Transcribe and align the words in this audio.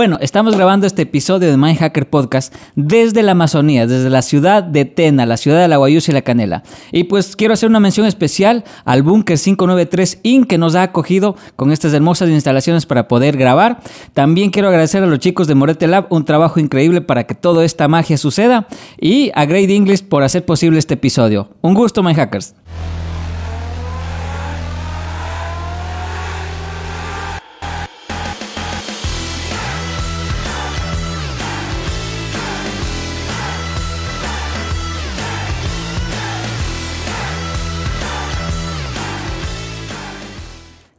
Bueno, 0.00 0.16
estamos 0.22 0.56
grabando 0.56 0.86
este 0.86 1.02
episodio 1.02 1.50
de 1.50 1.58
My 1.58 1.76
Hacker 1.76 2.08
Podcast 2.08 2.54
desde 2.74 3.22
la 3.22 3.32
Amazonía, 3.32 3.86
desde 3.86 4.08
la 4.08 4.22
ciudad 4.22 4.62
de 4.62 4.86
Tena, 4.86 5.26
la 5.26 5.36
ciudad 5.36 5.60
de 5.60 5.68
la 5.68 5.76
Guayusa 5.76 6.10
y 6.10 6.14
la 6.14 6.22
Canela. 6.22 6.62
Y 6.90 7.04
pues 7.04 7.36
quiero 7.36 7.52
hacer 7.52 7.68
una 7.68 7.80
mención 7.80 8.06
especial 8.06 8.64
al 8.86 9.02
Bunker 9.02 9.38
593 9.38 10.20
Inc. 10.22 10.46
que 10.48 10.56
nos 10.56 10.74
ha 10.74 10.84
acogido 10.84 11.36
con 11.54 11.70
estas 11.70 11.92
hermosas 11.92 12.30
instalaciones 12.30 12.86
para 12.86 13.08
poder 13.08 13.36
grabar. 13.36 13.80
También 14.14 14.48
quiero 14.48 14.68
agradecer 14.68 15.02
a 15.02 15.06
los 15.06 15.18
chicos 15.18 15.46
de 15.46 15.54
Morete 15.54 15.86
Lab 15.86 16.06
un 16.08 16.24
trabajo 16.24 16.60
increíble 16.60 17.02
para 17.02 17.24
que 17.24 17.34
toda 17.34 17.62
esta 17.66 17.86
magia 17.86 18.16
suceda 18.16 18.68
y 18.98 19.30
a 19.34 19.44
Great 19.44 19.68
English 19.68 20.02
por 20.04 20.22
hacer 20.22 20.46
posible 20.46 20.78
este 20.78 20.94
episodio. 20.94 21.50
Un 21.60 21.74
gusto, 21.74 22.02
My 22.02 22.14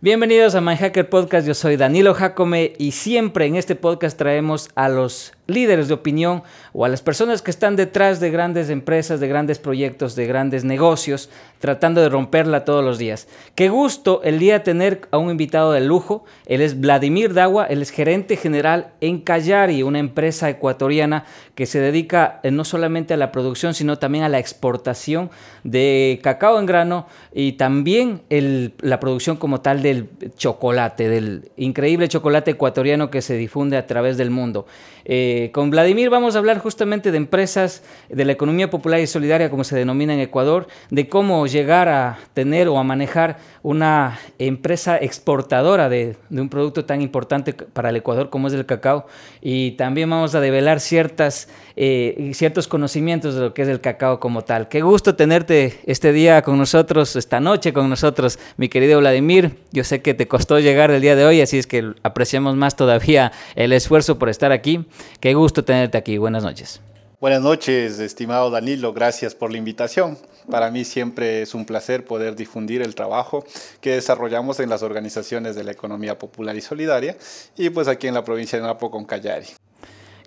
Bienvenidos 0.04 0.56
a 0.56 0.62
My 0.62 0.78
Hacker 0.78 1.08
Podcast, 1.08 1.46
yo 1.46 1.54
soy 1.54 1.78
Danilo 1.78 2.16
Jacome 2.16 2.74
y 2.80 2.94
siempre 2.94 3.46
en 3.46 3.56
este 3.56 3.76
podcast 3.76 4.18
traemos 4.18 4.72
a 4.74 4.90
los 4.90 5.34
líderes 5.54 5.88
de 5.88 5.94
opinión 5.94 6.44
o 6.74 6.86
a 6.86 6.90
las 6.90 7.02
personas 7.02 7.42
que 7.42 7.52
están 7.52 7.76
detrás 7.76 8.20
de 8.20 8.32
grandes 8.32 8.70
empresas, 8.70 9.20
de 9.20 9.28
grandes 9.28 9.60
proyectos, 9.60 10.16
de 10.16 10.26
grandes 10.26 10.64
negocios, 10.64 11.30
tratando 11.60 12.02
de 12.02 12.10
romperla 12.10 12.66
todos 12.66 12.84
los 12.84 12.98
días. 12.98 13.28
Qué 13.56 13.70
gusto 13.70 14.22
el 14.24 14.40
día 14.40 14.64
tener 14.64 15.02
a 15.12 15.18
un 15.18 15.30
invitado 15.30 15.72
de 15.72 15.82
lujo. 15.82 16.26
Él 16.46 16.62
es 16.62 16.80
Vladimir 16.80 17.34
Dagua, 17.34 17.66
él 17.66 17.82
es 17.82 17.92
gerente 17.92 18.36
general 18.36 18.94
en 19.02 19.22
Callari, 19.22 19.84
una 19.84 20.00
empresa 20.00 20.50
ecuatoriana 20.50 21.26
que 21.56 21.66
se 21.66 21.80
dedica 21.80 22.40
eh, 22.44 22.52
no 22.52 22.64
solamente 22.66 23.14
a 23.14 23.18
la 23.18 23.32
producción, 23.32 23.74
sino 23.74 23.98
también 23.98 24.24
a 24.24 24.30
la 24.30 24.40
exportación 24.40 25.30
de 25.64 26.20
cacao 26.24 26.60
en 26.60 26.66
grano 26.66 27.08
y 27.34 27.54
también 27.54 28.22
la 28.30 29.00
producción 29.00 29.38
como 29.38 29.62
tal 29.62 29.82
del 29.82 30.10
chocolate, 30.38 31.10
del 31.10 31.52
increíble 31.58 32.08
chocolate 32.08 32.52
ecuatoriano 32.52 33.12
que 33.12 33.22
se 33.22 33.36
difunde 33.36 33.78
a 33.78 33.88
través 33.88 34.18
del 34.18 34.32
mundo. 34.32 34.66
Eh, 35.06 35.41
con 35.50 35.72
Vladimir 35.72 36.10
vamos 36.10 36.36
a 36.36 36.40
hablar 36.40 36.60
justamente 36.60 37.12
de 37.12 37.18
empresas, 37.18 37.84
de 38.10 38.26
la 38.26 38.34
economía 38.34 38.70
popular 38.70 39.00
y 39.00 39.08
solidaria, 39.08 39.50
como 39.50 39.64
se 39.64 39.76
denomina 39.76 40.14
en 40.14 40.20
Ecuador, 40.20 40.68
de 40.90 41.08
cómo 41.08 41.48
llegar 41.48 41.90
a 41.90 42.20
tener 42.34 42.68
o 42.68 42.78
a 42.78 42.84
manejar 42.84 43.38
una 43.64 44.20
empresa 44.40 44.98
exportadora 44.98 45.90
de, 45.90 46.18
un 46.30 46.50
producto 46.50 46.86
tan 46.86 47.02
importante 47.02 47.54
para 47.54 47.90
el 47.90 47.96
Ecuador 47.96 48.30
como 48.30 48.48
es 48.48 48.54
el 48.54 48.66
cacao. 48.66 49.06
Y 49.42 49.72
también 49.72 50.10
vamos 50.10 50.36
a 50.36 50.40
develar 50.40 50.80
ciertas, 50.80 51.48
eh, 51.76 52.32
ciertos 52.34 52.68
conocimientos 52.68 53.36
de 53.36 53.42
lo 53.42 53.54
que 53.54 53.64
es 53.64 53.68
el 53.68 53.82
cacao 53.82 54.20
como 54.20 54.44
tal. 54.44 54.68
Qué 54.68 54.82
gusto 54.82 55.16
tenerte 55.16 55.80
este 55.86 56.12
día 56.12 56.42
con 56.42 56.58
nosotros, 56.58 57.16
esta 57.16 57.40
noche 57.40 57.74
con 57.74 57.90
nosotros, 57.90 58.40
mi 58.58 58.70
querido 58.70 59.00
Vladimir. 59.00 59.58
Yo 59.72 59.84
sé 59.84 60.02
que 60.02 60.14
te 60.14 60.28
costó 60.28 60.60
llegar 60.60 60.92
el 60.92 61.02
día 61.02 61.16
de 61.16 61.26
hoy, 61.26 61.42
así 61.42 61.58
es 61.58 61.68
que 61.68 61.94
apreciamos 62.04 62.56
más 62.56 62.76
todavía 62.76 63.32
el 63.56 63.74
esfuerzo 63.74 64.18
por 64.18 64.30
estar 64.30 64.52
aquí. 64.52 64.86
Gusto 65.34 65.64
tenerte 65.64 65.98
aquí. 65.98 66.18
Buenas 66.18 66.44
noches. 66.44 66.82
Buenas 67.22 67.42
noches, 67.42 68.00
estimado 68.00 68.50
Danilo. 68.50 68.94
Gracias 68.94 69.36
por 69.36 69.52
la 69.52 69.58
invitación. 69.58 70.18
Para 70.50 70.72
mí 70.72 70.84
siempre 70.84 71.44
es 71.44 71.54
un 71.54 71.66
placer 71.66 72.04
poder 72.04 72.36
difundir 72.36 72.82
el 72.82 72.96
trabajo 72.96 73.46
que 73.80 73.92
desarrollamos 73.92 74.60
en 74.60 74.70
las 74.70 74.82
organizaciones 74.82 75.56
de 75.56 75.64
la 75.64 75.72
economía 75.72 76.18
popular 76.18 76.56
y 76.56 76.62
solidaria 76.62 77.16
y 77.56 77.70
pues 77.70 77.88
aquí 77.88 78.08
en 78.08 78.16
la 78.16 78.24
provincia 78.24 78.58
de 78.60 78.66
Napo 78.66 78.90
con 78.90 79.06
Callari. 79.06 79.46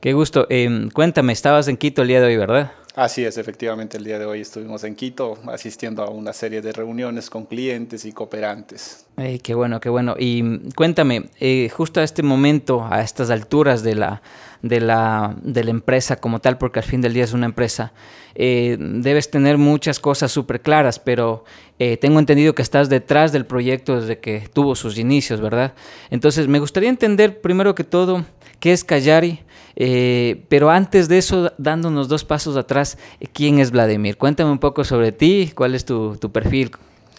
Qué 0.01 0.13
gusto. 0.13 0.47
Em, 0.51 0.89
cuéntame, 0.91 1.33
estabas 1.33 1.67
en 1.67 1.77
Quito 1.77 2.03
el 2.03 2.09
día 2.09 2.21
de 2.21 2.27
hoy, 2.27 2.37
¿verdad? 2.37 2.71
Así 2.97 3.25
es, 3.25 3.39
efectivamente, 3.39 3.97
el 3.97 4.05
día 4.05 4.21
de 4.21 4.25
hoy 4.25 4.41
estuvimos 4.41 4.85
en 4.85 4.95
Quito 4.95 5.37
asistiendo 5.49 6.05
a 6.05 6.11
una 6.11 6.33
serie 6.33 6.63
de 6.63 6.71
reuniones 6.71 7.29
con 7.29 7.45
clientes 7.45 8.05
y 8.05 8.13
cooperantes. 8.13 9.07
qué 9.43 9.55
bueno, 9.55 9.81
qué 9.81 9.89
bueno. 9.89 10.15
Y 10.17 10.71
cuéntame, 10.77 11.29
eh, 11.41 11.69
justo 11.71 11.99
a 11.99 12.05
este 12.05 12.23
momento, 12.23 12.87
a 12.89 13.03
estas 13.03 13.31
alturas 13.31 13.83
de 13.83 13.97
la, 13.97 14.23
de 14.63 14.81
la, 14.81 15.35
de 15.43 15.65
la 15.65 15.71
empresa 15.73 16.17
como 16.17 16.41
tal, 16.41 16.57
porque 16.57 16.79
al 16.79 16.85
fin 16.85 17.01
del 17.01 17.15
día 17.15 17.25
es 17.25 17.33
una 17.33 17.47
empresa, 17.47 17.93
eh, 18.37 18.77
debes 18.79 19.29
tener 19.29 19.59
muchas 19.59 19.99
cosas 19.99 20.31
súper 20.31 20.61
claras, 20.61 21.01
pero 21.01 21.45
eh, 21.81 21.97
tengo 21.97 22.21
entendido 22.21 22.55
que 22.55 22.63
estás 22.63 22.89
detrás 22.89 23.33
del 23.33 23.45
proyecto 23.45 24.01
desde 24.01 24.21
que 24.21 24.49
tuvo 24.53 24.77
sus 24.77 24.99
inicios, 24.99 25.41
¿verdad? 25.41 25.75
Entonces, 26.11 26.47
me 26.47 26.61
gustaría 26.61 26.91
entender 26.91 27.41
primero 27.41 27.75
que 27.75 27.83
todo 27.83 28.25
qué 28.65 28.73
es 28.73 28.83
Callari 28.83 29.45
eh, 29.77 30.47
pero 30.49 30.71
antes 30.71 31.07
de 31.07 31.19
eso, 31.19 31.53
dándonos 31.59 32.09
dos 32.09 32.25
pasos 32.25 32.57
atrás, 32.57 32.97
¿quién 33.35 33.59
es 33.59 33.73
Vladimir? 33.73 34.17
Cuéntame 34.17 34.51
un 34.51 34.59
poco 34.59 34.85
sobre 34.85 35.13
ti, 35.13 35.53
cuál 35.55 35.75
es 35.75 35.85
tu, 35.85 36.17
perfil, 36.33 36.71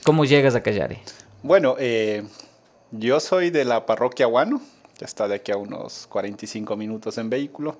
cómo 0.04 0.26
llegas 0.26 0.56
a 0.56 0.64
Callari. 0.64 0.98
Bueno, 1.44 1.76
eh, 1.78 2.24
yo 2.92 3.20
soy 3.20 3.52
de 3.52 3.64
la 3.64 3.86
parroquia 3.86 4.26
Guano, 4.26 4.60
que 4.98 5.06
está 5.06 5.28
de 5.28 5.36
aquí 5.36 5.52
a 5.52 5.58
unos 5.58 6.08
45 6.08 6.76
minutos 6.78 7.20
en 7.20 7.30
vehículo, 7.30 7.78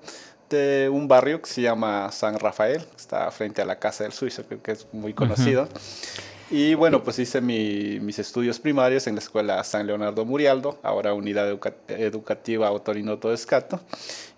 de 0.48 0.88
un 0.92 1.08
barrio 1.08 1.42
que 1.42 1.48
se 1.48 1.62
llama 1.62 2.12
San 2.12 2.38
Rafael, 2.38 2.84
está 2.96 3.28
frente 3.32 3.62
a 3.62 3.64
la 3.64 3.80
Casa 3.80 4.04
del 4.04 4.12
Suizo, 4.12 4.44
que 4.62 4.70
es 4.70 4.86
muy 4.92 5.12
conocido. 5.12 5.68
Y 6.48 6.74
bueno, 6.74 7.02
pues 7.02 7.18
hice 7.18 7.40
mis 7.40 8.18
estudios 8.20 8.60
primarios 8.60 9.08
en 9.08 9.16
la 9.16 9.20
Escuela 9.20 9.64
San 9.64 9.84
Leonardo 9.84 10.24
Murialdo, 10.24 10.78
ahora 10.84 11.12
Unidad 11.12 11.58
Educativa 11.88 12.68
Autorinoto 12.68 13.32
Escato. 13.32 13.80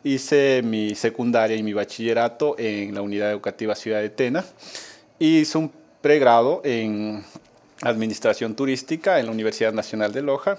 Hice 0.03 0.63
mi 0.65 0.95
secundaria 0.95 1.55
y 1.55 1.63
mi 1.63 1.75
bachillerato 1.75 2.55
en 2.59 2.95
la 2.95 3.03
Unidad 3.03 3.31
Educativa 3.31 3.75
Ciudad 3.75 4.01
de 4.01 4.09
Tena. 4.09 4.43
Hice 5.19 5.59
un 5.59 5.71
pregrado 6.01 6.63
en 6.65 7.23
Administración 7.83 8.55
Turística 8.55 9.21
en 9.21 9.27
la 9.27 9.33
Universidad 9.33 9.72
Nacional 9.72 10.12
de 10.12 10.22
Loja 10.22 10.59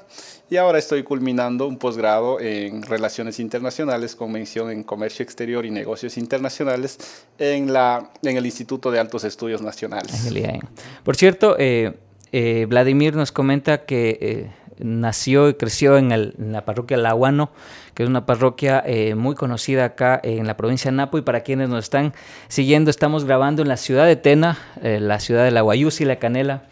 y 0.49 0.57
ahora 0.57 0.79
estoy 0.79 1.03
culminando 1.03 1.67
un 1.67 1.77
posgrado 1.77 2.39
en 2.39 2.81
Relaciones 2.81 3.39
Internacionales 3.39 4.15
con 4.15 4.31
mención 4.31 4.71
en 4.71 4.83
Comercio 4.83 5.23
Exterior 5.23 5.65
y 5.65 5.71
Negocios 5.71 6.17
Internacionales 6.17 7.25
en, 7.37 7.73
la, 7.73 8.11
en 8.21 8.37
el 8.37 8.45
Instituto 8.45 8.89
de 8.91 8.99
Altos 8.99 9.23
Estudios 9.25 9.61
Nacionales. 9.61 10.29
Por 11.03 11.15
cierto, 11.15 11.55
eh, 11.59 11.93
eh, 12.31 12.65
Vladimir 12.69 13.15
nos 13.15 13.31
comenta 13.31 13.85
que 13.85 14.17
eh, 14.21 14.51
nació 14.77 15.49
y 15.49 15.55
creció 15.55 15.97
en, 15.97 16.33
la 16.51 16.63
parroquia 16.63 16.95
Laguano, 16.95 17.51
que 17.93 18.03
es 18.03 18.09
una 18.09 18.25
parroquia 18.25 18.85
muy 19.17 19.35
conocida 19.35 19.83
acá 19.83 20.21
en 20.23 20.47
la 20.47 20.55
provincia 20.55 20.89
de 20.89 20.95
Napo. 20.95 21.17
Y 21.17 21.21
para 21.21 21.41
quienes 21.41 21.67
nos 21.67 21.83
están 21.83 22.13
siguiendo, 22.47 22.89
estamos 22.89 23.25
grabando 23.25 23.61
en 23.61 23.67
la 23.67 23.75
ciudad 23.75 24.05
de 24.05 24.15
Tena, 24.15 24.57
la 24.81 25.19
ciudad 25.19 25.43
de 25.43 25.51
la 25.51 25.61
Guayusi 25.61 26.05
y 26.05 26.07
la 26.07 26.15
Canela. 26.15 26.63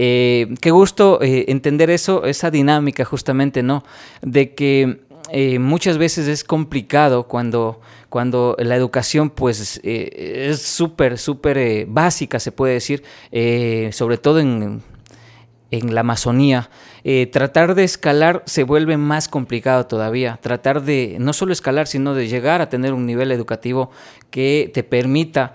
Eh, 0.00 0.54
qué 0.60 0.70
gusto 0.70 1.20
eh, 1.20 1.46
entender 1.48 1.90
eso, 1.90 2.24
esa 2.24 2.52
dinámica 2.52 3.04
justamente, 3.04 3.64
¿no? 3.64 3.82
De 4.22 4.54
que 4.54 5.00
eh, 5.32 5.58
muchas 5.58 5.98
veces 5.98 6.28
es 6.28 6.44
complicado 6.44 7.24
cuando, 7.24 7.80
cuando 8.08 8.54
la 8.60 8.76
educación 8.76 9.28
pues 9.28 9.80
es 9.82 10.62
súper, 10.62 11.18
súper 11.18 11.86
básica, 11.86 12.38
se 12.38 12.52
puede 12.52 12.74
decir, 12.74 13.02
sobre 13.92 14.18
todo 14.18 14.38
en, 14.38 14.82
en 15.72 15.94
la 15.94 16.00
Amazonía. 16.00 16.70
tratar 17.32 17.74
de 17.74 17.82
escalar 17.82 18.44
se 18.46 18.62
vuelve 18.62 18.96
más 18.96 19.26
complicado 19.28 19.86
todavía. 19.86 20.38
Tratar 20.40 20.82
de 20.82 21.16
no 21.18 21.32
solo 21.32 21.52
escalar, 21.52 21.88
sino 21.88 22.14
de 22.14 22.28
llegar 22.28 22.62
a 22.62 22.68
tener 22.68 22.94
un 22.94 23.04
nivel 23.04 23.32
educativo 23.32 23.90
que 24.30 24.70
te 24.72 24.84
permita 24.84 25.54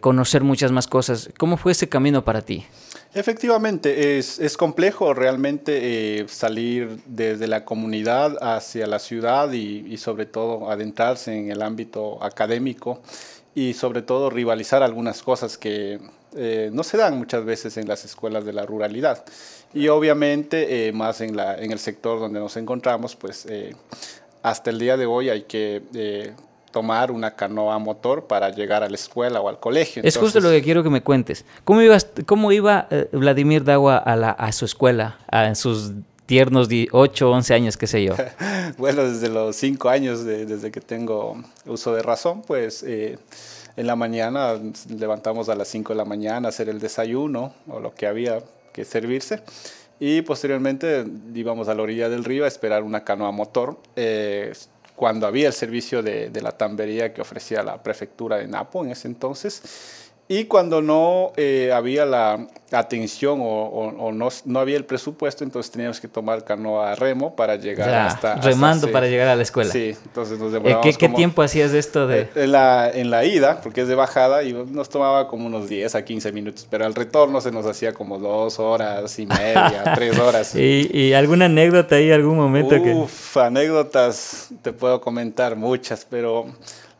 conocer 0.00 0.44
muchas 0.44 0.72
más 0.72 0.86
cosas. 0.86 1.30
¿Cómo 1.38 1.56
fue 1.56 1.72
ese 1.72 1.88
camino 1.88 2.22
para 2.22 2.42
ti? 2.42 2.66
Efectivamente, 3.14 4.18
es, 4.18 4.38
es 4.38 4.56
complejo 4.58 5.14
realmente 5.14 6.20
eh, 6.20 6.28
salir 6.28 7.00
desde 7.06 7.46
la 7.46 7.64
comunidad 7.64 8.36
hacia 8.42 8.86
la 8.86 8.98
ciudad 8.98 9.50
y, 9.52 9.96
sobre 9.96 10.26
todo 10.26 10.70
adentrarse 10.70 11.34
en 11.34 11.50
el 11.50 11.62
ámbito 11.62 12.22
académico 12.22 13.00
y 13.54 13.72
sobre 13.72 14.02
todo 14.02 14.28
rivalizar 14.28 14.82
algunas 14.82 15.22
cosas 15.22 15.56
que 15.56 15.98
eh, 16.36 16.68
no 16.70 16.84
se 16.84 16.98
dan 16.98 17.16
muchas 17.16 17.46
veces 17.46 17.78
en 17.78 17.88
las 17.88 18.04
escuelas 18.04 18.44
de 18.44 18.52
la 18.52 18.66
ruralidad. 18.66 19.24
Y 19.72 19.88
obviamente 19.88 20.88
eh, 20.88 20.92
más 20.92 21.22
en, 21.22 21.34
la, 21.34 21.58
en 21.58 21.72
el 21.72 21.78
sector 21.78 22.20
donde 22.20 22.40
nos 22.40 22.58
encontramos, 22.58 23.16
pues 23.16 23.46
hasta 24.42 24.70
el 24.70 24.78
día 24.78 24.98
de 24.98 25.06
hoy 25.06 25.30
hay 25.30 25.42
que 25.42 26.34
tomar 26.70 27.10
una 27.10 27.34
canoa 27.34 27.78
motor 27.78 28.26
para 28.26 28.50
llegar 28.50 28.82
a 28.82 28.88
la 28.88 28.94
escuela 28.94 29.40
o 29.40 29.48
al 29.48 29.58
colegio. 29.60 30.02
es 30.04 30.16
justo 30.16 30.40
lo 30.40 30.50
que 30.50 30.62
quiero 30.62 30.82
que 30.82 30.90
me 30.90 31.02
cuentes. 31.02 31.44
¿Cómo, 31.64 31.82
ibas, 31.82 32.06
cómo 32.26 32.52
iba 32.52 32.86
eh, 32.90 33.08
Vladimir 33.12 33.64
Dagua 33.64 33.98
a, 33.98 34.16
la, 34.16 34.30
a 34.30 34.52
su 34.52 34.64
escuela, 34.64 35.18
en 35.30 35.56
sus 35.56 35.92
tiernos 36.26 36.68
8, 36.92 37.30
11 37.30 37.54
años, 37.54 37.76
qué 37.76 37.86
sé 37.86 38.04
yo? 38.04 38.14
bueno, 38.78 39.02
desde 39.04 39.28
los 39.28 39.56
5 39.56 39.88
años, 39.88 40.24
desde 40.24 40.70
que 40.70 40.80
tengo 40.80 41.42
uso 41.66 41.94
de 41.94 42.02
razón, 42.02 42.42
pues 42.42 42.82
eh, 42.86 43.18
en 43.76 43.86
la 43.86 43.96
mañana 43.96 44.60
levantamos 44.88 45.48
a 45.48 45.54
las 45.54 45.68
5 45.68 45.92
de 45.94 45.96
la 45.96 46.04
mañana 46.04 46.48
a 46.48 46.50
hacer 46.50 46.68
el 46.68 46.80
desayuno 46.80 47.54
o 47.68 47.80
lo 47.80 47.94
que 47.94 48.06
había 48.06 48.40
que 48.72 48.84
servirse. 48.84 49.42
Y 50.00 50.22
posteriormente 50.22 51.04
íbamos 51.34 51.68
a 51.68 51.74
la 51.74 51.82
orilla 51.82 52.08
del 52.08 52.24
río 52.24 52.44
a 52.44 52.48
esperar 52.48 52.82
una 52.82 53.04
canoa 53.04 53.32
motor. 53.32 53.78
Eh, 53.96 54.52
cuando 54.98 55.28
había 55.28 55.46
el 55.46 55.52
servicio 55.52 56.02
de, 56.02 56.28
de 56.28 56.42
la 56.42 56.50
tambería 56.50 57.14
que 57.14 57.20
ofrecía 57.20 57.62
la 57.62 57.80
prefectura 57.80 58.38
de 58.38 58.48
Napo 58.48 58.84
en 58.84 58.90
ese 58.90 59.06
entonces 59.06 60.07
y 60.28 60.44
cuando 60.44 60.82
no 60.82 61.32
eh, 61.36 61.72
había 61.74 62.04
la 62.04 62.46
atención 62.70 63.38
o, 63.40 64.12
no, 64.12 64.28
no, 64.44 64.60
había 64.60 64.76
el 64.76 64.84
presupuesto, 64.84 65.42
entonces 65.42 65.72
teníamos 65.72 66.00
que 66.00 66.08
tomar 66.08 66.44
canoa 66.44 66.92
a 66.92 66.94
remo 66.94 67.34
para 67.34 67.56
llegar 67.56 67.88
hasta... 67.88 68.34
Remando 68.34 68.92
para 68.92 69.06
llegar 69.06 69.28
a 69.28 69.36
la 69.36 69.42
escuela. 69.42 69.72
Sí, 69.72 69.96
entonces 70.04 70.38
nos 70.38 70.52
demorábamos 70.52 70.84
¿Qué, 70.84 70.92
¿Qué, 70.92 71.08
tiempo 71.14 71.40
hacías 71.40 71.72
esto? 71.72 72.06
De... 72.06 72.20
Eh, 72.20 72.28
en, 72.34 72.52
la, 72.52 72.90
en 72.90 73.10
la 73.10 73.24
ida, 73.24 73.62
porque 73.62 73.80
es 73.80 73.88
de 73.88 73.94
bajada, 73.94 74.42
y 74.42 74.52
nos 74.52 74.90
tomaba 74.90 75.28
como 75.28 75.46
unos 75.46 75.66
10 75.68 75.94
a 75.94 76.04
15 76.04 76.32
minutos, 76.32 76.66
pero 76.68 76.84
al 76.84 76.94
retorno 76.94 77.40
se 77.40 77.50
nos 77.50 77.64
hacía 77.64 77.94
como 77.94 78.18
dos 78.18 78.58
horas 78.58 79.18
y 79.18 79.24
media, 79.24 79.82
tres 79.94 80.18
horas. 80.18 80.54
¿Y, 80.54 80.90
¿Y, 80.92 81.14
alguna 81.14 81.46
anécdota 81.46 81.96
ahí, 81.96 82.10
algún 82.10 82.36
momento? 82.36 82.76
Uf, 82.76 83.36
anécdotas, 83.38 84.50
te 84.60 84.74
puedo 84.74 85.00
comentar 85.00 85.56
muchas, 85.56 86.06
pero... 86.08 86.46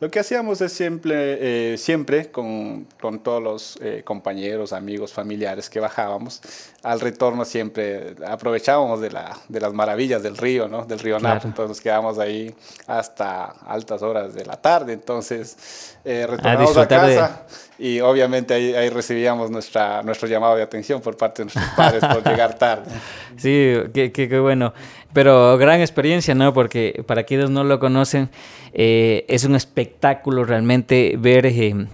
Lo 0.00 0.10
que 0.10 0.20
hacíamos 0.20 0.60
es 0.60 0.72
siempre, 0.72 1.72
eh, 1.72 1.76
siempre 1.76 2.30
con, 2.30 2.86
con, 3.00 3.18
todos 3.18 3.42
los 3.42 3.78
eh, 3.82 4.02
compañeros, 4.04 4.72
amigos, 4.72 5.12
familiares 5.12 5.68
que 5.68 5.80
bajábamos, 5.80 6.40
al 6.84 7.00
retorno 7.00 7.44
siempre 7.44 8.14
aprovechábamos 8.24 9.00
de, 9.00 9.10
la, 9.10 9.36
de 9.48 9.60
las 9.60 9.72
maravillas 9.72 10.22
del 10.22 10.36
río, 10.36 10.68
¿no? 10.68 10.84
Del 10.84 11.00
río 11.00 11.18
Napo. 11.18 11.48
Entonces 11.48 11.68
nos 11.68 11.80
quedábamos 11.80 12.20
ahí 12.20 12.54
hasta 12.86 13.46
altas 13.46 14.00
horas 14.02 14.34
de 14.34 14.46
la 14.46 14.56
tarde. 14.56 14.92
Entonces 14.92 15.96
eh, 16.04 16.26
retornamos 16.28 16.76
a, 16.76 16.86
casa 16.86 17.46
y 17.76 17.98
obviamente 18.00 18.54
ahí, 18.54 18.74
ahí, 18.74 18.90
recibíamos 18.90 19.50
nuestra, 19.50 20.02
nuestro 20.04 20.28
llamado 20.28 20.54
de 20.54 20.62
atención 20.62 21.00
por 21.00 21.16
parte 21.16 21.42
de 21.42 21.46
nuestros 21.46 21.74
padres 21.76 22.04
por 22.04 22.24
llegar 22.30 22.54
tarde. 22.56 22.90
Sí, 23.36 23.74
qué, 23.92 24.12
qué, 24.12 24.28
qué 24.28 24.38
bueno. 24.38 24.72
Pero 25.12 25.56
gran 25.56 25.80
experiencia, 25.80 26.34
¿no? 26.34 26.52
Porque 26.52 27.02
para 27.06 27.24
quienes 27.24 27.50
no 27.50 27.64
lo 27.64 27.78
conocen, 27.78 28.28
eh, 28.74 29.24
es 29.28 29.44
un 29.44 29.56
espectáculo 29.56 30.44
realmente 30.44 31.16
ver 31.18 31.46
eh, 31.46 31.86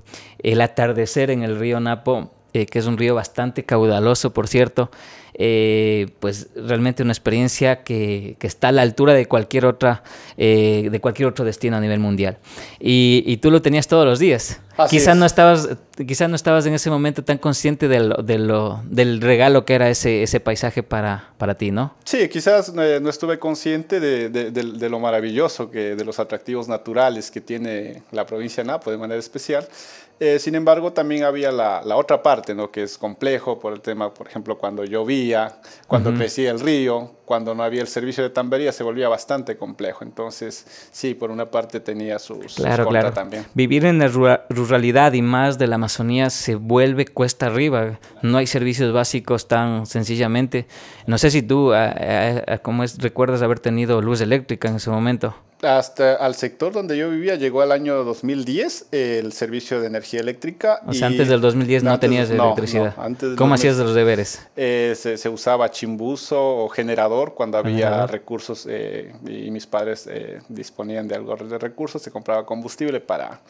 el 0.43 0.61
atardecer 0.61 1.31
en 1.31 1.43
el 1.43 1.59
río 1.59 1.79
Napo, 1.79 2.33
eh, 2.53 2.67
que 2.67 2.81
es 2.81 2.87
un 2.87 2.99
río 2.99 3.15
bastante 3.15 3.65
caudaloso, 3.65 4.33
por 4.33 4.49
cierto. 4.49 4.91
Pues 5.37 6.51
realmente 6.55 7.03
una 7.03 7.11
experiencia 7.11 7.83
que, 7.83 8.37
que, 8.39 8.47
está 8.47 8.69
a 8.69 8.73
la 8.73 8.83
altura 8.83 9.15
de 9.15 9.27
cualquier 9.27 9.67
otra 9.67 10.05
de 10.37 10.99
cualquier 11.03 11.29
otro 11.29 11.45
destino 11.45 11.77
a 11.77 11.81
nivel 11.81 11.99
mundial 11.99 12.39
y, 12.79 13.25
y 13.27 13.39
tú 13.39 13.51
lo 13.51 13.61
tenías 13.61 13.89
todos 13.89 14.07
los 14.07 14.21
días 14.21 14.61
quizás 14.89 15.17
no 15.17 15.27
estabas 15.27 15.71
quizás 15.97 16.29
no 16.29 16.37
estabas 16.37 16.67
en 16.67 16.75
ese 16.75 16.91
momento 16.91 17.25
tan 17.25 17.39
consciente 17.39 17.89
de 17.89 18.01
lo, 18.01 18.17
de 18.17 18.39
lo, 18.39 18.83
del 18.85 19.21
regalo 19.21 19.65
que 19.65 19.75
era 19.75 19.89
ese, 19.91 20.23
ese 20.23 20.41
paisaje 20.41 20.83
para, 20.83 21.33
para 21.39 21.57
ti 21.57 21.71
no 21.71 21.95
sí 22.05 22.29
quizás 22.29 22.73
eh, 22.77 22.99
no 23.01 23.11
estuve 23.11 23.39
consciente 23.39 24.01
de, 24.01 24.29
de, 24.29 24.51
de, 24.51 24.89
lo 24.89 24.99
maravilloso 24.99 25.71
que 25.71 25.95
de 25.95 26.05
los 26.05 26.19
atractivos 26.19 26.69
naturales 26.69 27.31
que 27.31 27.41
tiene 27.41 28.03
la 28.11 28.27
provincia 28.27 28.63
de 28.63 28.69
Napo 28.69 28.91
de 28.91 28.99
manera 28.99 29.19
especial. 29.19 29.69
Eh, 30.21 30.39
sin 30.39 30.55
embargo, 30.55 30.93
también 30.93 31.25
había 31.25 31.51
la, 31.51 31.83
la, 31.85 31.97
otra 31.97 32.23
parte, 32.23 32.55
¿no? 32.55 32.71
que 32.71 32.85
es 32.85 32.97
complejo 32.97 33.59
por 33.59 33.73
el 33.73 33.81
tema, 33.81 34.15
por 34.15 34.29
ejemplo, 34.29 34.57
cuando 34.57 34.85
llovía, 34.85 35.59
cuando 35.89 36.15
crecía 36.15 36.53
el 36.53 36.61
río, 36.61 37.11
cuando 37.25 37.55
no 37.55 37.63
había 37.63 37.81
el 37.81 37.89
servicio 37.89 38.23
de 38.23 38.31
tambería, 38.31 38.73
se 38.73 38.83
volvía 38.83 39.09
bastante 39.09 39.57
complejo. 39.57 40.05
Entonces, 40.05 40.89
sí, 40.93 41.15
por 41.15 41.31
una 41.31 41.51
parte 41.51 41.81
tenía 41.81 42.19
sus, 42.19 42.55
claro, 42.55 42.87
claro. 42.89 43.13
también. 43.13 43.47
Vivir 43.55 43.85
en 43.85 43.99
la 43.99 44.09
ruralidad 44.49 45.13
y 45.13 45.23
más 45.23 45.59
de 45.59 45.67
la 45.67 45.77
Amazonía 45.77 46.31
se 46.31 46.55
vuelve 46.55 47.07
cuesta 47.07 47.47
arriba. 47.47 47.99
No 48.23 48.39
hay 48.39 48.47
servicios 48.47 48.93
básicos 48.93 49.49
tan 49.49 49.87
sencillamente. 49.87 50.67
No 51.07 51.19
sé 51.19 51.31
si 51.31 51.43
tú, 51.43 51.73
¿cómo 52.63 52.85
es, 52.85 52.99
recuerdas 52.99 53.43
haber 53.43 53.61
tenido 53.61 54.01
luz 54.01 54.21
eléctrica 54.21 54.69
en 54.69 54.77
ese 54.77 54.91
momento? 54.91 55.35
Hasta 55.65 56.15
al 56.15 56.35
sector 56.35 56.73
donde 56.73 56.97
yo 56.97 57.11
vivía 57.11 57.37
llegó 57.37 57.63
al 57.63 57.73
año 57.73 58.05
2010 58.05 58.89
el 58.93 59.33
servicio 59.33 59.81
de 59.81 59.87
energía 59.87 60.21
eléctrica. 60.21 60.81
O 60.87 60.93
sea, 60.93 61.09
antes 61.09 61.29
del 61.29 61.41
2010 61.41 61.83
no 61.83 61.99
tenías 61.99 62.31
electricidad. 62.31 62.95
¿Cómo 63.37 63.55
hacías 63.55 63.77
los 63.77 63.95
deberes? 63.95 64.47
Eh, 64.57 64.95
se, 64.97 65.29
usaba 65.29 65.71
chimbuzo 65.71 66.65
o 66.65 66.69
generador 66.69 67.35
cuando 67.35 67.59
había 67.59 68.07
recursos 68.07 68.67
eh, 68.69 69.13
y 69.27 69.51
mis 69.51 69.67
padres 69.67 70.09
eh, 70.11 70.41
disponían 70.49 71.09
de 71.09 71.17
algo 71.17 71.37
de 71.37 71.59
recursos, 71.59 72.03
se 72.03 72.11
compraba 72.11 72.47
combustible 72.47 73.01
para 73.01 73.41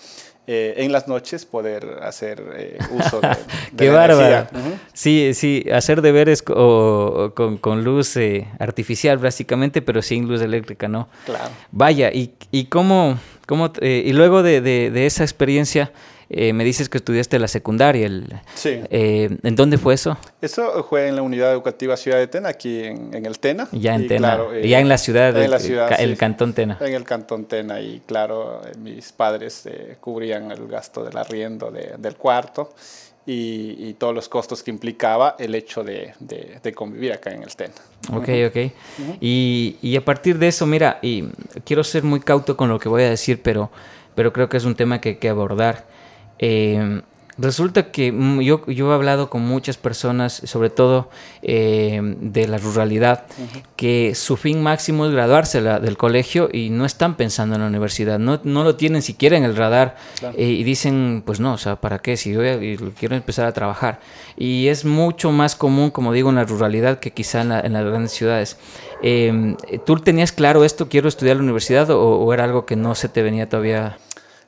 en 0.46 0.92
las 0.92 1.08
noches 1.08 1.46
poder 1.46 1.98
hacer 2.02 2.42
uso 2.90 3.20
de, 3.20 3.36
Qué 3.76 3.90
bárbaro. 3.90 4.46
Sí, 4.92 5.32
sí, 5.34 5.66
hacer 5.72 6.02
deberes 6.02 6.42
con, 6.42 7.58
con, 7.58 7.84
luz 7.84 8.18
artificial 8.58 9.18
básicamente, 9.18 9.82
pero 9.82 10.02
sin 10.02 10.28
luz 10.28 10.40
eléctrica, 10.42 10.88
¿no? 10.88 11.08
Claro. 11.24 11.50
Vaya 11.70 12.12
y, 12.12 12.34
y 12.50 12.66
cómo, 12.66 13.18
cómo 13.46 13.72
eh, 13.80 14.02
y 14.04 14.12
luego 14.12 14.42
de, 14.42 14.60
de, 14.60 15.06
esa 15.06 15.24
experiencia, 15.24 15.92
eh, 16.30 16.52
me 16.52 16.64
dices 16.64 16.88
que 16.88 16.98
estudiaste 16.98 17.38
la 17.38 17.48
secundaria. 17.48 18.06
El, 18.06 18.32
sí. 18.54 18.80
Eh, 18.90 19.36
¿En 19.42 19.56
dónde 19.56 19.78
fue 19.78 19.94
eso? 19.94 20.16
Eso 20.40 20.84
fue 20.84 21.08
en 21.08 21.16
la 21.16 21.22
Unidad 21.22 21.52
Educativa 21.52 21.96
Ciudad 21.96 22.18
de 22.18 22.26
Tena, 22.26 22.50
aquí 22.50 22.84
en, 22.84 23.14
en 23.14 23.26
el 23.26 23.38
Tena. 23.38 23.68
Ya 23.72 23.94
en 23.94 24.08
Tena. 24.08 24.38
ya 24.62 24.80
en 24.80 24.88
la 24.88 24.98
ciudad, 24.98 25.36
en 25.36 25.50
la 25.50 25.58
ciudad 25.58 26.00
el 26.00 26.16
Cantón 26.16 26.52
Tena. 26.52 26.78
En 26.80 26.94
el 26.94 27.04
Cantón 27.04 27.46
Tena. 27.46 27.80
Y 27.80 28.00
claro, 28.06 28.60
mis 28.78 29.12
padres 29.12 29.68
cubrían 30.00 30.50
el 30.50 30.66
gasto 30.66 31.04
del 31.04 31.16
arriendo 31.16 31.70
de, 31.70 31.94
del 31.98 32.16
cuarto 32.16 32.70
y, 33.26 33.94
todos 33.94 34.14
los 34.14 34.28
costos 34.28 34.62
que 34.62 34.70
implicaba 34.70 35.36
el 35.38 35.54
hecho 35.54 35.82
de, 35.82 36.12
de, 36.20 36.72
convivir 36.72 37.12
acá 37.12 37.30
en 37.30 37.42
el 37.42 37.54
TEN. 37.54 37.70
Ok, 38.12 38.28
ok. 38.48 38.72
y, 39.20 39.76
y, 39.80 39.96
a 39.96 40.04
partir 40.04 40.38
de 40.38 40.48
eso, 40.48 40.66
mira, 40.66 40.98
y 41.00 41.24
quiero 41.64 41.84
ser 41.84 42.02
muy 42.02 42.20
cauto 42.20 42.56
con 42.56 42.68
lo 42.68 42.78
que 42.78 42.88
voy 42.88 43.02
a 43.02 43.10
decir, 43.10 43.40
pero, 43.42 43.70
pero 44.14 44.32
creo 44.32 44.48
que 44.48 44.56
es 44.56 44.64
un 44.64 44.74
tema 44.74 45.00
que 45.00 45.10
hay 45.10 45.16
que 45.16 45.28
abordar. 45.28 45.86
Eh, 46.38 47.02
Resulta 47.36 47.90
que 47.90 48.14
yo, 48.42 48.64
yo 48.66 48.92
he 48.92 48.94
hablado 48.94 49.28
con 49.28 49.42
muchas 49.42 49.76
personas, 49.76 50.40
sobre 50.44 50.70
todo 50.70 51.10
eh, 51.42 52.00
de 52.20 52.46
la 52.46 52.58
ruralidad, 52.58 53.24
que 53.74 54.14
su 54.14 54.36
fin 54.36 54.62
máximo 54.62 55.06
es 55.06 55.12
graduarse 55.12 55.60
del 55.60 55.96
colegio 55.96 56.48
y 56.52 56.70
no 56.70 56.84
están 56.84 57.16
pensando 57.16 57.56
en 57.56 57.62
la 57.62 57.66
universidad, 57.66 58.20
no, 58.20 58.40
no 58.44 58.62
lo 58.62 58.76
tienen 58.76 59.02
siquiera 59.02 59.36
en 59.36 59.42
el 59.42 59.56
radar 59.56 59.96
eh, 60.36 60.46
y 60.46 60.62
dicen, 60.62 61.24
pues 61.26 61.40
no, 61.40 61.54
o 61.54 61.58
sea, 61.58 61.76
¿para 61.76 61.98
qué? 61.98 62.16
Si 62.16 62.32
yo 62.32 62.40
quiero 62.96 63.16
empezar 63.16 63.46
a 63.46 63.52
trabajar. 63.52 63.98
Y 64.36 64.68
es 64.68 64.84
mucho 64.84 65.32
más 65.32 65.56
común, 65.56 65.90
como 65.90 66.12
digo, 66.12 66.30
en 66.30 66.36
la 66.36 66.44
ruralidad 66.44 67.00
que 67.00 67.10
quizá 67.10 67.40
en, 67.40 67.48
las 67.48 67.84
grandes 67.84 68.12
ciudades. 68.12 68.58
Em, 69.02 69.56
¿Tú 69.84 69.96
tenías 69.96 70.30
claro 70.30 70.64
esto, 70.64 70.88
quiero 70.88 71.08
estudiar 71.08 71.36
la 71.36 71.42
universidad 71.42 71.90
o, 71.90 72.00
o 72.00 72.32
era 72.32 72.44
algo 72.44 72.64
que 72.64 72.76
no 72.76 72.94
se 72.94 73.08
te 73.08 73.22
venía 73.22 73.48
todavía? 73.48 73.98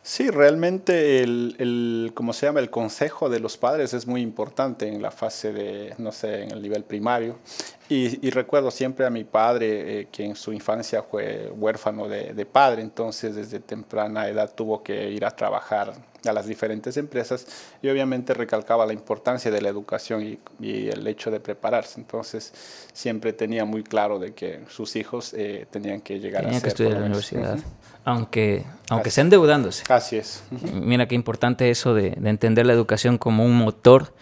Sí, 0.09 0.31
realmente 0.31 1.25
el, 1.25 1.57
el, 1.59 2.13
¿cómo 2.15 2.33
se 2.33 2.47
llama? 2.47 2.61
El 2.61 2.71
consejo 2.71 3.29
de 3.29 3.41
los 3.41 3.57
padres 3.57 3.93
es 3.93 4.07
muy 4.07 4.21
importante 4.21 4.87
en 4.87 5.03
la 5.03 5.11
fase 5.11 5.53
de, 5.53 5.95
no 5.99 6.13
sé, 6.13 6.45
en 6.45 6.53
el 6.53 6.63
nivel 6.63 6.85
primario. 6.85 7.41
Y, 7.89 8.27
y 8.27 8.31
recuerdo 8.31 8.71
siempre 8.71 9.07
a 9.07 9.11
mi 9.11 9.23
padre, 9.23 10.01
eh, 10.01 10.09
que 10.11 10.25
en 10.25 10.35
su 10.35 10.53
infancia 10.53 11.03
fue 11.03 11.53
huérfano 11.55 12.09
de, 12.09 12.35
de, 12.35 12.47
padre, 12.47 12.83
entonces 12.83 13.37
desde 13.37 13.61
temprana 13.61 14.29
edad 14.29 14.53
tuvo 14.55 14.83
que 14.83 15.11
ir 15.11 15.25
a 15.25 15.31
trabajar 15.31 15.95
a 16.27 16.33
las 16.33 16.47
diferentes 16.47 16.97
empresas 16.97 17.47
y 17.81 17.89
obviamente 17.89 18.35
recalcaba 18.35 18.85
la 18.87 18.93
importancia 18.93 19.53
de 19.53 19.63
la 19.63 19.69
educación 19.69 20.25
y, 20.25 20.39
y 20.59 20.89
el 20.89 21.07
hecho 21.07 21.31
de 21.31 21.39
prepararse. 21.39 22.01
Entonces 22.01 22.53
siempre 22.93 23.33
tenía 23.33 23.65
muy 23.65 23.85
claro 23.85 24.19
de 24.19 24.35
que 24.35 24.61
sus 24.69 24.97
hijos 24.97 25.33
eh, 25.35 25.67
tenían 25.71 26.01
que 26.01 26.19
llegar 26.19 26.43
tenían 26.43 26.59
a 26.59 26.63
que 26.63 26.69
estudiar 26.69 26.95
en 26.95 27.01
la 27.01 27.07
universidad 27.07 27.59
aunque, 28.05 28.65
aunque 28.89 29.11
sea 29.11 29.23
endeudándose. 29.23 29.83
Así 29.89 30.17
es. 30.17 30.45
Mira 30.73 31.09
qué 31.09 31.17
importante 31.17 31.71
eso 31.71 31.93
de, 31.93 32.11
de, 32.11 32.31
entender 32.31 32.65
la 32.65 32.73
educación 32.73 33.19
como 33.19 33.45
un 33.45 33.57
motor 33.57 34.15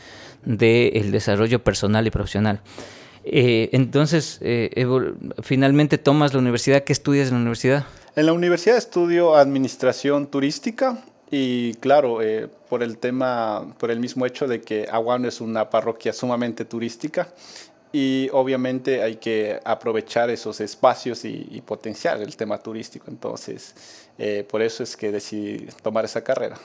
del 0.42 1.12
desarrollo 1.12 1.62
personal 1.62 2.06
y 2.06 2.10
profesional. 2.10 2.62
Eh, 3.24 3.70
entonces, 3.72 4.38
eh, 4.42 4.86
finalmente 5.42 5.98
tomas 5.98 6.34
la 6.34 6.40
universidad. 6.40 6.84
¿Qué 6.84 6.92
estudias 6.92 7.28
en 7.28 7.34
la 7.34 7.40
universidad? 7.40 7.86
En 8.16 8.26
la 8.26 8.32
universidad 8.32 8.76
estudio 8.76 9.34
administración 9.34 10.26
turística 10.28 11.02
y 11.30 11.74
claro, 11.74 12.22
eh, 12.22 12.48
por 12.68 12.82
el 12.82 12.98
tema, 12.98 13.74
por 13.78 13.90
el 13.90 13.98
mismo 13.98 14.24
hecho 14.24 14.46
de 14.46 14.60
que 14.60 14.86
Aguano 14.90 15.26
es 15.26 15.40
una 15.40 15.68
parroquia 15.68 16.12
sumamente 16.12 16.64
turística, 16.64 17.28
y 17.94 18.28
obviamente 18.32 19.04
hay 19.04 19.16
que 19.16 19.60
aprovechar 19.64 20.28
esos 20.28 20.60
espacios 20.60 21.24
y, 21.24 21.46
y 21.48 21.60
potenciar 21.60 22.20
el 22.20 22.36
tema 22.36 22.58
turístico. 22.58 23.04
Entonces, 23.08 23.72
eh, 24.18 24.44
por 24.50 24.62
eso 24.62 24.82
es 24.82 24.96
que 24.96 25.12
decidí 25.12 25.68
tomar 25.80 26.04
esa 26.04 26.24
carrera. 26.24 26.56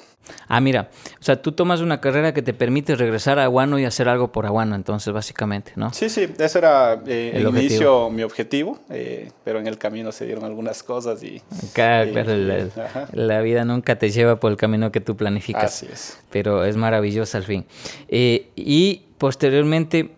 Ah, 0.47 0.59
mira, 0.59 0.89
o 1.19 1.23
sea, 1.23 1.39
tú 1.39 1.51
tomas 1.51 1.81
una 1.81 2.01
carrera 2.01 2.33
que 2.33 2.41
te 2.41 2.55
permite 2.55 2.95
regresar 2.95 3.37
a 3.37 3.43
Aguano 3.43 3.77
y 3.77 3.85
hacer 3.85 4.09
algo 4.09 4.31
por 4.31 4.47
Aguano, 4.47 4.75
entonces, 4.75 5.13
básicamente, 5.13 5.73
¿no? 5.75 5.93
Sí, 5.93 6.09
sí, 6.09 6.27
ese 6.35 6.57
era 6.57 6.99
eh, 7.05 7.33
el, 7.35 7.47
inicio 7.47 8.09
mi 8.09 8.23
objetivo, 8.23 8.79
eh, 8.89 9.31
pero 9.43 9.59
en 9.59 9.67
el 9.67 9.77
camino 9.77 10.11
se 10.11 10.25
dieron 10.25 10.45
algunas 10.45 10.81
cosas 10.81 11.21
y... 11.21 11.43
Claro, 11.73 12.09
y, 12.09 12.13
claro 12.13 12.35
la, 12.35 13.07
la, 13.13 13.41
vida 13.41 13.65
nunca 13.65 13.99
te 13.99 14.09
lleva 14.09 14.39
por 14.39 14.49
el 14.49 14.57
camino 14.57 14.91
que 14.91 14.99
tú 14.99 15.15
planificas. 15.15 15.75
Así 15.75 15.87
es. 15.91 16.19
Pero 16.31 16.65
es 16.65 16.75
maravilloso 16.75 17.37
al 17.37 17.43
fin. 17.43 17.65
y 18.09 19.03
posteriormente 19.19 20.11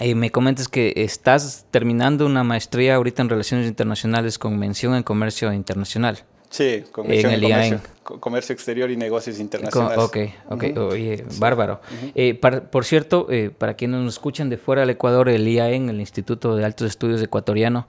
eh, 0.00 0.14
me 0.14 0.30
comentas 0.30 0.68
que 0.68 0.92
estás 0.96 1.66
terminando 1.70 2.24
una 2.24 2.44
maestría 2.44 2.94
ahorita 2.94 3.22
en 3.22 3.28
Relaciones 3.28 3.68
Internacionales 3.68 4.38
con 4.38 4.58
mención 4.58 4.94
en 4.94 5.02
Comercio 5.02 5.52
Internacional. 5.52 6.24
Sí, 6.48 6.84
con 6.92 7.10
en, 7.10 7.22
comercio, 7.22 7.80
comercio, 8.20 8.52
Exterior 8.52 8.90
y 8.90 8.96
Negocios 8.98 9.40
Internacionales. 9.40 9.98
ok, 9.98 10.16
ok, 10.50 10.64
oye, 10.90 11.24
bárbaro. 11.38 11.80
Eh, 12.14 12.38
por 12.70 12.84
cierto, 12.84 13.26
eh, 13.30 13.50
para 13.56 13.72
quienes 13.72 14.02
nos 14.02 14.14
escuchan 14.14 14.50
de 14.50 14.58
fuera 14.58 14.82
del 14.82 14.90
Ecuador, 14.90 15.30
el 15.30 15.48
IAEN, 15.48 15.88
el 15.88 15.98
Instituto 15.98 16.54
de 16.54 16.66
Altos 16.66 16.88
Estudios 16.88 17.22
Ecuatoriano, 17.22 17.88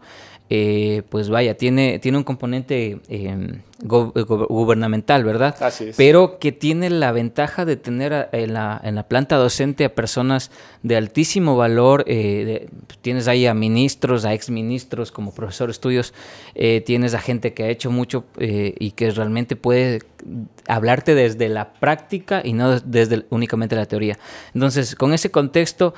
eh, 0.50 1.04
pues 1.10 1.30
vaya, 1.30 1.56
tiene, 1.56 2.00
tiene 2.00 2.18
un 2.18 2.24
componente 2.24 3.00
em, 3.08 3.62
gubernamental, 3.82 5.24
¿verdad? 5.24 5.56
Así 5.62 5.86
es. 5.86 5.96
Pero 5.96 6.38
que 6.38 6.52
tiene 6.52 6.90
la 6.90 7.12
ventaja 7.12 7.66
de 7.66 7.78
tener 7.78 8.30
en 8.34 8.54
la, 8.54 8.80
en 8.84 8.96
la 8.96 9.08
planta 9.08 9.38
docente 9.38 9.86
a 9.86 9.96
personas 9.96 10.52
de 10.84 10.98
altísimo 10.98 11.56
valor. 11.56 12.04
Eh, 12.08 12.68
tienes 13.02 13.28
ahí 13.28 13.48
a 13.48 13.54
ministros, 13.54 14.26
a 14.26 14.34
exministros 14.34 15.12
como 15.12 15.34
profesor 15.34 15.68
de 15.68 15.72
estudios, 15.72 16.14
eh, 16.56 16.82
tienes 16.86 17.14
a 17.14 17.20
gente 17.20 17.54
que 17.54 17.64
ha 17.64 17.70
hecho 17.70 17.90
mucho 17.90 18.26
y 18.38 18.92
que 18.92 19.12
realmente 19.12 19.56
puede 19.56 20.02
hablarte 20.68 21.16
desde 21.16 21.50
la 21.50 21.74
práctica 21.74 22.42
y 22.44 22.54
no 22.54 22.80
desde 22.80 23.26
únicamente 23.30 23.76
la 23.76 23.86
teoría. 23.86 24.20
Entonces, 24.54 24.96
con 24.96 25.14
ese 25.14 25.32
contexto, 25.32 25.94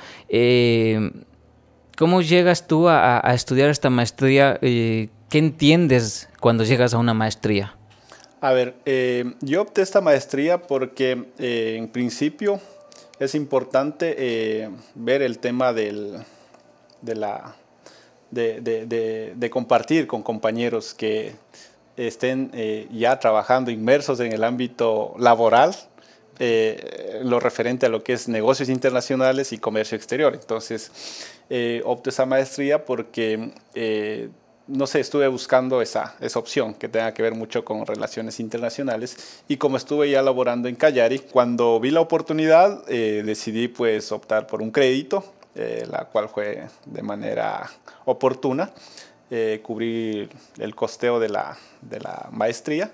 ¿Cómo 1.96 2.20
llegas 2.20 2.66
tú 2.66 2.88
a, 2.90 3.22
estudiar 3.32 3.70
esta 3.70 3.88
maestría? 3.88 4.58
Eh, 4.60 5.08
¿Qué 5.30 5.38
entiendes 5.38 6.28
cuando 6.40 6.62
llegas 6.62 6.92
a 6.92 6.98
una 6.98 7.14
maestría? 7.14 7.74
A 8.42 8.52
ver, 8.52 8.74
eh, 8.84 9.32
yo 9.40 9.62
opté 9.62 9.80
esta 9.80 10.02
maestría 10.02 10.60
porque 10.60 11.24
eh, 11.38 11.76
en 11.78 11.88
principio 11.88 12.60
es 13.18 13.34
importante 13.34 14.68
ver 14.94 15.22
el 15.22 15.38
tema 15.38 15.72
de, 15.72 16.20
la, 17.02 17.56
de, 18.30 19.50
compartir 19.50 20.06
con 20.06 20.22
compañeros 20.22 20.92
que 20.92 21.32
estén 21.96 22.52
ya 22.92 23.18
trabajando 23.18 23.70
inmersos 23.70 24.20
en 24.20 24.32
el 24.32 24.44
ámbito 24.44 25.14
laboral, 25.18 25.74
lo 26.38 27.40
referente 27.40 27.86
a 27.86 27.88
lo 27.88 28.02
que 28.02 28.12
es 28.12 28.28
negocios 28.28 28.68
internacionales 28.68 29.52
y 29.52 29.58
comercio 29.58 29.96
exterior. 29.96 30.34
Entonces, 30.34 30.90
eh, 31.48 31.80
opté 31.84 32.10
esa 32.10 32.26
maestría 32.26 32.84
porque, 32.84 33.52
eh, 33.74 34.30
no 34.66 34.86
sé, 34.88 34.98
estuve 34.98 35.28
buscando 35.28 35.80
esa, 35.80 36.16
esa 36.20 36.40
opción 36.40 36.74
que 36.74 36.88
tenga 36.88 37.14
que 37.14 37.22
ver 37.22 37.34
mucho 37.34 37.64
con 37.64 37.86
relaciones 37.86 38.40
internacionales 38.40 39.42
y 39.46 39.56
como 39.56 39.76
estuve 39.76 40.10
ya 40.10 40.22
laborando 40.22 40.68
en 40.68 40.74
Callari, 40.74 41.20
cuando 41.20 41.78
vi 41.78 41.90
la 41.90 42.00
oportunidad 42.00 42.82
eh, 42.88 43.22
decidí 43.24 43.68
pues 43.68 44.10
optar 44.10 44.48
por 44.48 44.60
un 44.60 44.72
crédito, 44.72 45.24
eh, 45.54 45.86
la 45.88 46.06
cual 46.06 46.28
fue 46.28 46.66
de 46.84 47.02
manera 47.02 47.70
oportuna, 48.04 48.72
cubrir 49.62 50.28
el 50.56 50.76
costeo 50.76 51.18
de 51.18 51.28
la, 51.28 51.58
de 51.80 51.98
la 51.98 52.28
maestría 52.30 52.92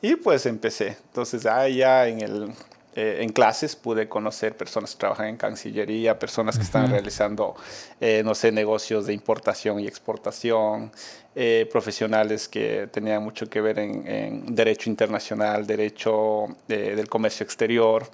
y 0.00 0.16
pues 0.16 0.46
empecé. 0.46 0.96
Entonces 1.08 1.42
ya 1.42 2.08
en 2.08 2.22
el 2.22 2.54
eh, 2.96 3.18
en 3.22 3.30
clases 3.30 3.74
pude 3.74 4.08
conocer 4.08 4.56
personas 4.56 4.92
que 4.92 5.00
trabajan 5.00 5.26
en 5.26 5.36
Cancillería, 5.36 6.16
personas 6.18 6.56
que 6.56 6.62
están 6.62 6.90
realizando, 6.90 7.56
eh, 8.00 8.22
no 8.24 8.34
sé, 8.34 8.52
negocios 8.52 9.06
de 9.06 9.12
importación 9.12 9.80
y 9.80 9.86
exportación, 9.88 10.92
eh, 11.34 11.68
profesionales 11.72 12.46
que 12.46 12.88
tenían 12.92 13.20
mucho 13.24 13.50
que 13.50 13.60
ver 13.60 13.80
en, 13.80 14.54
derecho 14.54 14.88
internacional, 14.88 15.66
derecho 15.66 16.46
del 16.68 17.08
comercio 17.08 17.42
exterior 17.42 18.08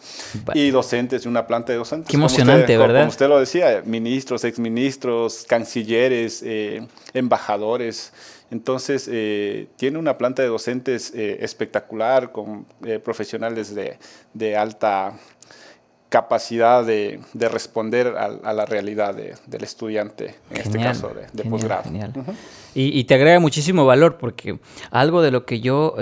y 0.54 0.70
docentes 0.70 1.25
de 1.25 1.28
una 1.28 1.46
planta 1.46 1.72
de 1.72 1.78
docentes. 1.78 2.08
Qué 2.08 2.16
emocionante, 2.16 2.78
¿verdad? 2.78 3.00
Como 3.00 3.10
usted 3.10 3.28
lo 3.28 3.38
decía, 3.38 3.82
ministros, 3.84 4.44
exministros, 4.44 5.44
cancilleres, 5.46 6.42
embajadores. 7.12 8.12
Entonces, 8.50 9.09
eh, 9.11 9.69
tiene 9.76 9.99
una 9.99 10.19
planta 10.19 10.42
de 10.42 10.49
docentes 10.49 11.12
eh, 11.14 11.38
espectacular, 11.40 12.33
con 12.33 12.66
eh, 12.85 12.99
profesionales 12.99 13.75
de, 13.75 13.99
de, 14.35 14.57
alta 14.57 15.12
capacidad 16.09 16.85
de, 16.85 17.21
de 17.33 17.49
responder 17.49 18.09
a, 18.09 18.52
la 18.52 18.66
realidad 18.66 19.14
del 19.14 19.62
estudiante, 19.62 20.35
en 20.50 20.57
este 20.57 20.78
caso 20.78 21.12
de, 21.33 21.45
posgrado. 21.45 21.88
y, 22.75 22.99
y, 22.99 23.04
te 23.04 23.14
agrega 23.14 23.38
muchísimo 23.38 23.87
valor, 23.87 24.19
porque 24.19 24.59
algo 24.90 25.23
de 25.23 25.30
lo 25.30 25.47
que 25.47 25.61
yo 25.61 25.95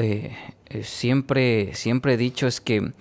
siempre, 0.83 1.75
siempre 1.75 2.15
he 2.15 2.17
dicho 2.17 2.47
es 2.47 2.63
que 2.63 2.93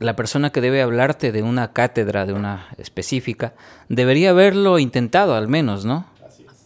la 0.00 0.16
persona 0.16 0.50
que 0.50 0.60
debe 0.60 0.82
hablarte 0.82 1.30
de 1.30 1.42
una 1.42 1.72
cátedra, 1.72 2.26
de 2.26 2.32
una 2.32 2.68
específica, 2.78 3.54
debería 3.88 4.30
haberlo 4.30 4.80
intentado 4.80 5.36
al 5.36 5.46
menos, 5.46 5.84
¿no? 5.84 6.15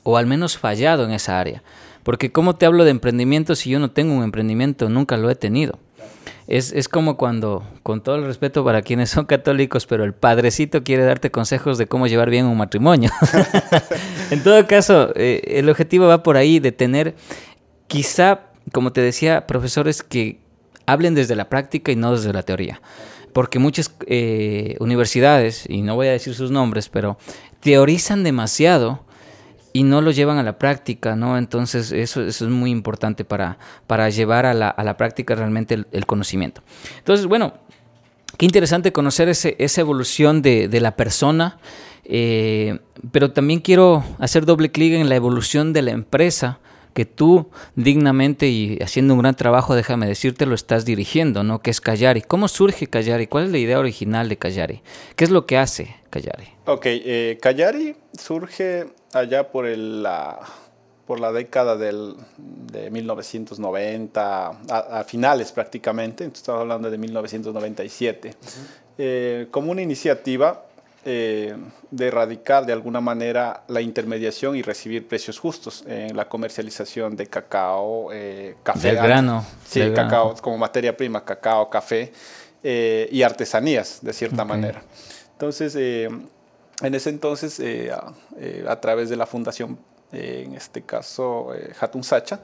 O 0.03 0.17
al 0.17 0.27
menos 0.27 0.59
fallado 0.59 1.05
en 1.05 1.13
esa 1.13 1.39
área. 1.39 1.63
Porque 2.03 2.33
¿cómo 2.33 2.57
te 2.57 2.67
hablo 2.67 2.85
de 2.85 2.91
emprendimiento 2.91 3.55
si 3.55 3.71
yo 3.71 3.79
no 3.79 3.91
tengo 3.91 4.15
un 4.15 4.25
emprendimiento? 4.25 4.89
Nunca 4.89 5.17
lo 5.17 5.31
he 5.31 5.35
tenido. 5.35 5.79
Es, 6.47 6.73
es, 6.73 6.89
como 6.89 7.17
cuando, 7.17 7.63
con 7.85 8.03
todo 8.03 8.17
el 8.17 8.25
respeto 8.25 8.65
para 8.65 8.83
quienes 8.83 9.11
son 9.11 9.25
católicos, 9.25 9.87
pero 9.87 10.03
el 10.03 10.15
padrecito 10.15 10.83
quiere 10.83 11.05
darte 11.05 11.31
consejos 11.31 11.79
de 11.79 11.87
cómo 11.87 12.09
llevar 12.09 12.29
bien 12.29 12.47
un 12.47 12.57
matrimonio. 12.57 13.11
en 14.31 14.43
todo 14.43 14.67
caso, 14.67 15.13
eh, 15.15 15.43
el 15.47 15.69
objetivo 15.69 16.09
va 16.09 16.25
por 16.25 16.37
ahí 16.37 16.59
de 16.59 16.73
tener, 16.73 17.15
quizá, 17.87 18.41
como 18.73 18.93
te 18.93 19.01
decía, 19.01 19.47
profesores 19.47 20.03
que 20.03 20.41
hablen 20.87 21.15
desde 21.15 21.37
la 21.37 21.49
práctica 21.49 21.93
y 21.93 21.97
no 21.97 22.17
desde 22.17 22.33
la 22.33 22.43
teoría. 22.43 22.81
Porque 23.33 23.61
muchas 23.61 23.95
eh, 24.07 24.77
universidades, 24.81 25.67
y 25.69 25.83
no 25.83 25.95
voy 25.95 26.09
a 26.09 26.13
decir 26.13 26.35
sus 26.35 26.51
nombres, 26.51 26.89
pero 26.89 27.17
teorizan 27.61 28.25
demasiado 28.25 29.05
y 29.73 29.85
no 29.85 30.01
lo 30.01 30.11
llevan 30.11 30.39
a 30.39 30.43
la 30.43 30.59
práctica, 30.59 31.17
¿no? 31.17 31.39
Entonces 31.39 31.93
eso, 31.93 32.23
eso 32.23 32.45
es 32.45 32.51
muy 32.51 32.71
importante 32.71 33.25
para, 33.25 33.59
para 33.87 34.09
llevar 34.11 34.47
a 34.47 34.55
la, 34.55 34.69
a 34.69 34.85
la 34.85 34.97
práctica 34.97 35.35
realmente 35.35 35.85
el, 35.91 36.07
conocimiento. 36.07 36.63
Entonces, 36.99 37.27
bueno, 37.27 37.55
qué 38.37 38.47
interesante 38.47 38.93
conocer 38.93 39.29
ese, 39.29 39.57
esa 39.59 39.81
evolución 39.81 40.43
de, 40.43 40.69
de 40.69 40.81
la 40.81 40.97
persona, 40.97 41.59
eh, 42.05 42.81
pero 43.13 43.33
también 43.33 43.61
quiero 43.61 44.05
hacer 44.19 44.45
doble 44.47 44.73
clic 44.73 44.95
en 44.95 45.09
la 45.09 45.17
evolución 45.17 45.73
de 45.73 45.83
la 45.83 45.93
empresa 45.93 46.59
que 46.93 47.05
tú 47.05 47.51
dignamente 47.77 48.49
y 48.49 48.79
haciendo 48.83 49.15
un 49.15 49.21
gran 49.21 49.35
trabajo, 49.35 49.75
déjame 49.75 50.07
decirte, 50.07 50.47
lo 50.47 50.55
estás 50.55 50.85
dirigiendo, 50.85 51.43
¿no? 51.43 51.61
Que 51.61 51.71
es 51.71 51.81
Callari. 51.81 52.23
¿Cómo 52.23 52.49
surge 52.49 52.87
Callari? 52.87 53.27
¿Cuál 53.27 53.45
es 53.45 53.51
la 53.51 53.59
idea 53.59 53.79
original 53.79 54.29
de 54.29 54.37
Callari? 54.37 54.83
¿Qué 55.17 55.25
es 55.25 55.31
lo 55.31 55.47
que 55.47 55.59
hace 55.59 55.97
Callari? 56.11 56.49
Ok, 56.67 56.87
eh, 56.87 57.39
Callari 57.41 57.97
surge 58.13 58.87
allá 59.13 59.51
por 59.51 59.67
la 59.67 60.39
por 61.11 61.19
la 61.19 61.33
década 61.33 61.77
del, 61.77 62.15
de 62.39 62.89
1990, 62.89 64.47
a, 64.71 65.03
finales 65.03 65.51
prácticamente, 65.51 66.23
entonces 66.23 66.43
estamos 66.43 66.61
hablando 66.61 66.89
de 66.89 66.99
1997, 66.99 68.35
eh, 68.97 69.49
como 69.51 69.73
una 69.73 69.83
iniciativa 69.83 70.67
eh, 71.05 71.57
de 71.91 72.07
erradicar 72.07 72.67
de 72.67 72.73
alguna 72.73 73.01
manera 73.01 73.65
la 73.69 73.81
intermediación 73.81 74.57
y 74.57 74.63
recibir 74.63 75.09
precios 75.09 75.39
justos 75.39 75.85
en 75.87 76.17
la 76.17 76.29
comercialización 76.29 77.17
de 77.17 77.27
cacao, 77.27 78.13
eh, 78.13 78.57
café. 78.63 78.89
Del 78.89 78.97
grano. 78.97 79.45
Sí, 79.67 79.81
cacao 79.95 80.35
como 80.41 80.59
materia 80.59 80.97
prima, 80.97 81.25
cacao, 81.25 81.69
café 81.71 82.13
y 82.63 83.23
artesanías, 83.23 84.01
de 84.03 84.13
cierta 84.13 84.45
manera. 84.45 84.83
Entonces, 85.33 85.75
en 86.83 86.95
ese 86.95 87.11
entonces, 87.11 87.61
eh, 87.61 87.93
eh, 88.39 88.65
a, 88.67 88.81
través 88.81 89.11
de 89.11 89.17
la 89.17 89.27
fundación, 89.27 89.79
eh, 90.13 90.45
en 90.47 90.55
este 90.55 90.83
caso 90.83 91.49
Hatun 91.79 92.03
Sacha, 92.03 92.41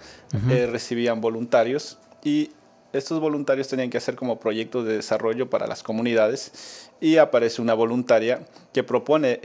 recibían 0.70 1.20
voluntarios 1.20 1.98
y 2.22 2.50
estos 2.98 3.20
voluntarios 3.20 3.68
tenían 3.68 3.90
que 3.90 3.98
hacer 3.98 4.14
como 4.16 4.38
proyectos 4.38 4.86
de 4.86 4.96
desarrollo 4.96 5.48
para 5.50 5.66
las 5.66 5.82
comunidades 5.82 6.90
y 7.00 7.16
aparece 7.16 7.62
una 7.62 7.74
voluntaria 7.74 8.46
que 8.72 8.82
propone 8.82 9.40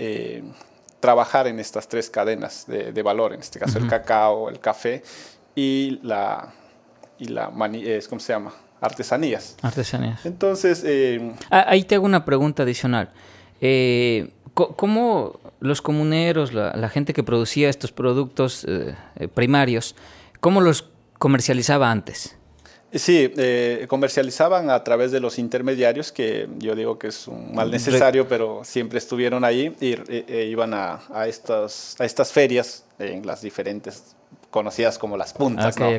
trabajar 1.00 1.48
en 1.48 1.60
estas 1.60 1.88
tres 1.88 2.10
cadenas 2.10 2.66
de, 2.68 3.02
valor, 3.02 3.34
en 3.34 3.40
este 3.40 3.60
caso 3.60 3.80
el 3.80 3.88
cacao, 3.88 4.50
el 4.50 4.60
café 4.60 5.04
y 5.56 6.00
la, 6.04 6.54
y 7.20 7.26
la 7.26 7.52
¿cómo 8.10 8.20
se 8.20 8.34
llama? 8.34 8.54
Artesanías. 8.80 9.58
Artesanías. 9.62 10.26
Entonces... 10.26 10.84
Ah, 11.50 11.66
ahí 11.68 11.84
te 11.84 11.96
hago 11.96 12.06
una 12.06 12.26
pregunta 12.26 12.64
adicional. 12.64 13.12
Eh, 13.62 14.32
¿Cómo 14.54 15.40
los 15.62 15.82
comuneros, 15.82 16.54
la, 16.54 16.90
gente 16.90 17.14
que 17.14 17.24
producía 17.24 17.70
estos 17.70 17.92
productos 17.92 18.66
eh, 18.68 18.96
eh, 19.16 19.28
primarios, 19.28 19.96
cómo 20.42 20.60
los 20.60 20.90
comercializaba 21.20 21.90
antes? 21.90 22.38
Sí, 22.94 23.32
eh, 23.38 23.86
comercializaban 23.88 24.70
a 24.70 24.84
través 24.84 25.12
de 25.12 25.20
los 25.20 25.40
intermediarios, 25.40 26.12
que 26.12 26.50
yo 26.58 26.76
digo 26.76 27.00
que 27.00 27.08
es 27.08 27.28
un 27.28 27.56
mal 27.56 27.72
necesario, 27.72 28.28
pero 28.28 28.64
siempre 28.64 28.98
estuvieron 28.98 29.46
ahí 29.46 29.74
y 29.80 29.96
iban 30.34 30.74
a, 30.74 31.02
a, 31.14 31.28
estas, 31.28 31.96
a 32.00 32.06
estas 32.06 32.32
ferias 32.32 32.84
en 33.00 33.26
las 33.26 33.42
diferentes 33.42 34.16
conocidas 34.52 34.98
como 35.00 35.18
las 35.18 35.34
puntas, 35.34 35.80
¿no? 35.80 35.90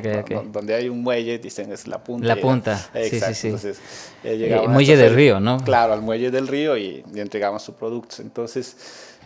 Donde 0.53 0.75
hay 0.75 0.89
un 0.89 1.03
muelle, 1.03 1.39
dicen 1.39 1.73
es 1.73 1.89
la 1.89 2.05
punta. 2.05 2.29
La 2.29 2.37
punta, 2.37 2.77
sí, 2.95 3.19
sí, 3.19 3.35
sí. 3.35 3.47
Entonces, 3.49 3.81
eh, 4.23 4.63
muelle 4.69 4.97
del 4.97 5.15
río, 5.15 5.41
¿no? 5.41 5.59
Claro, 5.65 5.95
al 5.95 6.03
muelle 6.03 6.31
del 6.31 6.47
río 6.47 6.77
y, 6.77 7.03
y 7.13 7.21
entregaban 7.21 7.59
sus 7.59 7.75
productos. 7.75 8.21
Entonces, 8.21 8.77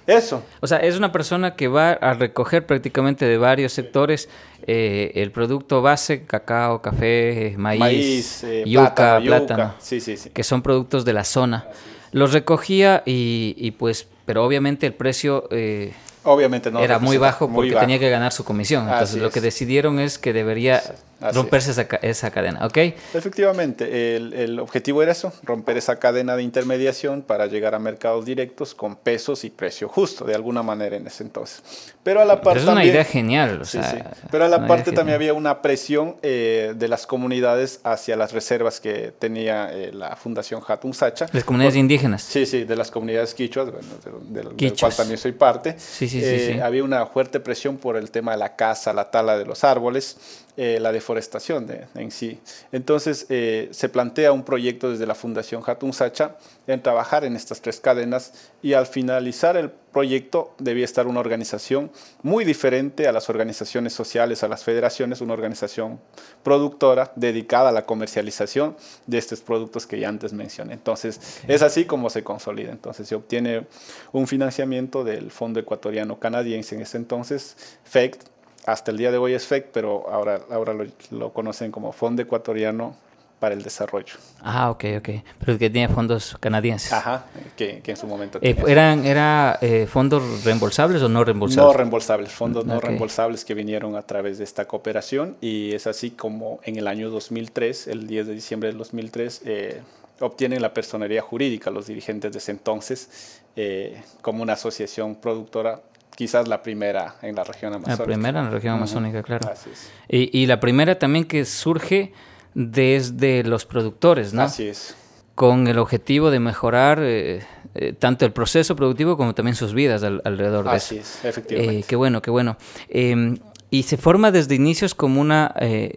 Eso. 0.06 0.42
O 0.60 0.66
sea, 0.66 0.78
es 0.78 0.96
una 0.96 1.10
persona 1.12 1.56
que 1.56 1.68
va 1.68 1.92
a 1.92 2.14
recoger 2.14 2.64
prácticamente 2.66 3.24
de 3.24 3.38
varios 3.38 3.72
sectores 3.72 4.28
eh, 4.66 5.12
el 5.16 5.32
producto 5.32 5.82
base, 5.82 6.24
cacao, 6.24 6.80
café, 6.82 7.54
maíz, 7.58 7.80
Maíz, 7.80 8.44
eh, 8.44 8.64
yuca, 8.66 9.20
plátano, 9.22 9.74
Sí, 9.78 10.00
sí, 10.00 10.16
sí. 10.16 10.30
que 10.30 10.44
son 10.44 10.62
productos 10.62 11.04
de 11.04 11.12
la 11.12 11.24
zona. 11.24 11.66
Los 12.12 12.32
recogía 12.32 13.02
y, 13.04 13.54
y 13.58 13.72
pues, 13.72 14.06
pero 14.24 14.44
obviamente 14.44 14.86
el 14.86 14.94
precio 14.94 15.48
eh, 15.50 15.92
Obviamente 16.24 16.70
no. 16.70 16.80
era 16.80 16.98
muy 16.98 17.18
bajo 17.18 17.46
muy 17.46 17.54
porque 17.56 17.74
bajo. 17.74 17.84
tenía 17.86 17.98
que 17.98 18.10
ganar 18.10 18.32
su 18.32 18.44
comisión. 18.44 18.84
Entonces 18.84 19.10
Así 19.10 19.20
lo 19.20 19.30
que 19.30 19.38
es. 19.40 19.44
decidieron 19.44 20.00
es 20.00 20.18
que 20.18 20.32
debería 20.32 20.82
Así 21.20 21.34
romperse 21.36 21.70
esa, 21.70 21.88
ca- 21.88 21.98
esa 22.02 22.30
cadena, 22.30 22.66
¿ok? 22.66 22.76
Efectivamente, 23.14 24.16
el, 24.16 24.32
el 24.34 24.58
objetivo 24.60 25.02
era 25.02 25.12
eso, 25.12 25.32
romper 25.42 25.76
esa 25.76 25.98
cadena 25.98 26.36
de 26.36 26.42
intermediación 26.42 27.22
para 27.22 27.46
llegar 27.46 27.74
a 27.74 27.78
mercados 27.78 28.24
directos 28.24 28.74
con 28.74 28.96
pesos 28.96 29.44
y 29.44 29.50
precio 29.50 29.88
justo, 29.88 30.24
de 30.24 30.34
alguna 30.34 30.62
manera 30.62 30.96
en 30.96 31.06
ese 31.06 31.22
entonces. 31.22 31.62
Pero 32.02 32.20
a 32.20 32.24
la 32.24 32.36
par 32.40 32.54
Pero 32.54 32.56
es 32.58 32.62
una 32.64 32.74
también- 32.74 32.92
idea 32.94 33.04
genial. 33.04 33.60
o 33.62 33.64
Sí, 33.64 33.72
sea, 33.78 33.90
sí. 33.90 33.98
Pero 34.30 34.44
a 34.44 34.48
la 34.48 34.66
parte 34.66 34.92
también 34.92 35.16
había 35.16 35.34
una 35.34 35.62
presión 35.62 36.16
eh, 36.22 36.74
de 36.76 36.88
las 36.88 37.06
comunidades 37.06 37.80
hacia 37.82 38.16
las 38.16 38.32
reservas 38.32 38.78
que 38.80 39.12
tenía 39.18 39.72
eh, 39.72 39.92
la 39.92 40.16
Fundación 40.16 40.62
Hatun 40.66 40.94
Sacha. 40.94 41.26
Las 41.32 41.44
comunidades 41.44 41.76
indígenas. 41.76 42.22
Sí, 42.22 42.46
sí, 42.46 42.64
de 42.64 42.76
las 42.76 42.90
comunidades 42.90 43.34
quichuas, 43.34 43.70
bueno, 43.72 43.88
de- 44.30 44.42
de- 44.42 44.48
del 44.54 44.76
cual 44.78 44.94
también 44.94 45.18
soy 45.18 45.32
parte. 45.32 45.74
Sí, 45.78 46.08
sí, 46.08 46.20
sí, 46.20 46.26
Eh, 46.26 46.52
sí. 46.54 46.60
Había 46.60 46.84
una 46.84 47.06
fuerte 47.06 47.40
presión 47.40 47.76
por 47.78 47.96
el 47.96 48.10
tema 48.10 48.32
de 48.32 48.38
la 48.38 48.54
caza, 48.54 48.92
la 48.92 49.10
tala 49.10 49.36
de 49.38 49.44
los 49.46 49.64
árboles, 49.64 50.16
eh, 50.56 50.78
la 50.80 50.90
deforestación 50.92 51.66
de- 51.66 51.86
en 51.94 52.10
sí. 52.10 52.40
Entonces 52.72 53.26
eh, 53.28 53.68
se 53.72 53.88
plantea 53.88 54.32
un 54.32 54.42
proyecto 54.42 54.90
desde 54.90 55.06
la 55.06 55.14
Fundación 55.14 55.62
Hatun 55.66 55.92
Sacha 55.92 56.36
en 56.66 56.82
trabajar 56.82 57.24
en 57.24 57.36
estas 57.36 57.60
tres 57.60 57.78
cadenas 57.80 58.32
y 58.62 58.72
al 58.72 58.86
finalizar 58.86 59.56
el 59.56 59.70
proyecto 59.70 60.54
debía 60.58 60.84
estar 60.84 61.06
una 61.06 61.20
organización 61.20 61.90
muy 62.22 62.44
diferente 62.44 63.06
a 63.06 63.12
las 63.12 63.28
organizaciones 63.30 63.92
sociales, 63.92 64.42
a 64.42 64.48
las 64.48 64.64
federaciones, 64.64 65.20
una 65.20 65.32
organización 65.34 66.00
productora 66.42 67.12
dedicada 67.16 67.70
a 67.70 67.72
la 67.72 67.86
comercialización 67.86 68.76
de 69.06 69.18
estos 69.18 69.40
productos 69.40 69.86
que 69.86 69.98
ya 70.00 70.08
antes 70.08 70.32
mencioné. 70.32 70.74
Entonces, 70.74 71.40
es 71.48 71.62
así 71.62 71.84
como 71.86 72.10
se 72.10 72.22
consolida. 72.24 72.72
Entonces, 72.72 73.08
se 73.08 73.14
obtiene 73.14 73.66
un 74.12 74.26
financiamiento 74.26 75.02
del 75.04 75.30
Fondo 75.30 75.60
Ecuatoriano 75.60 76.18
Canadiense 76.18 76.74
en 76.74 76.82
ese 76.82 76.96
entonces, 76.98 77.56
FECT, 77.84 78.28
hasta 78.66 78.90
el 78.90 78.98
día 78.98 79.10
de 79.10 79.18
hoy 79.18 79.32
es 79.32 79.46
FECT, 79.46 79.70
pero 79.72 80.10
ahora, 80.10 80.40
ahora 80.50 80.74
lo, 80.74 80.84
lo 81.10 81.32
conocen 81.32 81.70
como 81.72 81.92
Fondo 81.92 82.20
Ecuatoriano 82.22 82.96
para 83.38 83.54
el 83.54 83.62
Desarrollo. 83.62 84.14
Ah, 84.40 84.70
ok, 84.70 84.84
ok. 84.98 85.08
Pero 85.44 85.58
que 85.58 85.68
tiene 85.68 85.92
fondos 85.92 86.36
canadienses. 86.40 86.92
Ajá, 86.92 87.26
que, 87.54 87.80
que 87.80 87.90
en 87.90 87.96
su 87.96 88.06
momento 88.06 88.38
Eh. 88.40 88.56
¿Eran 88.66 89.04
era, 89.04 89.58
eh, 89.60 89.86
fondos 89.86 90.42
reembolsables 90.44 91.02
o 91.02 91.08
no 91.08 91.18
No 91.20 91.24
reembolsables? 91.24 91.76
reembolsables, 91.76 92.32
fondos 92.32 92.64
no 92.64 92.80
reembolsables 92.80 93.44
que 93.44 93.52
vinieron 93.54 93.94
a 93.94 94.02
través 94.02 94.38
de 94.38 94.44
esta 94.44 94.66
cooperación 94.66 95.36
y 95.42 95.74
es 95.74 95.86
así 95.86 96.12
como 96.12 96.60
en 96.64 96.76
el 96.76 96.88
año 96.88 97.10
2003, 97.10 97.88
el 97.88 98.06
10 98.06 98.26
de 98.26 98.32
diciembre 98.32 98.68
del 98.70 98.78
2003, 98.78 99.42
eh, 99.44 99.82
obtienen 100.20 100.62
la 100.62 100.72
personería 100.72 101.20
jurídica 101.20 101.70
los 101.70 101.86
dirigentes 101.88 102.32
de 102.32 102.38
ese 102.38 102.52
entonces 102.52 103.42
eh, 103.54 104.00
como 104.22 104.42
una 104.42 104.54
asociación 104.54 105.14
productora, 105.14 105.82
quizás 106.16 106.48
la 106.48 106.62
primera 106.62 107.16
en 107.22 107.34
la 107.36 107.44
región 107.44 107.70
la 107.72 107.76
amazónica. 107.76 108.04
primera 108.04 108.38
en 108.40 108.44
la 108.46 108.50
región 108.50 108.74
amazónica, 108.74 109.22
claro. 109.22 109.48
Así 109.50 109.70
es. 109.72 109.90
Y, 110.08 110.36
y 110.42 110.46
la 110.46 110.58
primera 110.58 110.98
también 110.98 111.24
que 111.24 111.44
surge 111.44 112.12
desde 112.54 113.44
los 113.44 113.64
productores, 113.66 114.32
¿no? 114.34 114.42
Así 114.42 114.66
es. 114.68 114.96
Con 115.34 115.66
el 115.66 115.78
objetivo 115.78 116.30
de 116.30 116.40
mejorar 116.40 116.98
eh, 117.02 117.42
eh, 117.74 117.92
tanto 117.92 118.24
el 118.24 118.32
proceso 118.32 118.74
productivo 118.74 119.18
como 119.18 119.34
también 119.34 119.54
sus 119.54 119.74
vidas 119.74 120.02
al- 120.02 120.22
alrededor 120.24 120.64
de 120.64 120.70
Así 120.70 120.96
eso. 120.96 121.18
es, 121.18 121.24
efectivamente. 121.26 121.80
Eh, 121.80 121.84
qué 121.86 121.96
bueno, 121.96 122.22
qué 122.22 122.30
bueno. 122.30 122.56
Eh, 122.88 123.38
y 123.68 123.82
se 123.82 123.98
forma 123.98 124.30
desde 124.30 124.54
inicios 124.54 124.94
como 124.94 125.20
una, 125.20 125.54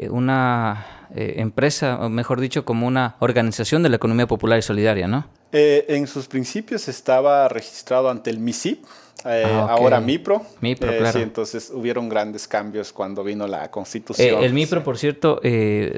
una 0.10 0.86
empresa, 1.16 2.00
o 2.02 2.10
mejor 2.10 2.40
dicho, 2.42 2.66
como 2.66 2.88
una 2.88 3.16
organización 3.20 3.84
de 3.84 3.90
la 3.90 3.96
economía 3.96 4.28
popular 4.28 4.60
y 4.60 4.62
solidaria, 4.62 5.08
¿no? 5.08 5.28
Eh, 5.52 5.86
en 5.90 6.06
sus 6.08 6.28
principios 6.28 6.88
estaba 6.88 7.48
registrado 7.48 8.10
ante 8.10 8.30
el 8.32 8.40
MISIP, 8.40 8.84
eh, 9.26 9.44
Ah, 9.46 9.68
ahora 9.72 10.00
MIPRO. 10.00 10.42
MIPRO, 10.62 10.92
Eh, 10.92 10.98
claro. 11.00 11.18
Sí, 11.18 11.24
entonces 11.24 11.72
hubieron 11.74 12.08
grandes 12.10 12.48
cambios 12.48 12.94
cuando 12.94 13.24
vino 13.24 13.48
la 13.48 13.70
constitución. 13.72 14.42
Eh, 14.42 14.46
el 14.46 14.54
MIPRO, 14.54 14.80
Sí. 14.80 14.86
por 14.86 14.98
cierto, 14.98 15.42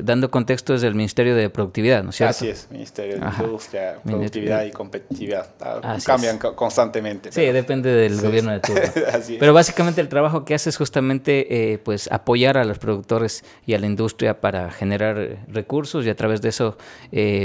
dando 0.03 0.31
contexto, 0.31 0.73
es 0.73 0.81
del 0.81 0.95
Ministerio 0.95 1.35
de 1.35 1.49
Productividad, 1.49 2.03
¿no 2.03 2.09
es 2.09 2.15
cierto? 2.17 2.31
Así 2.31 2.49
es, 2.49 2.67
Ministerio 2.71 3.19
de 3.19 3.25
Ajá. 3.25 3.43
Industria, 3.43 3.99
Productividad 4.03 4.65
y 4.65 4.71
Competitividad. 4.71 5.47
Ah, 5.59 5.79
Así 5.83 6.05
Cambian 6.05 6.37
es. 6.37 6.41
constantemente. 6.55 7.31
Sí, 7.31 7.41
depende 7.45 7.91
del 7.91 8.17
Sí, 8.17 8.25
gobierno 8.25 8.51
de 8.51 8.59
turno. 8.59 8.81
Pero 9.39 9.53
básicamente 9.53 10.01
el 10.01 10.09
trabajo 10.09 10.45
que 10.45 10.53
hace 10.55 10.69
es 10.69 10.77
justamente 10.77 11.79
pues 11.83 12.11
apoyar 12.11 12.57
a 12.57 12.63
los 12.65 12.79
productores 12.79 13.43
y 13.65 13.73
a 13.73 13.79
la 13.79 13.85
industria 13.85 14.39
para 14.41 14.71
generar 14.71 15.37
recursos 15.47 16.05
y 16.05 16.09
a 16.09 16.15
través 16.15 16.41
de 16.41 16.49
eso 16.49 16.77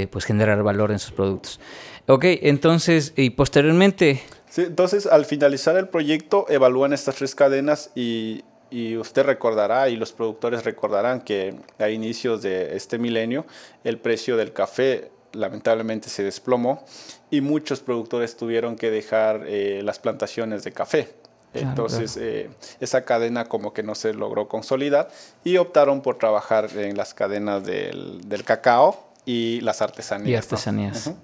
pues 0.09 0.25
generar 0.25 0.63
valor 0.63 0.91
en 0.91 0.99
sus 0.99 1.11
productos. 1.11 1.59
Ok, 2.07 2.23
entonces 2.41 3.13
y 3.17 3.31
posteriormente 3.31 4.21
Sí, 4.49 4.61
entonces, 4.63 5.05
al 5.05 5.25
finalizar 5.25 5.75
el 5.77 5.87
proyecto, 5.89 6.45
evalúan 6.49 6.93
estas 6.93 7.15
tres 7.15 7.35
cadenas 7.35 7.91
y, 7.95 8.43
y 8.69 8.97
usted 8.97 9.23
recordará 9.25 9.89
y 9.89 9.95
los 9.95 10.11
productores 10.13 10.63
recordarán 10.63 11.21
que 11.21 11.55
a 11.79 11.89
inicios 11.89 12.41
de 12.41 12.75
este 12.75 12.97
milenio 12.97 13.45
el 13.83 13.97
precio 13.99 14.37
del 14.37 14.53
café 14.53 15.11
lamentablemente 15.33 16.09
se 16.09 16.23
desplomó 16.23 16.83
y 17.29 17.41
muchos 17.41 17.81
productores 17.81 18.37
tuvieron 18.37 18.75
que 18.75 18.89
dejar 18.89 19.43
eh, 19.45 19.81
las 19.83 19.99
plantaciones 19.99 20.63
de 20.63 20.71
café. 20.71 21.13
Claro, 21.53 21.69
Entonces, 21.69 22.17
eh, 22.17 22.49
esa 22.79 23.03
cadena 23.05 23.45
como 23.45 23.73
que 23.73 23.81
no 23.83 23.95
se 23.95 24.13
logró 24.13 24.47
consolidar 24.47 25.09
y 25.43 25.57
optaron 25.57 26.01
por 26.01 26.17
trabajar 26.17 26.69
en 26.75 26.97
las 26.97 27.13
cadenas 27.13 27.65
del, 27.65 28.21
del 28.27 28.43
cacao 28.43 29.07
y 29.25 29.61
las 29.61 29.81
artesanías. 29.81 30.27
y 30.29 30.31
¿no? 30.31 30.37
artesanías. 30.37 31.07
Ujú. 31.07 31.17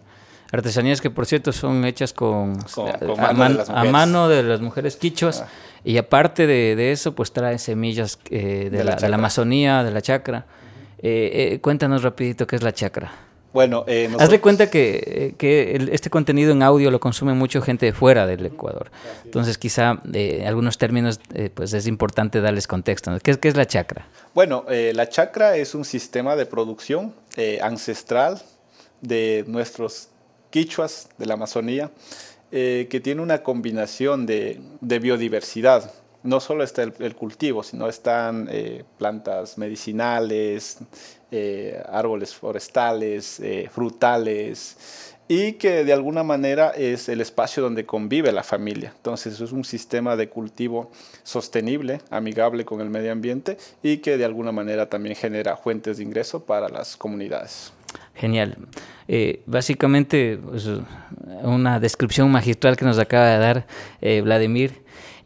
Artesanías 0.53 1.01
que 1.01 1.09
por 1.09 1.25
cierto 1.25 1.51
son 1.51 1.83
hechas 1.83 2.13
con, 2.13 2.55
Con- 2.73 2.87
a, 2.89 2.93
con 2.99 3.19
a 3.19 3.33
mano 3.33 3.49
de 3.49 3.55
las 3.57 3.69
a 3.69 3.73
mujeres. 3.73 3.91
mano 3.91 4.29
de 4.29 4.43
las 4.43 4.61
mujeres 4.61 4.95
quichuas 4.95 5.41
Ah. 5.41 5.47
y 5.83 5.97
aparte 5.97 6.45
de, 6.47 6.75
de 6.75 6.91
eso 6.91 7.13
pues 7.15 7.33
traen 7.33 7.59
semillas 7.59 8.19
eh, 8.29 8.69
de, 8.69 8.69
De 8.69 8.77
la, 8.77 8.83
la 8.83 8.83
de 8.83 8.85
la 8.85 8.95
chacra. 8.97 9.15
Amazonía, 9.15 9.83
de 9.83 9.91
la 9.91 10.01
chacra. 10.01 10.45
Eh, 10.99 11.51
eh, 11.53 11.59
cuéntanos 11.59 12.03
rapidito 12.03 12.47
qué 12.47 12.55
es 12.55 12.61
la 12.63 12.71
chacra. 12.71 13.11
Bueno, 13.51 13.83
eh, 13.87 14.09
Hazle 14.19 14.39
cuenta 14.41 14.69
que, 14.71 15.35
que 15.37 15.75
el- 15.75 15.89
este 15.89 16.09
contenido 16.09 16.51
en 16.53 16.63
audio 16.63 16.89
lo 16.89 16.99
consume 16.99 17.33
mucho 17.33 17.61
gente 17.61 17.85
de 17.85 17.93
fuera 17.93 18.25
del 18.25 18.43
Ecuador. 18.47 18.89
Entonces, 19.25 19.59
quizá 19.59 20.01
eh, 20.13 20.43
algunos 20.47 20.79
términos, 20.79 21.19
eh, 21.35 21.51
pues 21.53 21.73
es 21.73 21.85
importante 21.85 22.41
darles 22.41 22.65
contexto. 22.67 23.11
¿no? 23.11 23.19
¿Qué, 23.19 23.29
es- 23.31 23.37
qué 23.37 23.49
es 23.49 23.55
la 23.55 23.65
chacra? 23.67 24.07
Bueno, 24.33 24.65
la 24.69 25.07
chacra 25.09 25.55
es 25.57 25.75
un 25.75 25.85
sistema 25.85 26.35
de 26.35 26.45
producción 26.47 27.13
ancestral 27.61 28.41
de 29.01 29.43
nuestros 29.47 30.09
quichuas 30.53 31.09
de 31.17 31.25
la 31.25 31.33
Amazonía 31.33 31.89
eh, 32.51 32.87
que 32.91 32.99
tiene 32.99 33.23
una 33.23 33.41
combinación 33.41 34.27
de, 34.27 34.61
biodiversidad. 34.81 35.91
No 36.21 36.39
solo 36.39 36.63
está 36.63 36.83
el, 36.83 37.15
cultivo, 37.15 37.63
sino 37.63 37.89
están 37.89 38.47
eh, 38.51 38.83
plantas 38.99 39.57
medicinales, 39.57 40.77
eh, 41.31 41.81
árboles 41.89 42.35
forestales, 42.35 43.41
frutales, 43.71 44.77
y 45.27 45.53
que 45.53 45.83
de 45.83 45.93
alguna 45.93 46.21
manera 46.21 46.69
es 46.69 47.09
el 47.09 47.21
espacio 47.21 47.63
donde 47.63 47.87
convive 47.87 48.31
la 48.31 48.43
familia. 48.43 48.93
Entonces 48.95 49.41
es 49.41 49.51
un 49.51 49.65
sistema 49.65 50.15
de 50.15 50.29
cultivo 50.29 50.91
sostenible, 51.23 52.01
amigable 52.11 52.63
con 52.63 52.79
el 52.79 52.91
medio 52.91 53.11
ambiente 53.11 53.57
y 53.81 53.97
que 53.97 54.17
de 54.17 54.25
alguna 54.25 54.51
manera 54.51 54.87
también 54.87 55.15
genera 55.15 55.57
fuentes 55.57 55.97
de 55.97 56.03
ingreso 56.03 56.45
para 56.45 56.69
las 56.69 56.95
comunidades. 56.95 57.73
Genial. 58.15 58.57
Eh, 59.07 59.41
básicamente, 59.45 60.37
pues, 60.37 60.69
una 61.43 61.79
descripción 61.79 62.31
magistral 62.31 62.77
que 62.77 62.85
nos 62.85 62.99
acaba 62.99 63.27
de 63.27 63.37
dar 63.37 63.67
eh, 64.01 64.21
Vladimir. 64.21 64.82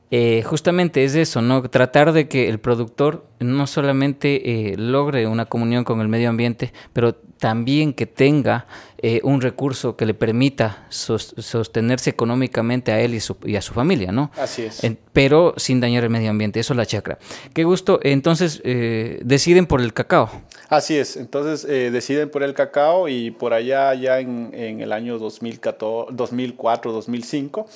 Eh, 0.10 0.42
justamente 0.46 1.04
es 1.04 1.16
eso, 1.16 1.42
¿no? 1.42 1.64
Tratar 1.70 2.14
de 2.14 2.30
que 2.30 2.48
el 2.48 2.60
productor 2.60 3.26
no 3.40 3.68
solamente 3.68 4.72
eh, 4.72 4.78
logre 4.78 5.28
una 5.28 5.46
comunión 5.46 5.84
con 5.84 6.00
el 6.00 6.08
medio 6.08 6.30
ambiente, 6.30 6.72
pero 6.94 7.14
también 7.14 7.94
que 7.94 8.06
tenga 8.06 8.66
eh, 9.00 9.20
un 9.24 9.42
recurso 9.42 9.96
que 9.98 10.06
le 10.06 10.14
permita 10.14 10.86
sos- 10.90 11.36
sostenerse 11.38 12.10
económicamente 12.10 12.92
a 12.94 13.02
él 13.02 13.14
y, 13.16 13.20
su- 13.20 13.36
y 13.44 13.58
a 13.58 13.62
su 13.62 13.74
familia, 13.74 14.12
¿no? 14.14 14.32
Así 14.40 14.64
es. 14.64 14.82
Pero 15.12 15.54
sin 15.58 15.82
dañar 15.82 16.04
el 16.06 16.10
medio 16.10 16.30
ambiente. 16.32 16.60
Eso 16.62 16.72
es 16.74 16.78
la 16.78 16.86
chacra. 16.86 17.18
Qué 17.54 17.66
gusto. 17.66 18.00
Entonces, 18.02 18.62
eh, 18.64 19.20
deciden 19.26 19.66
por 19.66 19.82
el 19.82 19.94
cacao. 19.94 20.32
Así 20.70 20.96
es, 20.98 21.16
entonces 21.18 21.66
eh, 21.70 21.92
deciden 21.92 22.30
por 22.30 22.44
el 22.44 22.54
cacao 22.54 23.08
y 23.10 23.32
por 23.32 23.54
allá 23.54 23.94
ya 23.94 24.20
en, 24.20 24.52
en 24.54 24.80
el 24.82 24.92
año 24.94 25.18
2014, 25.20 26.14
2004, 26.14 26.92
2005 26.92 27.68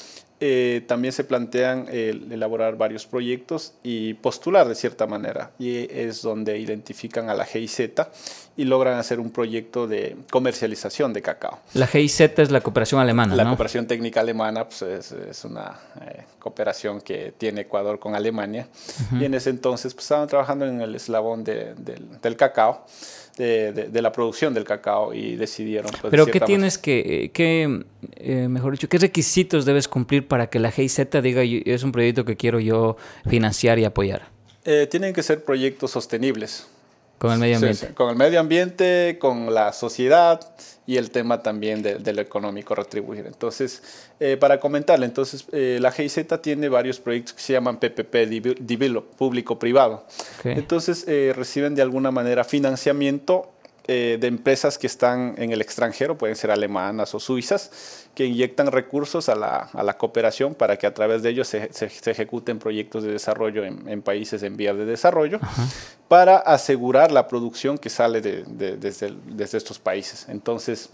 eh, 0.44 0.82
también 0.88 1.14
se 1.14 1.24
plantean 1.24 1.86
el 1.92 2.32
elaborar 2.32 2.76
varios 2.76 3.06
proyectos 3.06 3.74
y 3.84 4.16
postular 4.16 4.68
de 4.68 4.74
cierta 4.76 5.06
manera 5.06 5.52
y 5.60 5.88
es 5.94 6.24
donde 6.24 6.58
identifican 6.58 7.30
a 7.30 7.36
la 7.36 7.46
GIZ 7.46 7.80
y 8.58 8.66
logran 8.66 8.98
hacer 8.98 9.20
un 9.20 9.30
proyecto 9.30 9.86
de 9.88 10.18
comercialización 10.32 11.14
de 11.14 11.22
cacao. 11.22 11.60
La 11.76 11.86
GIZ 11.88 12.22
es 12.40 12.50
la 12.52 12.60
cooperación 12.62 13.00
alemana, 13.00 13.36
La 13.36 13.44
¿no? 13.44 13.52
cooperación 13.52 13.86
técnica 13.86 14.20
alemana 14.22 14.66
pues, 14.68 14.82
es, 14.82 15.12
es 15.12 15.46
una 15.46 15.80
eh, 16.02 16.24
cooperación 16.40 17.02
que 17.02 17.34
tiene 17.38 17.62
Ecuador 17.62 18.00
con 18.00 18.16
Alemania. 18.16 18.68
Y 19.20 19.26
en 19.26 19.36
ese 19.36 19.52
entonces 19.52 19.94
pues, 19.94 20.06
estaban 20.06 20.28
trabajando 20.28 20.66
en 20.66 20.82
el 20.82 20.96
eslabón 20.96 21.44
de- 21.44 21.76
del, 21.76 22.20
del 22.20 22.36
cacao, 22.36 22.84
de, 23.38 23.72
de- 23.74 23.88
de 23.90 24.02
la 24.02 24.12
producción 24.12 24.54
del 24.54 24.64
cacao 24.64 25.14
y 25.14 25.36
decidieron... 25.36 25.90
pues, 25.92 26.04
de 26.04 26.10
Pero 26.12 26.26
¿qué 26.26 26.40
tienes 26.42 26.78
que, 26.78 27.26
eh, 27.26 27.32
qué, 27.32 27.84
eh, 28.18 28.48
mejor 28.48 28.74
dicho, 28.74 28.88
qué 28.90 28.98
requisitos 28.98 29.66
debes 29.66 29.88
cumplir 29.88 30.28
para 30.28 30.48
que 30.48 30.60
la 30.60 30.72
GIZ 30.72 31.08
diga 31.24 31.44
"Yo- 31.44 31.60
es 31.66 31.84
un 31.84 31.92
proyecto 31.92 32.26
que 32.26 32.36
quiero 32.38 32.60
yo 32.60 32.98
financiar 33.30 33.80
y 33.80 33.86
apoyar 33.86 34.30
Eh, 34.66 34.88
tienen 34.90 35.14
que 35.14 35.24
ser 35.24 35.44
proyectos 35.44 35.92
sostenibles. 35.92 36.68
Con 37.22 37.32
el 37.34 37.38
medio 37.38 37.58
ambiente? 37.58 37.86
sí, 37.86 37.94
con 37.94 38.10
el 38.10 38.16
medio 38.16 38.40
ambiente, 38.40 39.18
con 39.22 39.54
la 39.54 39.74
sociedad 39.74 40.42
y 40.88 40.98
el 40.98 41.12
tema 41.12 41.44
también 41.44 41.84
de, 41.84 42.00
de 42.00 42.14
lo 42.14 42.22
económico 42.22 42.74
retribuir. 42.74 43.28
Entonces, 43.28 43.84
eh, 44.20 44.38
para 44.38 44.60
comentarle, 44.60 45.06
entonces 45.06 45.46
eh, 45.52 45.78
la 45.80 45.92
GIZ 45.92 46.26
tiene 46.42 46.68
varios 46.68 47.00
proyectos 47.00 47.34
que 47.34 47.42
se 47.44 47.54
llaman 47.54 47.78
PPP, 47.78 49.06
público-privado. 49.18 50.04
Entonces, 50.44 51.06
eh, 51.08 51.32
reciben 51.36 51.76
de 51.76 51.84
alguna 51.84 52.10
manera 52.10 52.44
financiamiento 52.44 53.52
eh, 53.88 54.18
de 54.20 54.28
empresas 54.28 54.78
que 54.78 54.88
están 54.88 55.36
en 55.38 55.52
el 55.52 55.62
extranjero, 55.62 56.18
pueden 56.18 56.36
ser 56.36 56.52
alemanas 56.52 57.14
o 57.16 57.20
suizas, 57.20 58.08
que 58.16 58.26
inyectan 58.26 58.68
recursos 58.72 59.30
a 59.30 59.36
la, 59.36 59.70
a 59.74 59.84
la 59.84 59.98
cooperación 59.98 60.54
para 60.54 60.78
que 60.78 60.86
a 60.86 60.94
través 60.94 61.24
de 61.24 61.30
ellos 61.30 61.48
se, 61.48 61.72
se- 61.74 61.90
se 61.90 62.12
ejecuten 62.12 62.60
proyectos 62.60 63.04
de 63.04 63.12
desarrollo 63.12 63.64
en, 63.66 63.88
en 63.88 64.02
países 64.02 64.44
en 64.44 64.56
vías 64.58 64.76
de 64.78 64.86
desarrollo 64.86 65.40
para 66.08 66.38
asegurar 66.38 67.12
la 67.12 67.28
producción 67.28 67.78
que 67.78 67.90
sale 67.90 68.22
de, 68.22 68.44
de- 68.46 68.78
desde, 68.78 69.14
desde 69.28 69.58
estos 69.58 69.80
países. 69.80 70.26
Entonces, 70.30 70.90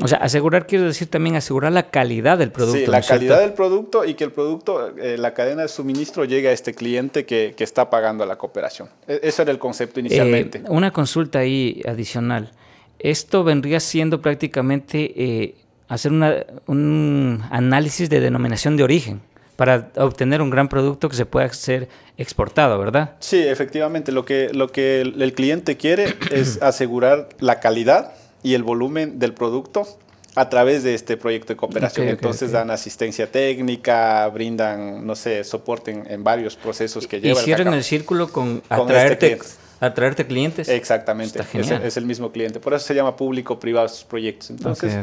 O 0.00 0.08
sea, 0.08 0.18
asegurar 0.18 0.66
quiero 0.66 0.84
decir 0.86 1.08
también 1.08 1.36
asegurar 1.36 1.70
la 1.72 1.90
calidad 1.90 2.38
del 2.38 2.50
producto. 2.50 2.78
sí, 2.78 2.86
¿no 2.86 2.92
la 2.92 3.02
cierto? 3.02 3.18
calidad 3.20 3.40
del 3.40 3.52
producto 3.52 4.04
y 4.04 4.14
que 4.14 4.24
el 4.24 4.32
producto, 4.32 4.88
eh, 4.96 5.18
la 5.18 5.34
cadena 5.34 5.62
de 5.62 5.68
suministro 5.68 6.24
llegue 6.24 6.48
a 6.48 6.52
este 6.52 6.72
cliente 6.72 7.26
que, 7.26 7.52
que 7.56 7.62
está 7.64 7.90
pagando 7.90 8.24
a 8.24 8.26
la 8.26 8.36
cooperación. 8.36 8.88
E- 9.06 9.20
Ese 9.22 9.42
era 9.42 9.50
el 9.50 9.58
concepto 9.58 10.00
inicialmente. 10.00 10.58
Eh, 10.58 10.62
una 10.68 10.92
consulta 10.92 11.40
ahí 11.40 11.82
adicional. 11.86 12.52
Esto 12.98 13.44
vendría 13.44 13.80
siendo 13.80 14.22
prácticamente 14.22 15.12
eh, 15.16 15.54
hacer 15.88 16.12
una- 16.12 16.44
un 16.66 17.42
análisis 17.50 18.08
de 18.08 18.20
denominación 18.20 18.76
de 18.78 18.84
origen 18.84 19.20
para 19.56 19.90
obtener 19.96 20.40
un 20.40 20.48
gran 20.48 20.68
producto 20.68 21.08
que 21.10 21.16
se 21.16 21.26
pueda 21.26 21.52
ser 21.52 21.88
exportado, 22.16 22.78
¿verdad? 22.78 23.16
Sí, 23.20 23.38
efectivamente, 23.38 24.10
lo 24.10 24.24
que, 24.24 24.48
lo 24.54 24.68
que 24.68 25.02
el 25.02 25.34
cliente 25.34 25.76
quiere 25.76 26.16
es 26.30 26.60
asegurar 26.62 27.28
la 27.40 27.60
calidad 27.60 28.12
y 28.42 28.54
el 28.54 28.62
volumen 28.62 29.18
del 29.18 29.34
producto 29.34 29.86
a 30.34 30.48
través 30.48 30.82
de 30.82 30.94
este 30.94 31.16
proyecto 31.16 31.52
de 31.52 31.56
cooperación. 31.56 32.08
Entonces 32.08 32.52
dan 32.52 32.70
asistencia 32.70 33.30
técnica, 33.30 34.26
brindan, 34.28 35.06
no 35.06 35.14
sé, 35.14 35.44
soporte 35.44 35.90
en, 35.90 36.10
en 36.10 36.24
varios 36.24 36.56
procesos 36.56 37.06
que 37.06 37.20
lleva 37.20 37.38
el 37.38 37.42
Hicieron 37.42 37.64
cacao. 37.64 37.78
el 37.78 37.84
círculo 37.84 38.28
con 38.28 38.60
Con 38.60 38.90
este 38.90 38.94
atraerte, 38.94 39.38
atraerte 39.80 40.26
clientes. 40.26 40.68
Exactamente, 40.68 41.40
es, 41.54 41.70
es 41.70 41.96
el 41.96 42.06
mismo 42.06 42.32
cliente. 42.32 42.60
Por 42.60 42.72
eso 42.72 42.86
se 42.86 42.94
llama 42.94 43.14
público-privado 43.14 43.86
estos 43.86 44.04
proyectos. 44.04 44.48
Entonces, 44.50 44.94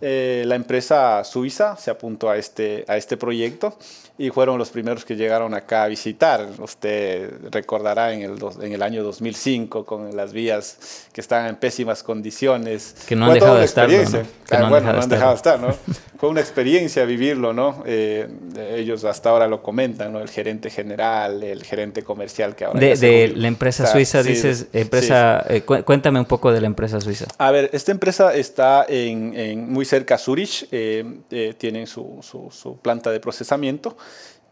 eh, 0.00 0.42
la 0.46 0.56
empresa 0.56 1.22
suiza 1.22 1.76
se 1.76 1.90
apuntó 1.90 2.28
a 2.28 2.36
este, 2.36 2.84
a 2.88 2.96
este 2.96 3.16
proyecto 3.16 3.78
y 4.16 4.30
fueron 4.30 4.58
los 4.58 4.70
primeros 4.70 5.04
que 5.04 5.16
llegaron 5.16 5.54
acá 5.54 5.82
a 5.82 5.88
visitar. 5.88 6.46
Usted 6.58 7.32
recordará 7.50 8.12
en 8.12 8.22
el, 8.22 8.38
en 8.60 8.72
el 8.72 8.82
año 8.82 9.02
2005 9.02 9.84
con 9.84 10.14
las 10.16 10.32
vías 10.32 11.08
que 11.12 11.20
estaban 11.20 11.46
en 11.48 11.56
pésimas 11.56 12.04
condiciones. 12.04 12.94
Que 13.08 13.16
no 13.16 13.26
han 13.26 13.34
dejado 13.34 13.56
de 13.56 13.64
han 14.50 14.70
bueno, 14.70 14.92
no 14.92 15.00
han 15.00 15.08
de 15.08 15.16
dejado 15.16 15.32
de 15.32 15.36
estar, 15.36 15.58
¿no? 15.60 15.74
Fue 16.16 16.28
una 16.28 16.40
experiencia 16.40 17.04
vivirlo, 17.04 17.52
¿no? 17.52 17.82
Eh, 17.86 18.28
ellos 18.76 19.04
hasta 19.04 19.30
ahora 19.30 19.48
lo 19.48 19.62
comentan, 19.62 20.12
¿no? 20.12 20.20
El 20.20 20.30
gerente 20.30 20.70
general, 20.70 21.42
el 21.42 21.64
gerente 21.64 22.02
comercial 22.04 22.54
que 22.54 22.64
ahora... 22.66 22.78
De, 22.78 22.96
de 22.96 23.32
la 23.34 23.48
empresa 23.48 23.84
suiza, 23.86 24.22
sí, 24.22 24.28
dices, 24.30 24.58
sí. 24.72 24.78
empresa, 24.78 25.44
eh, 25.48 25.62
cu- 25.62 25.82
cuéntame 25.84 26.20
un 26.20 26.26
poco 26.26 26.52
de 26.52 26.60
la 26.60 26.68
empresa 26.68 27.00
suiza. 27.00 27.26
A 27.38 27.50
ver, 27.50 27.68
esta 27.72 27.90
empresa 27.90 28.32
está 28.34 28.86
en, 28.88 29.34
en 29.36 29.70
muy 29.72 29.84
cerca 29.84 30.14
a 30.14 30.18
Zurich, 30.18 30.68
eh, 30.70 31.04
eh, 31.32 31.54
tienen 31.58 31.88
su, 31.88 32.20
su- 32.22 32.48
su 32.52 32.78
planta 32.78 33.10
de 33.10 33.18
procesamiento 33.18 33.96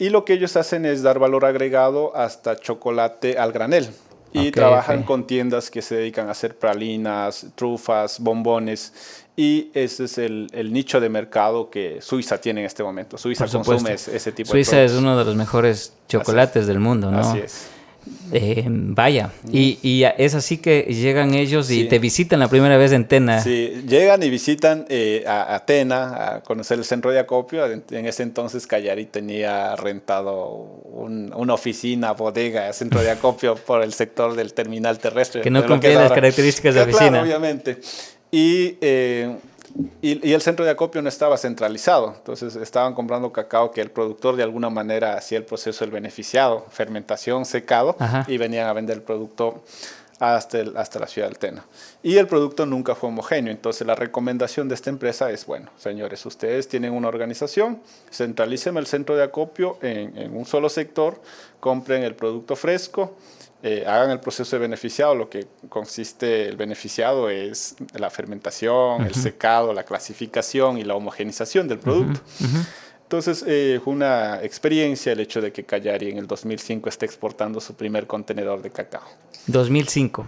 y 0.02 0.10
lo 0.10 0.24
que 0.24 0.32
ellos 0.32 0.56
hacen 0.56 0.84
es 0.84 1.02
dar 1.04 1.20
valor 1.20 1.44
agregado 1.44 2.16
hasta 2.16 2.56
chocolate 2.56 3.38
al 3.38 3.52
granel. 3.52 3.88
Y 4.32 4.48
Ok, 4.48 4.54
trabajan 4.54 5.00
ok. 5.00 5.04
con 5.04 5.26
tiendas 5.28 5.70
que 5.70 5.80
se 5.80 5.94
dedican 5.94 6.26
a 6.26 6.32
hacer 6.32 6.56
pralinas, 6.56 7.46
trufas, 7.54 8.18
bombones. 8.18 8.92
Y 9.36 9.70
ese 9.74 10.06
es 10.06 10.18
el, 10.18 10.48
el 10.52 10.72
nicho 10.72 10.98
de 10.98 11.08
mercado 11.08 11.70
que 11.70 12.00
Suiza 12.02 12.38
tiene 12.38 12.62
en 12.62 12.66
este 12.66 12.82
momento. 12.82 13.16
Suiza 13.16 13.46
consume 13.46 13.92
ese, 13.92 14.16
ese 14.16 14.32
tipo 14.32 14.50
Suiza 14.50 14.78
de 14.78 14.86
es 14.86 14.92
uno 14.94 15.16
de 15.16 15.24
los 15.24 15.36
mejores 15.36 15.92
chocolates 16.08 16.66
del 16.66 16.80
mundo, 16.80 17.08
¿no? 17.12 17.20
Así 17.20 17.38
es. 17.38 17.68
Eh, 18.32 18.64
vaya, 18.66 19.30
y, 19.50 19.78
y 19.82 20.04
es 20.18 20.34
así 20.34 20.56
que 20.56 20.82
llegan 20.82 21.34
ellos 21.34 21.70
y 21.70 21.82
Sí. 21.82 21.84
te 21.88 21.98
visitan 21.98 22.40
la 22.40 22.48
primera 22.48 22.76
vez 22.78 22.92
en 22.92 23.06
Tena. 23.06 23.40
Sí, 23.42 23.84
llegan 23.86 24.22
y 24.22 24.30
visitan 24.30 24.86
eh, 24.88 25.22
a 25.26 25.54
Atena 25.54 26.34
a 26.36 26.40
conocer 26.42 26.78
el 26.78 26.84
centro 26.84 27.10
de 27.10 27.18
acopio. 27.18 27.66
En, 27.66 27.84
en 27.90 28.06
ese 28.06 28.22
entonces 28.22 28.66
Callari 28.66 29.04
tenía 29.06 29.76
rentado 29.76 30.46
un- 30.46 31.32
una 31.36 31.54
oficina, 31.54 32.12
bodega, 32.12 32.72
centro 32.72 33.02
de 33.02 33.10
acopio 33.10 33.54
por 33.66 33.82
el 33.82 33.92
sector 33.92 34.34
del 34.34 34.54
terminal 34.54 34.98
terrestre. 34.98 35.42
Que 35.42 35.50
no 35.50 35.64
cumplía 35.66 35.94
las 35.94 36.02
ahora. 36.04 36.14
características 36.16 36.74
de 36.74 36.80
Claro, 36.84 36.96
oficina. 36.96 37.22
obviamente. 37.22 37.78
Y, 38.30 38.78
eh, 38.80 39.36
y, 40.02 40.28
y 40.28 40.32
el 40.34 40.42
centro 40.42 40.64
de 40.64 40.70
acopio 40.70 41.00
no 41.02 41.08
estaba 41.08 41.36
centralizado. 41.38 42.14
Entonces 42.16 42.56
estaban 42.56 42.94
comprando 42.94 43.32
cacao 43.32 43.70
que 43.70 43.80
el 43.80 43.90
productor 43.90 44.36
de 44.36 44.42
alguna 44.42 44.70
manera 44.70 45.14
hacía 45.16 45.38
el 45.38 45.44
proceso 45.44 45.84
del 45.84 45.90
beneficiado, 45.92 46.66
fermentación, 46.70 47.44
secado, 47.44 47.96
Ajá. 47.98 48.24
y 48.28 48.36
venían 48.38 48.68
a 48.68 48.72
vender 48.72 48.96
el 48.98 49.02
producto 49.02 49.62
hasta, 50.18 50.60
el- 50.60 50.76
hasta 50.76 50.98
la 51.00 51.06
ciudad 51.08 51.28
del 51.28 51.38
Tena. 51.38 51.64
Y 52.02 52.16
el 52.18 52.26
producto 52.28 52.64
nunca 52.66 52.94
fue 52.94 53.08
homogéneo. 53.08 53.50
Entonces 53.52 53.86
la 53.86 53.94
recomendación 53.96 54.68
de 54.68 54.74
esta 54.76 54.90
empresa 54.90 55.30
es, 55.30 55.46
bueno, 55.46 55.70
señores, 55.78 56.24
ustedes 56.26 56.68
tienen 56.68 56.92
una 56.92 57.08
organización, 57.08 57.80
centralicen 58.12 58.76
el 58.76 58.86
centro 58.86 59.16
de 59.16 59.24
acopio 59.24 59.78
en, 59.82 60.16
en 60.16 60.36
un 60.36 60.44
solo 60.44 60.68
sector, 60.68 61.20
compren 61.60 62.02
el 62.04 62.14
producto 62.14 62.54
fresco, 62.56 63.16
eh, 63.64 63.84
hagan 63.86 64.10
el 64.10 64.18
proceso 64.18 64.56
de 64.56 64.60
beneficiado. 64.60 65.14
Lo 65.14 65.30
que 65.30 65.46
consiste 65.68 66.48
el 66.48 66.56
beneficiado 66.56 67.30
es 67.30 67.76
la 67.94 68.10
fermentación, 68.10 69.06
el 69.06 69.14
secado, 69.14 69.72
la 69.72 69.84
clasificación 69.84 70.78
y 70.78 70.84
la 70.84 70.94
homogenización 70.96 71.68
del 71.68 71.78
producto. 71.78 72.20
Entonces, 73.04 73.44
eh, 73.46 73.78
fue 73.84 73.92
una 73.92 74.42
experiencia 74.42 75.12
el 75.12 75.20
hecho 75.20 75.40
de 75.40 75.52
que 75.52 75.64
Callari 75.64 76.10
en 76.10 76.18
el 76.18 76.26
2005 76.26 76.88
esté 76.88 77.06
exportando 77.06 77.60
su 77.60 77.74
primer 77.74 78.06
contenedor 78.06 78.62
de 78.62 78.70
cacao. 78.70 79.02
2005. 79.46 80.26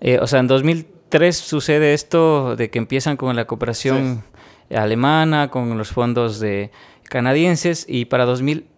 Eh, 0.00 0.18
o 0.20 0.26
sea, 0.26 0.40
en 0.40 0.48
2003 0.48 1.36
sucede 1.36 1.94
esto 1.94 2.54
de 2.56 2.70
que 2.70 2.78
empiezan 2.78 3.16
con 3.16 3.34
la 3.34 3.46
cooperación 3.46 4.24
alemana, 4.68 5.48
con 5.50 5.78
los 5.78 5.88
fondos 5.88 6.40
de 6.40 6.70
canadienses 7.04 7.86
y 7.88 8.06
para 8.06 8.26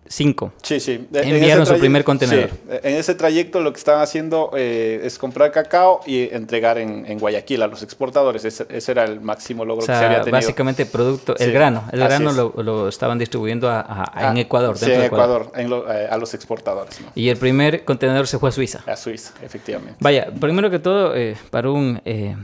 2005 0.08 0.52
Sí, 0.62 0.80
sí. 0.80 1.06
En 1.12 1.34
Enviaron 1.36 1.66
su 1.66 1.78
primer 1.78 2.02
contenedor. 2.04 2.50
sí, 2.50 2.56
en 2.82 2.94
ese 2.96 3.14
trayecto 3.14 3.60
lo 3.60 3.72
que 3.72 3.78
estaban 3.78 4.02
haciendo 4.02 4.50
eh, 4.56 5.00
es 5.04 5.18
comprar 5.18 5.52
cacao 5.52 6.00
y 6.06 6.28
entregar 6.32 6.78
en, 6.78 7.04
en 7.06 7.18
Guayaquil 7.18 7.62
a 7.62 7.66
los 7.66 7.82
exportadores. 7.82 8.44
Ese, 8.44 8.66
ese 8.70 8.92
era 8.92 9.04
el 9.04 9.20
máximo 9.20 9.64
logro 9.64 9.84
O 9.84 9.86
que 9.86 9.92
se 9.92 10.04
había 10.04 10.18
tenido. 10.20 10.32
básicamente 10.32 10.86
producto, 10.86 11.36
el 11.38 11.46
Sí, 11.46 11.52
grano, 11.52 11.84
el 11.92 12.02
así 12.02 12.22
grano 12.22 12.32
lo, 12.54 12.62
lo 12.62 12.88
estaban 12.88 13.18
distribuyendo 13.18 13.68
a- 13.68 13.80
a- 13.80 14.04
Ah, 14.14 14.30
en 14.30 14.38
Ecuador, 14.38 14.76
Sí, 14.78 14.86
en 14.90 15.00
de 15.00 15.06
Ecuador. 15.06 15.42
Ecuador, 15.42 15.60
en 15.60 15.70
lo- 15.70 15.92
eh, 15.92 16.08
a 16.10 16.16
los 16.16 16.32
exportadores, 16.34 17.00
¿no? 17.00 17.08
Y 17.14 17.28
el 17.28 17.36
primer 17.36 17.84
contenedor 17.84 18.26
se 18.26 18.38
fue 18.38 18.48
a 18.48 18.52
Suiza. 18.52 18.82
a 18.86 18.96
Suiza, 18.96 19.34
efectivamente. 19.42 19.96
Vaya, 20.00 20.28
primero 20.40 20.70
que 20.70 20.78
todo, 20.78 21.14
eh, 21.14 21.36
para 21.50 21.70
un 21.70 22.00
eh, 22.04 22.36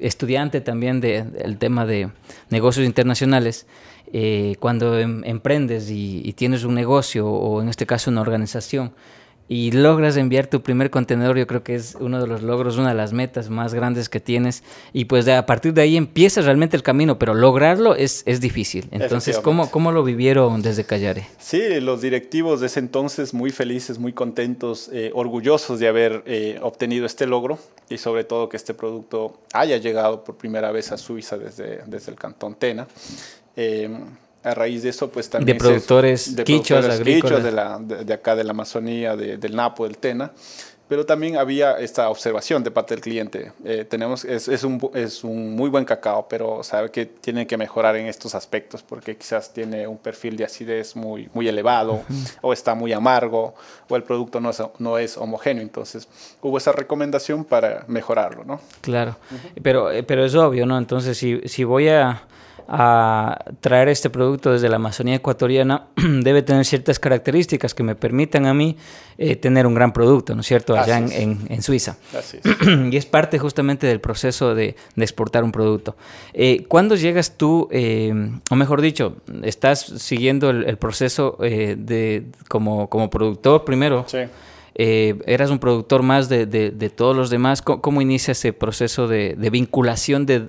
estudiante 0.00 0.60
también 0.60 1.00
de- 1.00 1.22
del 1.22 1.58
tema 1.58 1.86
de 1.86 2.08
negocios 2.50 2.84
internacionales, 2.86 3.66
eh, 4.12 4.56
cuando 4.60 4.98
em- 4.98 5.22
emprendes 5.24 5.90
y, 5.90 6.20
y 6.24 6.32
tienes 6.34 6.64
un 6.64 6.74
negocio 6.74 7.28
o 7.28 7.62
en 7.62 7.68
este 7.68 7.86
caso 7.86 8.10
una 8.10 8.20
organización 8.20 8.92
y 9.48 9.70
logras 9.72 10.16
enviar 10.16 10.46
tu 10.46 10.62
primer 10.62 10.88
contenedor, 10.88 11.36
yo 11.36 11.46
creo 11.46 11.62
que 11.62 11.74
es 11.74 11.96
uno 12.00 12.20
de 12.22 12.26
los 12.26 12.42
logros, 12.42 12.78
una 12.78 12.90
de 12.90 12.94
las 12.94 13.12
metas 13.12 13.50
más 13.50 13.74
grandes 13.74 14.08
que 14.08 14.18
tienes 14.20 14.62
y 14.94 15.06
pues 15.06 15.24
de- 15.26 15.34
a 15.34 15.44
partir 15.44 15.74
de 15.74 15.82
ahí 15.82 15.96
empiezas 15.98 16.44
realmente 16.46 16.74
el 16.76 16.82
camino, 16.82 17.18
pero 17.18 17.34
lograrlo 17.34 17.94
es, 17.94 18.22
es 18.24 18.40
difícil. 18.40 18.86
Entonces, 18.92 19.38
¿cómo. 19.40 19.70
¿cómo 19.70 19.92
lo 19.92 20.04
vivieron 20.04 20.62
desde 20.62 20.84
Callare? 20.84 21.26
Sí, 21.38 21.60
los 21.80 22.00
directivos 22.00 22.60
de 22.60 22.68
ese 22.68 22.80
entonces 22.80 23.34
muy 23.34 23.50
felices, 23.50 23.98
muy 23.98 24.12
contentos, 24.14 24.88
eh, 24.92 25.10
orgullosos 25.12 25.78
de 25.80 25.88
haber 25.88 26.22
eh, 26.24 26.58
obtenido 26.62 27.04
este 27.04 27.26
logro 27.26 27.58
y 27.90 27.98
sobre 27.98 28.24
todo 28.24 28.48
que 28.48 28.56
este 28.56 28.72
producto 28.72 29.36
haya 29.52 29.76
llegado 29.76 30.24
por 30.24 30.36
primera 30.36 30.70
vez 30.70 30.92
a 30.92 30.96
Suiza 30.96 31.36
desde, 31.36 31.80
desde 31.86 32.10
el 32.12 32.16
cantón 32.16 32.54
Tena. 32.54 32.86
Eh, 33.56 33.90
a 34.44 34.54
raíz 34.54 34.82
de 34.82 34.88
eso, 34.88 35.08
pues 35.10 35.30
también... 35.30 35.56
se- 35.58 35.64
productores 35.64 36.34
quichuas, 36.44 36.84
productores 36.86 37.00
agrícolas. 37.00 37.22
quichuas 37.40 37.44
de, 37.44 37.52
la, 37.52 37.78
de, 37.78 38.04
de 38.04 38.12
acá 38.12 38.34
de 38.34 38.42
la 38.44 38.50
Amazonía, 38.50 39.14
de- 39.16 39.36
del 39.36 39.54
Napo, 39.54 39.84
del 39.84 39.98
Tena. 39.98 40.32
pero 40.88 41.06
también 41.06 41.36
había 41.38 41.78
esta 41.78 42.10
observación 42.10 42.62
de 42.64 42.70
parte 42.72 42.94
del 42.94 43.00
cliente. 43.02 43.52
Eh, 43.64 43.86
tenemos, 43.88 44.24
es, 44.26 44.48
es, 44.48 44.62
un, 44.64 44.78
es 44.94 45.22
un 45.24 45.54
muy 45.54 45.70
buen 45.70 45.84
cacao, 45.84 46.26
pero 46.28 46.62
sabe 46.64 46.90
que 46.90 47.06
tiene 47.06 47.46
que 47.46 47.56
mejorar 47.56 47.94
en 47.96 48.06
estos 48.08 48.34
aspectos 48.34 48.82
porque 48.82 49.16
quizás 49.16 49.52
tiene 49.54 49.86
un 49.86 49.96
perfil 49.96 50.36
de 50.36 50.44
acidez 50.44 50.96
muy, 50.96 51.30
muy 51.32 51.46
elevado 51.48 52.02
o 52.42 52.52
está 52.52 52.74
muy 52.74 52.92
amargo 52.92 53.54
o 53.88 53.94
el 53.96 54.02
producto 54.02 54.40
no 54.40 54.50
es, 54.50 54.60
no 54.80 54.98
es 54.98 55.16
homogéneo. 55.16 55.62
Entonces 55.62 56.08
hubo 56.42 56.58
esa 56.58 56.72
recomendación 56.72 57.44
para 57.44 57.84
mejorarlo, 57.86 58.44
¿no? 58.44 58.60
Claro, 58.80 59.16
pero, 59.62 59.90
eh, 59.92 60.02
pero 60.02 60.24
es 60.24 60.34
obvio, 60.34 60.66
¿no? 60.66 60.76
Entonces 60.76 61.16
si, 61.16 61.40
si 61.46 61.62
voy 61.64 61.88
a 61.88 62.22
a 62.74 63.38
traer 63.60 63.88
este 63.88 64.08
producto 64.08 64.50
desde 64.50 64.70
la 64.70 64.76
Amazonía 64.76 65.16
ecuatoriana 65.16 65.88
debe 65.96 66.40
tener 66.40 66.64
ciertas 66.64 66.98
características 66.98 67.74
que 67.74 67.82
me 67.82 67.94
permitan 67.94 68.46
a 68.46 68.54
mí 68.54 68.78
eh, 69.18 69.36
tener 69.36 69.66
un 69.66 69.74
gran 69.74 69.92
producto, 69.92 70.34
¿no 70.34 70.40
es 70.40 70.46
cierto?, 70.46 70.74
allá 70.74 70.96
en, 70.96 71.38
en, 71.50 71.62
Suiza. 71.62 71.98
Así 72.18 72.38
es. 72.42 72.68
y 72.90 72.96
es 72.96 73.04
parte 73.04 73.38
justamente 73.38 73.86
del 73.86 74.00
proceso 74.00 74.54
de, 74.54 74.74
de 74.96 75.04
exportar 75.04 75.44
un 75.44 75.52
producto. 75.52 75.96
Eh, 76.32 76.64
¿Cuándo 76.66 76.96
llegas 76.96 77.36
tú, 77.36 77.68
eh, 77.70 78.10
o 78.50 78.56
mejor 78.56 78.80
dicho, 78.80 79.16
estás 79.42 79.80
siguiendo 79.80 80.48
el, 80.48 80.64
el 80.64 80.78
proceso 80.78 81.36
eh, 81.42 81.76
de, 81.78 82.24
como, 82.48 82.88
como 82.88 83.10
productor 83.10 83.66
primero? 83.66 84.06
Sí 84.08 84.20
eh, 84.74 85.18
eras 85.26 85.50
un 85.50 85.58
productor 85.58 86.02
más 86.02 86.28
de, 86.28 86.46
de, 86.46 86.90
todos 86.90 87.14
los 87.14 87.28
demás. 87.28 87.60
¿Cómo, 87.60 88.00
inicia 88.00 88.32
ese 88.32 88.52
proceso 88.52 89.06
de, 89.06 89.34
de 89.36 89.50
vinculación 89.50 90.24
de, 90.24 90.48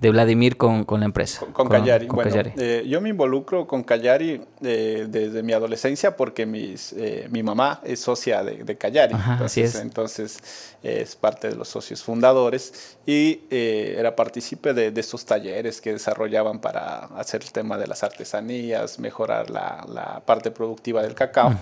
Vladimir 0.00 0.56
con, 0.56 0.84
con, 0.84 1.00
la 1.00 1.06
empresa? 1.06 1.46
Con, 1.52 1.68
Callari. 1.68 2.06
bueno, 2.06 2.30
eh, 2.56 2.84
yo 2.88 3.00
me 3.00 3.10
involucro 3.10 3.66
con 3.66 3.84
Callari 3.84 4.40
eh, 4.62 5.06
desde 5.08 5.42
mi 5.42 5.52
adolescencia 5.52 6.16
porque 6.16 6.46
mis, 6.46 6.94
mi 7.30 7.42
mamá 7.42 7.80
es 7.84 8.00
socia 8.00 8.42
de, 8.42 8.76
Callari. 8.76 9.14
entonces, 9.14 9.74
es. 9.74 9.80
entonces 9.80 10.38
es 10.82 11.14
parte 11.14 11.48
de 11.48 11.54
los 11.54 11.68
socios 11.68 12.02
fundadores 12.02 12.96
y 13.06 13.42
era 13.50 14.16
partícipe 14.16 14.74
de, 14.74 15.00
estos 15.00 15.24
talleres 15.24 15.80
que 15.80 15.92
desarrollaban 15.92 16.60
para 16.60 17.06
hacer 17.16 17.42
el 17.42 17.52
tema 17.52 17.78
de 17.78 17.86
las 17.86 18.02
artesanías, 18.02 18.98
mejorar 18.98 19.48
la, 19.48 19.86
la 19.88 20.20
parte 20.26 20.50
productiva 20.50 21.02
del 21.02 21.14
cacao. 21.14 21.54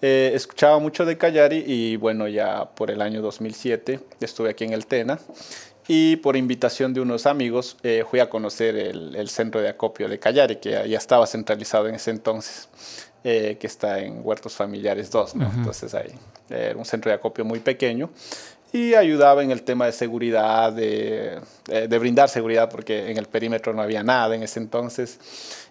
Eh, 0.00 0.30
escuchaba 0.34 0.78
mucho 0.78 1.04
de 1.04 1.18
Callari 1.18 1.64
y 1.66 1.96
bueno, 1.96 2.28
ya 2.28 2.66
por 2.66 2.90
el 2.90 3.02
año 3.02 3.20
2007 3.20 3.98
estuve 4.20 4.50
aquí 4.50 4.64
en 4.64 4.72
el 4.72 4.86
Tena 4.86 5.18
y 5.88 6.16
por 6.16 6.36
invitación 6.36 6.94
de 6.94 7.00
unos 7.00 7.26
amigos 7.26 7.76
eh, 7.82 8.04
fui 8.08 8.20
a 8.20 8.30
conocer 8.30 8.76
el, 8.76 9.28
centro 9.28 9.60
de 9.60 9.68
acopio 9.68 10.08
de 10.08 10.20
Callari, 10.20 10.56
que 10.56 10.70
ya, 10.70 10.98
estaba 10.98 11.26
centralizado 11.26 11.88
en 11.88 11.96
ese 11.96 12.12
entonces, 12.12 12.68
eh, 13.24 13.56
que 13.58 13.66
está 13.66 13.98
en 13.98 14.20
Huertos 14.22 14.54
Familiares 14.54 15.10
2, 15.10 15.34
¿no? 15.34 15.50
Entonces 15.52 15.92
ahí 15.94 16.12
era 16.48 16.76
un 16.76 16.84
centro 16.84 17.10
de 17.10 17.16
acopio 17.16 17.44
muy 17.44 17.58
pequeño 17.58 18.10
y 18.72 18.94
ayudaba 18.94 19.42
en 19.42 19.50
el 19.50 19.62
tema 19.62 19.86
de 19.86 19.92
seguridad, 19.92 20.72
de, 20.72 21.40
de 21.66 21.98
brindar 21.98 22.28
seguridad, 22.28 22.70
porque 22.70 23.10
en 23.10 23.16
el 23.16 23.26
perímetro 23.26 23.72
no 23.72 23.82
había 23.82 24.04
nada 24.04 24.36
en 24.36 24.42
ese 24.42 24.60
entonces 24.60 25.18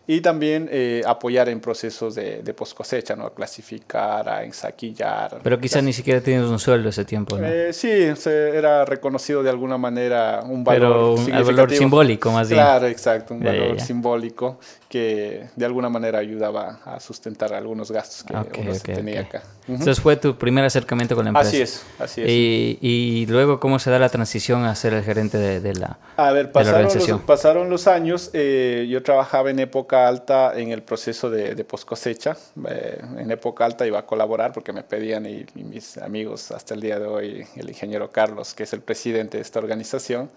y 0.09 0.21
también 0.21 0.69
eh, 0.71 1.01
apoyar 1.05 1.49
en 1.49 1.59
procesos 1.59 2.15
de, 2.15 2.41
de 2.41 2.53
post 2.53 2.75
cosecha, 2.75 3.13
¿no? 3.13 3.25
A 3.25 3.35
clasificar, 3.35 4.29
a 4.29 4.45
ensaquillar. 4.45 5.41
Pero 5.43 5.59
quizás 5.59 5.83
ni 5.83 5.91
siquiera 5.91 6.21
tenías 6.21 6.45
un 6.45 6.59
sueldo 6.59 6.87
ese 6.87 7.03
tiempo, 7.03 7.37
¿no? 7.37 7.45
Eh, 7.45 7.73
sí, 7.73 8.15
se 8.15 8.55
era 8.57 8.85
reconocido 8.85 9.43
de 9.43 9.49
alguna 9.49 9.77
manera 9.77 10.41
un 10.45 10.63
valor 10.63 10.79
Pero 10.79 11.39
un 11.41 11.45
valor 11.45 11.71
simbólico 11.71 12.31
más 12.31 12.47
bien. 12.47 12.61
Claro, 12.61 12.87
exacto, 12.87 13.33
un 13.33 13.43
valor 13.43 13.81
simbólico 13.81 14.57
que 14.89 15.47
de 15.55 15.65
alguna 15.65 15.89
manera 15.89 16.19
ayudaba 16.19 16.79
a 16.85 16.99
sustentar 16.99 17.53
algunos 17.53 17.91
gastos 17.91 18.23
que 18.23 18.61
uno 18.61 18.73
tenía 18.81 19.21
acá. 19.21 19.43
Entonces 19.67 19.99
fue 19.99 20.15
tu 20.15 20.37
primer 20.37 20.63
acercamiento 20.63 21.15
con 21.15 21.25
la 21.25 21.29
empresa. 21.31 21.49
Así 21.49 21.61
es, 21.61 21.85
así 21.99 22.21
es. 22.21 22.29
Y, 22.29 22.77
y 22.81 23.25
luego, 23.25 23.59
¿cómo 23.59 23.79
se 23.79 23.91
da 23.91 23.99
la 23.99 24.07
transición 24.09 24.63
a 24.63 24.73
ser 24.75 24.93
el 24.93 25.03
gerente 25.03 25.37
de, 25.37 25.59
de 25.59 25.73
la, 25.73 25.99
a 26.15 26.31
ver, 26.31 26.51
pasaron 26.51 26.85
organización? 26.85 27.17
Los, 27.17 27.25
pasaron 27.25 27.69
los 27.69 27.87
años, 27.87 28.29
eh, 28.33 28.87
yo 28.89 29.03
trabajaba 29.03 29.49
en 29.49 29.59
época 29.59 30.07
alta 30.07 30.57
en 30.57 30.71
el 30.71 30.83
proceso 30.83 31.29
de, 31.29 31.53
de 31.53 31.63
post 31.65 31.85
cosecha. 31.85 32.37
Eh, 32.69 33.01
en 33.17 33.29
época 33.29 33.65
alta 33.65 33.85
iba 33.85 33.99
a 33.99 34.05
colaborar 34.05 34.53
porque 34.53 34.71
me 34.71 34.83
pedían 34.83 35.25
y, 35.25 35.45
y, 35.55 35.63
mis 35.63 35.97
amigos 35.97 36.51
hasta 36.51 36.73
el 36.73 36.81
día 36.81 36.97
de 36.97 37.07
hoy, 37.07 37.45
el 37.57 37.67
ingeniero 37.67 38.09
Carlos, 38.09 38.53
que 38.53 38.63
es 38.63 38.71
el 38.71 38.81
presidente 38.81 39.37
de 39.37 39.43
esta 39.43 39.59
organización, 39.59 40.29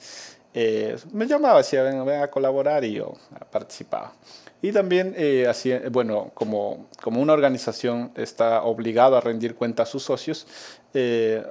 eh, 0.53 0.97
me 1.13 1.27
llamaba, 1.27 1.59
decía, 1.59 1.83
ven, 1.83 2.05
ven, 2.05 2.23
a 2.23 2.29
colaborar 2.29 2.85
y 2.85 2.95
yo 2.95 3.15
participaba. 3.51 4.13
Y 4.63 4.73
también, 4.73 5.15
eh, 5.17 5.47
así, 5.49 5.73
bueno, 5.91 6.31
como, 6.35 6.89
como 7.03 7.21
una 7.21 7.33
organización 7.33 8.13
está 8.17 8.63
obligada 8.63 9.19
a 9.19 9.21
rendir 9.21 9.55
cuenta 9.55 9.85
a 9.85 9.87
sus 9.87 10.03
socios, 10.03 10.47
eh, 10.93 11.45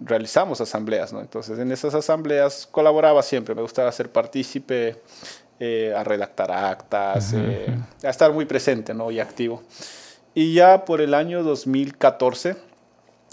realizamos 0.00 0.60
asambleas, 0.60 1.12
¿no? 1.12 1.20
Entonces, 1.20 1.58
en 1.58 1.72
esas 1.72 1.94
asambleas 1.94 2.66
colaboraba 2.70 3.22
siempre, 3.22 3.54
me 3.54 3.62
gustaba 3.62 3.90
ser 3.92 4.10
partícipe, 4.10 5.00
a 5.96 6.04
redactar 6.04 6.52
actas, 6.52 7.32
a 7.32 8.10
estar 8.10 8.30
muy 8.34 8.44
presente, 8.44 8.92
¿no? 8.92 9.10
Y 9.10 9.18
activo. 9.18 9.62
Y 10.34 10.52
ya 10.52 10.84
por 10.84 11.00
el 11.00 11.14
año 11.14 11.42
2014, 11.42 12.56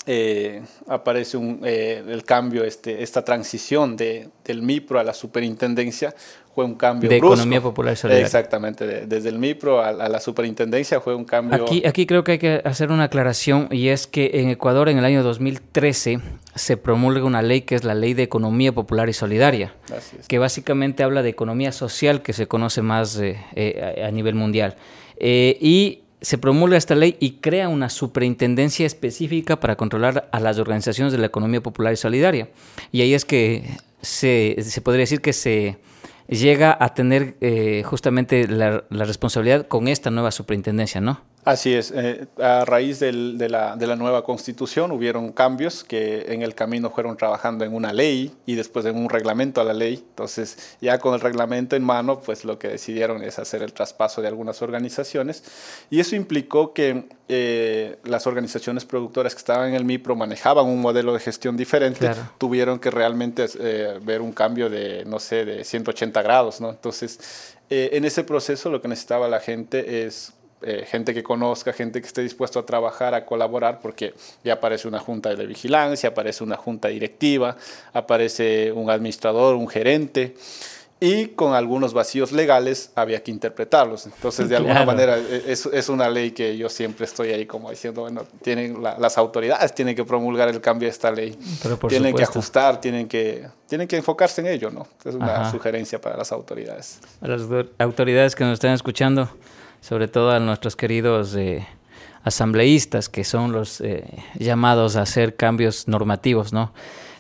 eh, 0.07 0.63
aparece 0.87 1.37
un, 1.37 1.61
eh, 1.63 2.03
el 2.07 2.23
cambio, 2.23 2.63
este, 2.63 3.03
esta 3.03 3.23
transición 3.23 3.95
de, 3.95 4.29
del 4.43 4.63
MIPRO 4.63 4.99
a 4.99 5.03
la 5.03 5.13
superintendencia 5.13 6.15
fue 6.55 6.65
un 6.65 6.73
cambio 6.73 7.07
de 7.07 7.17
economía 7.17 7.61
popular 7.61 7.93
y 7.93 7.97
solidaria. 7.97 8.25
Exactamente, 8.25 9.05
desde 9.05 9.29
el 9.29 9.37
MIPRO 9.37 9.79
a, 9.79 9.91
la 9.91 10.19
superintendencia 10.19 11.01
fue 11.01 11.13
un 11.13 11.23
cambio. 11.23 11.63
Aquí, 11.63 11.83
aquí 11.85 12.07
creo 12.07 12.23
que 12.23 12.33
hay 12.33 12.39
que 12.39 12.61
hacer 12.65 12.91
una 12.91 13.05
aclaración 13.05 13.67
y 13.69 13.89
es 13.89 14.07
que 14.07 14.31
en 14.33 14.49
Ecuador 14.49 14.89
en 14.89 14.97
el 14.97 15.05
año 15.05 15.21
2013 15.21 16.19
se 16.55 16.77
promulga 16.77 17.23
una 17.23 17.43
ley 17.43 17.61
que 17.61 17.75
es 17.75 17.83
la 17.83 17.93
Ley 17.93 18.15
de 18.15 18.23
Economía 18.23 18.73
Popular 18.73 19.07
y 19.07 19.13
Solidaria, 19.13 19.75
que 20.27 20.39
básicamente 20.39 21.03
habla 21.03 21.21
de 21.21 21.29
economía 21.29 21.71
social 21.71 22.23
que 22.23 22.33
se 22.33 22.47
conoce 22.47 22.81
más 22.81 23.19
eh, 23.21 24.03
a 24.03 24.09
nivel 24.09 24.33
mundial. 24.33 24.75
y 25.19 25.99
se 26.21 26.37
promulga 26.37 26.77
esta 26.77 26.95
ley 26.95 27.17
y 27.19 27.37
crea 27.41 27.67
una 27.67 27.89
superintendencia 27.89 28.85
específica 28.85 29.59
para 29.59 29.75
controlar 29.75 30.29
a 30.31 30.39
las 30.39 30.59
organizaciones 30.59 31.11
de 31.11 31.17
la 31.17 31.25
economía 31.25 31.61
popular 31.61 31.93
y 31.93 31.97
solidaria. 31.97 32.49
Y 32.91 33.01
ahí 33.01 33.13
es 33.13 33.25
que 33.25 33.77
se, 34.01 34.55
se 34.59 34.81
podría 34.81 35.01
decir 35.01 35.21
que 35.21 35.33
se 35.33 35.77
llega 36.27 36.77
a 36.79 36.93
tener 36.93 37.35
eh, 37.41 37.83
justamente 37.85 38.47
la, 38.47 38.83
la 38.89 39.05
responsabilidad 39.05 39.67
con 39.67 39.87
esta 39.87 40.11
nueva 40.11 40.31
superintendencia, 40.31 41.01
¿no? 41.01 41.21
Así 41.43 41.73
es, 41.73 41.91
eh, 41.95 42.27
a 42.39 42.65
raíz 42.65 42.99
del, 42.99 43.39
de, 43.39 43.49
la, 43.49 43.75
de, 43.75 43.87
la, 43.87 43.95
nueva 43.95 44.23
constitución 44.23 44.91
hubieron 44.91 45.31
cambios 45.31 45.83
que 45.83 46.25
en 46.27 46.43
el 46.43 46.53
camino 46.53 46.91
fueron 46.91 47.17
trabajando 47.17 47.65
en 47.65 47.73
una 47.73 47.93
ley 47.93 48.31
y 48.45 48.53
después 48.53 48.85
en 48.85 48.95
un 48.95 49.09
reglamento 49.09 49.59
a 49.59 49.63
la 49.63 49.73
ley. 49.73 50.05
Entonces 50.09 50.77
ya 50.81 50.99
con 50.99 51.15
el 51.15 51.19
reglamento 51.19 51.75
en 51.75 51.83
mano, 51.83 52.21
pues 52.21 52.45
lo 52.45 52.59
que 52.59 52.67
decidieron 52.67 53.23
es 53.23 53.39
hacer 53.39 53.63
el 53.63 53.73
traspaso 53.73 54.21
de 54.21 54.27
algunas 54.27 54.61
organizaciones 54.61 55.43
y 55.89 55.99
eso 55.99 56.15
implicó 56.15 56.73
que 56.73 57.09
eh, 57.27 57.97
las 58.03 58.27
organizaciones 58.27 58.85
productoras 58.85 59.33
que 59.33 59.39
estaban 59.39 59.69
en 59.69 59.75
el 59.75 59.83
MIPRO 59.83 60.15
manejaban 60.15 60.67
un 60.67 60.79
modelo 60.79 61.11
de 61.13 61.21
gestión 61.21 61.57
diferente, 61.57 62.11
tuvieron 62.37 62.77
que 62.77 62.91
realmente 62.91 63.47
eh, 63.59 63.99
ver 64.03 64.21
un 64.21 64.31
cambio 64.31 64.69
de, 64.69 65.05
no 65.05 65.19
sé, 65.19 65.43
de 65.45 65.63
180 65.63 66.21
grados, 66.21 66.61
¿no? 66.61 66.69
Entonces 66.69 67.57
en 67.73 68.03
ese 68.03 68.25
proceso 68.25 68.69
lo 68.69 68.81
que 68.81 68.89
necesitaba 68.89 69.29
la 69.29 69.39
gente 69.39 70.05
es 70.05 70.33
eh, 70.63 70.85
gente 70.87 71.13
que 71.13 71.23
conozca, 71.23 71.73
gente 71.73 72.01
que 72.01 72.07
esté 72.07 72.21
dispuesto 72.21 72.59
a 72.59 72.65
trabajar, 72.65 73.13
a 73.13 73.25
colaborar, 73.25 73.79
porque 73.81 74.13
ya 74.43 74.53
aparece 74.53 74.87
una 74.87 74.99
junta 74.99 75.33
de 75.33 75.45
vigilancia, 75.45 76.09
aparece 76.09 76.43
una 76.43 76.57
junta 76.57 76.87
directiva, 76.87 77.57
aparece 77.93 78.71
un 78.71 78.89
administrador, 78.89 79.55
un 79.55 79.67
gerente, 79.67 80.35
y 81.03 81.29
con 81.29 81.55
algunos 81.55 81.95
vacíos 81.95 82.31
legales 82.31 82.91
había 82.93 83.23
que 83.23 83.31
interpretarlos. 83.31 84.05
Entonces, 84.05 84.49
de 84.49 84.57
alguna 84.57 84.85
manera, 84.85 85.17
e, 85.17 85.45
es, 85.47 85.65
es, 85.65 85.89
una 85.89 86.07
ley 86.07 86.29
que 86.29 86.55
yo 86.55 86.69
siempre 86.69 87.05
estoy 87.05 87.29
ahí 87.29 87.47
como 87.47 87.71
diciendo, 87.71 88.01
bueno, 88.01 88.23
tienen 88.43 88.83
las 88.83 89.17
autoridades 89.17 89.73
tienen 89.73 89.95
que 89.95 90.03
promulgar 90.03 90.47
el 90.49 90.61
cambio 90.61 90.87
de 90.87 90.91
esta 90.91 91.09
ley, 91.09 91.35
tienen 91.89 92.15
que 92.15 92.21
ajustar, 92.21 92.79
tienen 92.79 93.07
que, 93.07 93.47
tienen 93.67 93.87
que 93.87 93.97
enfocarse 93.97 94.41
en 94.41 94.47
ello, 94.47 94.69
¿no? 94.69 94.85
Es 95.03 95.15
una 95.15 95.49
sugerencia 95.49 95.99
para 95.99 96.15
las 96.15 96.31
autoridades. 96.31 96.99
A 97.19 97.27
las 97.27 97.41
autoridades 97.79 98.35
que 98.35 98.43
nos 98.43 98.53
están 98.53 98.73
escuchando, 98.73 99.27
sobre 99.81 100.07
todo 100.07 100.31
a 100.31 100.39
nuestros 100.39 100.75
queridos 100.75 101.35
eh, 101.35 101.67
asambleístas, 102.23 103.09
que 103.09 103.23
son 103.23 103.51
los 103.51 103.81
eh, 103.81 104.05
llamados 104.39 104.95
a 104.95 105.01
hacer 105.01 105.35
cambios 105.35 105.87
normativos, 105.87 106.53
¿no? 106.53 106.71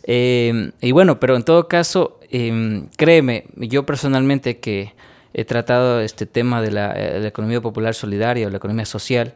Eh, 0.03 0.71
y 0.79 0.91
bueno, 0.91 1.19
pero 1.19 1.35
en 1.35 1.43
todo 1.43 1.67
caso, 1.67 2.19
em, 2.29 2.87
créeme, 2.95 3.45
yo 3.57 3.85
personalmente 3.85 4.59
que 4.59 4.93
he 5.33 5.43
tratado 5.43 6.01
este 6.01 6.25
tema 6.25 6.61
de 6.61 6.71
la, 6.71 6.93
la 6.93 7.27
economía 7.27 7.61
popular 7.61 7.93
solidaria 7.93 8.47
o 8.47 8.49
la 8.49 8.57
economía 8.57 8.85
social, 8.85 9.35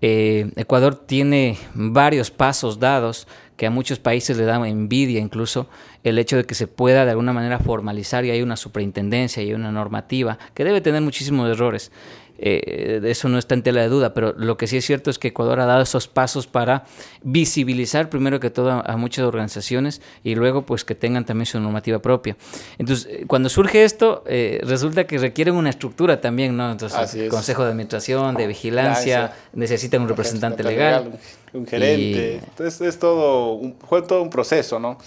Ecuador 0.00 0.94
tiene 0.94 1.58
varios 1.74 2.30
pasos 2.30 2.78
dados 2.78 3.26
que 3.56 3.66
a 3.66 3.70
muchos 3.70 3.98
países 3.98 4.36
le 4.36 4.44
dan 4.44 4.64
envidia 4.64 5.18
incluso 5.18 5.68
el 6.04 6.18
hecho 6.18 6.36
de 6.36 6.44
que 6.44 6.54
se 6.54 6.68
pueda 6.68 7.04
de 7.04 7.10
alguna 7.10 7.32
manera 7.32 7.58
formalizar 7.58 8.24
y 8.24 8.30
hay 8.30 8.40
una 8.40 8.56
superintendencia 8.56 9.42
y 9.42 9.52
una 9.52 9.72
normativa 9.72 10.38
que 10.54 10.62
debe 10.62 10.80
tener 10.80 11.02
muchísimos 11.02 11.50
errores. 11.50 11.90
Eh, 12.38 13.00
eso 13.04 13.28
no 13.28 13.38
está 13.38 13.54
en 13.54 13.62
tela 13.62 13.80
de 13.80 13.88
duda, 13.88 14.14
pero 14.14 14.32
lo 14.36 14.56
que 14.56 14.66
sí 14.66 14.76
es 14.76 14.84
cierto 14.84 15.10
es 15.10 15.18
que 15.18 15.28
Ecuador 15.28 15.58
ha 15.60 15.66
dado 15.66 15.82
esos 15.82 16.06
pasos 16.06 16.46
para 16.46 16.84
visibilizar 17.22 18.08
primero 18.08 18.38
que 18.38 18.50
todo 18.50 18.82
a, 18.84 18.96
muchas 18.96 19.24
organizaciones 19.24 20.00
y 20.22 20.36
luego 20.36 20.62
pues 20.62 20.84
que 20.84 20.94
tengan 20.94 21.24
también 21.24 21.46
su 21.46 21.58
normativa 21.58 21.98
propia. 21.98 22.36
Entonces, 22.78 23.08
eh, 23.10 23.24
cuando 23.26 23.48
surge 23.48 23.84
esto, 23.84 24.22
eh, 24.26 24.60
resulta 24.62 25.06
que 25.06 25.18
requieren 25.18 25.54
una 25.54 25.70
estructura 25.70 26.20
también, 26.20 26.56
¿no? 26.56 26.70
Entonces, 26.70 27.28
consejo 27.28 27.64
de 27.64 27.70
administración, 27.70 28.36
de 28.36 28.46
vigilancia, 28.46 29.32
necesitan 29.52 30.02
un 30.02 30.08
representante 30.08 30.62
legal. 30.62 31.18
un, 31.52 31.66
gerente. 31.66 32.36
Entonces, 32.36 32.80
es 32.80 32.98
todo 32.98 33.54
un, 33.54 33.76
fue 33.88 34.02
todo 34.02 34.22
un 34.22 34.30
proceso, 34.30 34.78
¿no? 34.78 34.98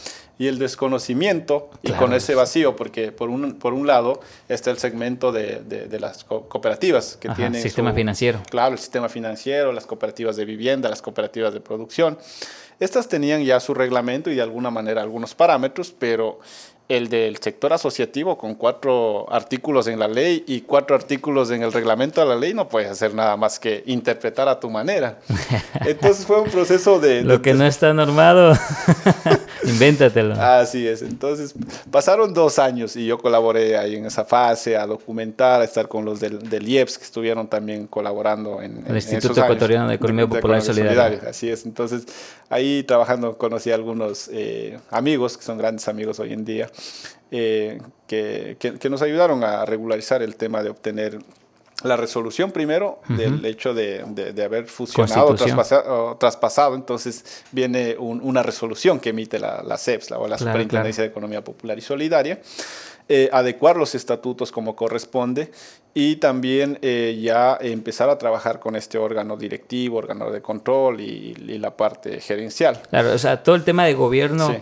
Y 0.42 0.48
el 0.48 0.58
desconocimiento 0.58 1.70
y 1.84 1.92
con 1.92 2.14
ese 2.14 2.34
vacío, 2.34 2.76
porque 2.76 3.12
por 3.12 3.30
un, 3.30 3.60
por 3.60 3.76
un 3.76 3.86
lado 3.86 4.22
está 4.50 4.72
el 4.72 4.80
segmento 4.80 5.32
de, 5.32 5.60
de, 5.62 6.00
las 6.00 6.24
cooperativas 6.24 7.16
que 7.16 7.30
tienen... 7.30 7.58
El 7.58 7.62
sistema 7.62 7.94
financiero. 7.94 8.42
Claro, 8.50 8.74
el 8.74 8.80
sistema 8.80 9.08
financiero, 9.08 9.72
las 9.72 9.86
cooperativas 9.86 10.36
de 10.38 10.46
vivienda, 10.46 10.90
las 10.90 11.04
cooperativas 11.04 11.54
de 11.54 11.60
producción. 11.60 12.18
Estas 12.80 13.08
tenían 13.08 13.44
ya 13.44 13.60
su 13.60 13.76
reglamento 13.76 14.32
y 14.32 14.36
de 14.36 14.42
alguna 14.42 14.72
manera 14.72 15.04
algunos 15.04 15.36
parámetros, 15.36 15.94
pero 16.00 16.40
el 16.90 17.08
del 17.08 17.38
sector 17.38 17.72
asociativo 17.72 18.38
con 18.38 18.56
cuatro 18.56 19.26
artículos 19.32 19.88
en 19.88 19.98
la 19.98 20.10
ley 20.10 20.44
y 20.46 20.62
cuatro 20.62 20.96
artículos 20.96 21.50
en 21.52 21.64
el 21.64 21.72
reglamento 21.72 22.20
de 22.20 22.28
la 22.28 22.36
ley 22.36 22.54
no 22.54 22.68
puedes 22.68 22.90
hacer 22.90 23.14
nada 23.14 23.38
más 23.38 23.60
que 23.60 23.84
interpretar 23.86 24.50
a 24.50 24.60
tu 24.60 24.70
manera. 24.70 25.20
Entonces 25.86 26.26
fue 26.26 26.42
un 26.42 26.50
proceso 26.50 27.00
de... 27.00 27.22
Lo 27.22 27.42
que 27.42 27.54
no 27.54 27.66
está 27.66 27.94
normado, 27.94 28.54
invéntatelo. 29.64 30.34
Así 30.34 30.86
es. 30.86 31.02
Entonces 31.02 31.54
pasaron 31.90 32.34
dos 32.34 32.60
años 32.60 32.96
y 32.98 33.06
yo 33.06 33.18
colaboré 33.18 33.78
ahí 33.78 33.96
en 33.96 34.06
esa 34.06 34.26
fase 34.26 34.76
a 34.76 34.86
documentar, 34.86 35.62
a 35.62 35.64
estar 35.64 35.88
con 35.88 36.04
los 36.04 36.20
del, 36.20 36.50
del 36.50 36.68
IEPS 36.68 36.98
que 36.98 37.06
estuvieron 37.06 37.48
también 37.48 37.88
colaborando 37.88 38.62
en... 38.62 38.84
El 38.88 38.96
Instituto 38.96 39.42
Ecuatoriano 39.42 39.88
de 39.88 39.96
Economía 39.96 40.28
Popular 40.28 40.60
y 40.60 40.62
Solidaria. 40.62 41.22
Así 41.30 41.50
es. 41.50 41.66
Entonces 41.66 42.04
ahí 42.50 42.84
trabajando 42.84 43.38
conocí 43.38 43.72
a 43.72 43.76
algunos 43.76 44.30
eh, 44.34 44.78
amigos 44.90 45.38
que 45.38 45.44
son 45.44 45.58
grandes 45.58 45.88
amigos 45.88 46.20
hoy 46.20 46.34
en 46.34 46.44
día 46.44 46.70
eh, 47.32 47.82
que, 48.08 48.58
que, 48.60 48.90
nos 48.90 49.02
ayudaron 49.02 49.44
a 49.44 49.66
regularizar 49.66 50.22
el 50.22 50.36
tema 50.36 50.64
de 50.64 50.70
obtener 50.70 51.20
la 51.84 51.98
resolución 51.98 52.52
primero 52.52 53.00
del 53.08 53.44
hecho 53.46 53.74
de, 53.74 54.04
de, 54.06 54.44
haber 54.44 54.68
fusionado 54.68 55.36
o 55.88 56.18
traspasado, 56.18 56.76
entonces 56.76 57.44
viene 57.52 57.96
una 57.98 58.44
resolución 58.44 59.00
que 59.00 59.10
emite 59.10 59.40
la, 59.40 59.64
la 59.64 59.78
CEPS, 59.78 60.12
la, 60.12 60.20
o 60.20 60.28
la 60.28 60.38
Superintendencia 60.38 61.04
de 61.04 61.10
Economía 61.10 61.44
Popular 61.44 61.78
y 61.78 61.82
Solidaria, 61.82 62.40
eh, 63.10 63.30
adecuar 63.34 63.78
los 63.78 63.96
estatutos 63.96 64.52
como 64.52 64.76
corresponde 64.76 65.52
y 65.94 66.18
también 66.18 66.78
eh, 66.82 67.20
ya 67.22 67.58
empezar 67.60 68.10
a 68.10 68.18
trabajar 68.18 68.60
con 68.60 68.76
este 68.76 68.98
órgano 68.98 69.36
directivo, 69.36 69.98
órgano 69.98 70.32
de 70.32 70.42
control 70.42 71.02
y, 71.02 71.34
la 71.58 71.76
parte 71.76 72.22
gerencial. 72.22 72.82
Claro, 72.90 73.14
o 73.14 73.18
sea, 73.18 73.44
todo 73.44 73.56
el 73.56 73.64
tema 73.64 73.86
de 73.86 73.94
gobierno 73.94 74.56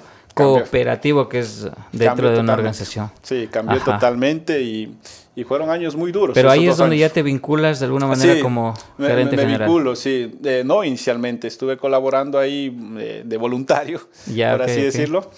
cooperativo 0.43 1.30
que 1.30 1.39
es 1.39 1.67
dentro 1.91 2.32
de 2.32 2.39
una 2.39 2.54
organización. 2.54 3.12
Sí, 3.21 3.47
cambió 3.52 3.80
totalmente 3.80 4.62
y, 4.62 4.95
y, 5.36 5.43
fueron 5.43 5.69
años 5.69 5.95
muy 5.95 6.12
duros. 6.12 6.34
Pero 6.34 6.49
ahí 6.49 6.67
es 6.67 6.78
donde 6.78 6.97
ya 6.97 7.10
te 7.10 7.23
vinculas 7.23 7.80
de 7.80 7.86
alguna 7.86 8.08
manera 8.08 8.41
como 8.41 8.73
gerente 8.97 9.36
me, 9.36 9.45
me 9.45 9.58
vinculo, 9.58 9.95
sí. 9.95 10.39
no 10.65 10.84
inicialmente, 10.84 11.47
estuve 11.47 11.78
colaborando 11.78 12.39
ahí 12.39 12.75
eh, 12.97 13.23
de, 13.25 13.38
voluntario, 13.38 13.99
por 14.25 14.62
así 14.62 14.82
decirlo. 14.82 15.30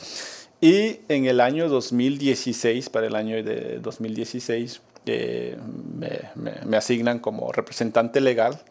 Y 0.59 0.99
en 1.09 1.25
el 1.25 1.41
año 1.41 1.67
2016, 1.69 2.89
para 2.89 3.07
el 3.07 3.15
año 3.15 3.43
de 3.43 3.79
2016, 3.79 4.81
eh, 5.07 5.57
me, 5.97 6.19
me 6.65 6.77
asignan 6.77 7.19
como 7.19 7.51
representante 7.51 8.21
legal. 8.21 8.61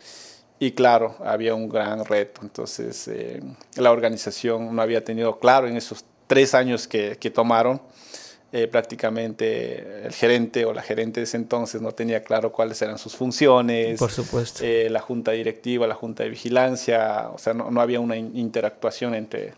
Y 0.62 0.72
claro, 0.72 1.16
había 1.24 1.54
un 1.54 1.70
gran 1.70 2.04
reto. 2.04 2.42
Entonces, 2.42 3.08
eh, 3.08 3.42
la 3.76 3.90
organización 3.90 4.76
no 4.76 4.82
había 4.82 5.02
tenido 5.02 5.38
claro 5.38 5.66
en 5.66 5.78
esos 5.78 6.04
tres 6.30 6.54
años 6.54 6.86
que, 6.86 7.18
que 7.18 7.30
tomaron. 7.30 7.82
Eh, 8.52 8.66
prácticamente 8.66 10.06
el 10.06 10.12
gerente 10.12 10.64
o 10.64 10.72
la 10.72 10.82
gerente 10.82 11.20
de 11.20 11.24
ese 11.24 11.36
entonces 11.36 11.80
no 11.80 11.92
tenía 11.92 12.24
claro 12.24 12.50
cuáles 12.50 12.82
eran 12.82 12.98
sus 12.98 13.14
funciones. 13.14 13.98
Por 13.98 14.10
supuesto. 14.10 14.64
Eh, 14.64 14.88
la 14.90 15.00
junta 15.00 15.30
directiva, 15.32 15.86
la 15.86 15.94
junta 15.94 16.24
de 16.24 16.30
vigilancia, 16.30 17.30
o 17.32 17.38
sea, 17.38 17.54
no, 17.54 17.70
no 17.70 17.80
había 17.80 18.00
una 18.00 18.16
interactuación 18.16 19.14
entre, 19.14 19.54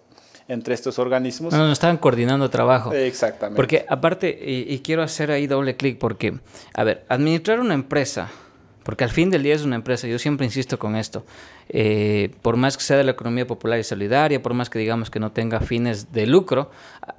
entre 0.46 0.74
estos 0.74 0.98
organismos. 0.98 1.54
No, 1.54 1.66
no 1.66 1.72
estaban 1.72 1.96
coordinando 1.96 2.50
trabajo. 2.50 2.92
Exactamente. 2.92 3.56
Porque 3.56 3.86
aparte, 3.88 4.28
y, 4.28 4.74
y 4.74 4.80
quiero 4.80 5.02
hacer 5.02 5.30
ahí 5.30 5.46
doble 5.46 5.74
clic, 5.74 5.98
porque, 5.98 6.34
a 6.74 6.84
ver, 6.84 7.06
administrar 7.08 7.60
una 7.60 7.72
empresa 7.72 8.30
porque 8.82 9.04
al 9.04 9.10
fin 9.10 9.30
del 9.30 9.42
día 9.42 9.54
es 9.54 9.62
una 9.62 9.76
empresa, 9.76 10.06
yo 10.06 10.18
siempre 10.18 10.46
insisto 10.46 10.78
con 10.78 10.96
esto. 10.96 11.24
Eh, 11.68 12.30
por 12.42 12.56
más 12.56 12.76
que 12.76 12.82
sea 12.82 12.96
de 12.96 13.04
la 13.04 13.12
economía 13.12 13.46
popular 13.46 13.78
y 13.78 13.84
solidaria, 13.84 14.42
por 14.42 14.54
más 14.54 14.68
que 14.68 14.78
digamos 14.78 15.10
que 15.10 15.20
no 15.20 15.32
tenga 15.32 15.60
fines 15.60 16.12
de 16.12 16.26
lucro, 16.26 16.70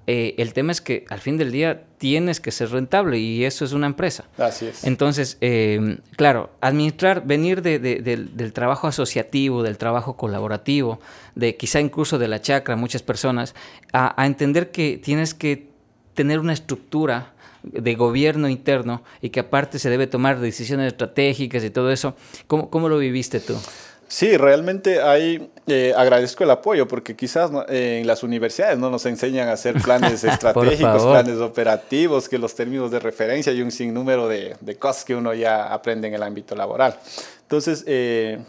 eh, 0.07 0.35
el 0.37 0.53
tema 0.53 0.71
es 0.71 0.81
que 0.81 1.05
al 1.09 1.19
fin 1.19 1.37
del 1.37 1.51
día 1.51 1.83
tienes 1.97 2.39
que 2.39 2.51
ser 2.51 2.71
rentable 2.71 3.17
y 3.17 3.45
eso 3.45 3.65
es 3.65 3.73
una 3.73 3.87
empresa. 3.87 4.25
Así 4.37 4.67
es. 4.67 4.83
Entonces, 4.83 5.37
eh, 5.41 5.97
claro, 6.15 6.51
administrar, 6.61 7.25
venir 7.25 7.61
del, 7.61 8.53
trabajo 8.53 8.87
asociativo, 8.87 9.63
del 9.63 9.77
trabajo 9.77 10.17
colaborativo, 10.17 10.99
de 11.35 11.55
quizá 11.55 11.79
incluso 11.79 12.19
de 12.19 12.27
la 12.27 12.41
chacra, 12.41 12.75
muchas 12.75 13.01
personas, 13.01 13.55
a 13.93 14.25
entender 14.25 14.71
que 14.71 14.97
tienes 14.97 15.33
que 15.33 15.73
tener 16.13 16.39
una 16.39 16.53
estructura 16.53 17.32
de 17.63 17.95
gobierno 17.95 18.49
interno 18.49 19.03
y 19.21 19.29
que 19.29 19.39
aparte 19.39 19.79
se 19.79 19.89
debe 19.89 20.07
tomar 20.07 20.39
decisiones 20.39 20.87
estratégicas 20.87 21.63
y 21.63 21.69
todo 21.69 21.91
eso. 21.91 22.15
¿Cómo, 22.47 22.69
cómo 22.69 22.89
lo 22.89 22.97
viviste 22.97 23.39
tú? 23.39 23.57
Sí, 24.13 24.37
realmente 24.37 25.01
ahí 25.01 25.49
eh, 25.65 25.91
agradezco 25.97 26.43
el 26.43 26.51
apoyo 26.51 26.87
porque 26.87 27.15
quizás 27.15 27.49
eh, 27.67 27.97
en 28.01 28.05
las 28.05 28.21
universidades 28.21 28.77
no 28.77 28.91
nos 28.91 29.07
enseñan 29.07 29.47
a 29.49 29.53
hacer 29.53 29.81
planes 29.81 30.23
estratégicos, 30.23 31.03
planes 31.03 31.39
operativos, 31.39 32.29
que 32.29 32.37
los 32.37 32.53
términos 32.53 32.91
de 32.91 32.99
referencia 32.99 33.51
y 33.53 33.61
un 33.63 33.71
sinnúmero 33.71 34.27
de, 34.27 34.55
de 34.61 34.75
cosas 34.75 35.03
que 35.03 35.15
uno 35.15 35.33
ya 35.33 35.73
aprende 35.73 36.09
en 36.09 36.13
el 36.13 36.21
ámbito 36.21 36.53
laboral. 36.55 36.95
Entonces, 37.41 37.83
eh, 37.87 38.39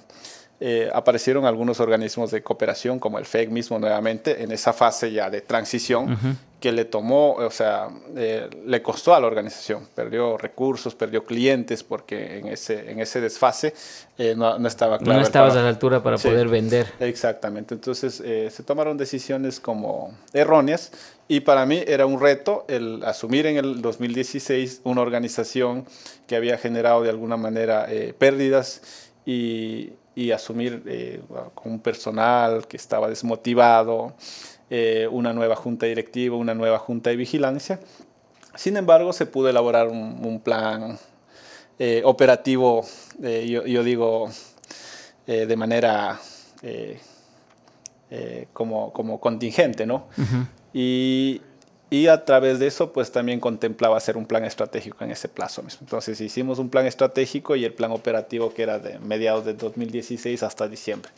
eh, 0.61 0.89
aparecieron 0.95 1.47
algunos 1.47 1.81
organismos 1.81 2.31
de 2.31 2.43
cooperación, 2.43 3.01
como 3.01 3.19
el 3.19 3.27
FEC 3.27 3.51
mismo 3.51 3.79
nuevamente, 3.79 4.43
en 4.43 4.53
esa 4.53 4.73
fase 4.73 5.11
ya 5.11 5.29
de 5.29 5.41
transición, 5.41 6.17
que 6.61 6.71
le 6.71 6.85
tomó, 6.85 7.33
o 7.33 7.51
sea, 7.51 7.89
eh, 8.17 8.49
le 8.65 8.81
costó 8.81 9.15
a 9.15 9.21
la 9.21 9.27
organización. 9.27 9.87
Perdió 9.95 10.39
recursos, 10.39 10.95
perdió 10.95 11.25
clientes, 11.25 11.83
porque 11.83 12.39
en 12.39 12.47
ese, 12.47 12.91
en 12.91 13.01
ese 13.01 13.21
desfase 13.21 13.75
eh, 14.17 14.35
no, 14.37 14.59
no, 14.59 14.69
estaba 14.69 14.99
claro. 14.99 15.19
No 15.19 15.27
estabas 15.27 15.57
a 15.57 15.63
la 15.63 15.69
altura 15.69 16.03
para 16.03 16.17
poder 16.19 16.49
vender. 16.49 16.87
Exactamente. 17.01 17.75
Entonces 17.75 18.15
se 18.15 18.63
tomaron 18.63 18.97
decisiones 18.97 19.59
como 19.59 20.17
erróneas. 20.33 20.93
Y 21.27 21.41
para 21.41 21.67
mí 21.67 21.83
era 21.87 22.07
un 22.07 22.21
reto 22.21 22.65
el 22.69 23.03
asumir 23.05 23.47
en 23.47 23.57
el 23.57 23.83
2016 23.83 24.83
una 24.85 25.01
organización 25.01 25.87
que 26.27 26.37
había 26.37 26.59
generado 26.59 27.03
de 27.03 27.11
alguna 27.11 27.37
manera 27.37 27.87
pérdidas 28.19 28.83
y, 29.27 29.93
y 30.15 30.31
asumir 30.31 30.83
eh, 30.87 31.21
con 31.55 31.73
un 31.73 31.81
personal 31.81 32.67
que 32.67 32.77
estaba 32.77 33.09
desmotivado, 33.09 34.15
eh, 34.71 35.09
una 35.11 35.33
nueva 35.33 35.57
junta 35.57 35.87
directiva, 35.87 36.37
una 36.37 36.55
nueva 36.55 36.79
junta 36.79 37.11
de 37.11 37.17
vigilancia. 37.17 37.81
Sin 38.55 38.77
embargo, 38.77 39.13
se 39.13 39.27
pudo 39.27 39.49
elaborar 39.49 39.89
un, 39.89 40.41
plan 40.45 40.97
eh, 41.79 42.03
operativo, 42.05 42.85
yo, 43.19 43.67
yo, 43.67 43.83
digo, 43.83 44.31
de 45.27 45.57
manera 45.57 46.21
como, 48.53 48.93
como 48.93 49.19
contingente, 49.19 49.87
¿no? 49.87 50.07
y, 50.73 51.41
y 51.95 52.09
a 52.09 52.25
través 52.25 52.59
de 52.59 52.67
eso, 52.67 52.93
pues 52.93 53.13
también 53.13 53.39
contemplaba 53.39 53.97
hacer 53.97 54.17
un 54.17 54.27
plan 54.27 54.45
estratégico 54.45 55.05
en 55.05 55.13
ese 55.13 55.29
plazo 55.29 55.63
mismo. 55.63 55.83
Entonces 55.83 56.21
hicimos 56.21 56.59
un 56.59 56.69
plan 56.69 56.87
estratégico 56.87 57.55
y 57.55 57.65
el 57.65 57.73
plan 57.73 57.93
operativo 57.93 58.53
que 58.53 58.65
era 58.65 58.81
de 58.81 58.99
mediados 58.99 59.45
de 59.45 59.55
2016 59.55 60.43
hasta 60.43 60.67
diciembre. 60.67 61.13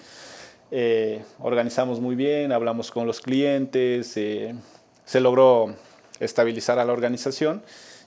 Eh, 0.71 1.25
organizamos 1.39 1.99
muy 1.99 2.15
bien, 2.15 2.53
hablamos 2.53 2.91
con 2.91 3.07
los 3.07 3.23
clientes, 3.23 4.19
eh, 4.19 4.55
se 5.07 5.21
logró 5.21 5.75
estabilizar 6.21 6.79
a 6.79 6.85
la 6.85 6.93
organización 6.93 7.62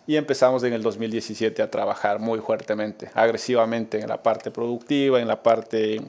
y 0.10 0.18
empezamos 0.18 0.64
en 0.64 0.74
el 0.74 0.82
2017 0.82 1.62
a 1.62 1.70
trabajar 1.70 2.18
muy 2.18 2.40
fuertemente, 2.40 3.12
agresivamente 3.14 4.00
en 4.00 4.10
la 4.10 4.24
parte 4.24 4.50
productiva, 4.50 5.22
en 5.22 5.28
la 5.28 5.44
parte 5.44 6.02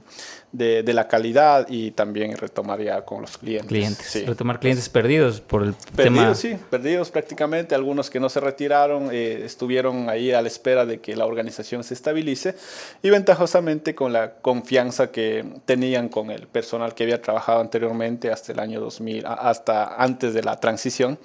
de, 0.52 0.82
de 0.82 0.94
la 0.94 1.06
calidad 1.06 1.66
y 1.68 1.90
también 1.90 2.34
retomaría 2.34 3.04
con 3.04 3.20
los 3.20 3.36
clientes. 3.36 3.68
Clientes, 3.68 4.26
retomar 4.26 4.58
clientes 4.58 4.88
perdidos 4.88 5.42
por 5.42 5.64
el 5.64 5.74
perdidos, 5.94 6.40
tema. 6.40 6.56
sí, 6.56 6.64
perdidos 6.70 7.10
prácticamente, 7.10 7.74
algunos 7.74 8.08
que 8.08 8.20
no 8.20 8.30
se 8.30 8.40
retiraron, 8.40 9.10
eh, 9.12 9.42
estuvieron 9.44 10.08
ahí 10.08 10.32
a 10.32 10.40
la 10.40 10.48
espera 10.48 10.86
de 10.86 11.02
que 11.02 11.14
la 11.14 11.26
organización 11.26 11.84
se 11.84 11.92
estabilice 11.92 12.54
y 13.02 13.10
ventajosamente 13.10 13.94
con 13.94 14.14
la 14.14 14.32
confianza 14.36 15.10
que 15.10 15.44
tenían 15.66 16.08
con 16.08 16.30
el 16.30 16.46
personal 16.46 16.94
que 16.94 17.02
había 17.02 17.20
trabajado 17.20 17.60
anteriormente 17.60 18.30
hasta 18.30 18.52
el 18.52 18.60
año 18.60 18.80
2000, 18.80 19.26
hasta 19.26 19.94
antes 20.02 20.32
de 20.32 20.42
la 20.42 20.58
transición, 20.58 21.18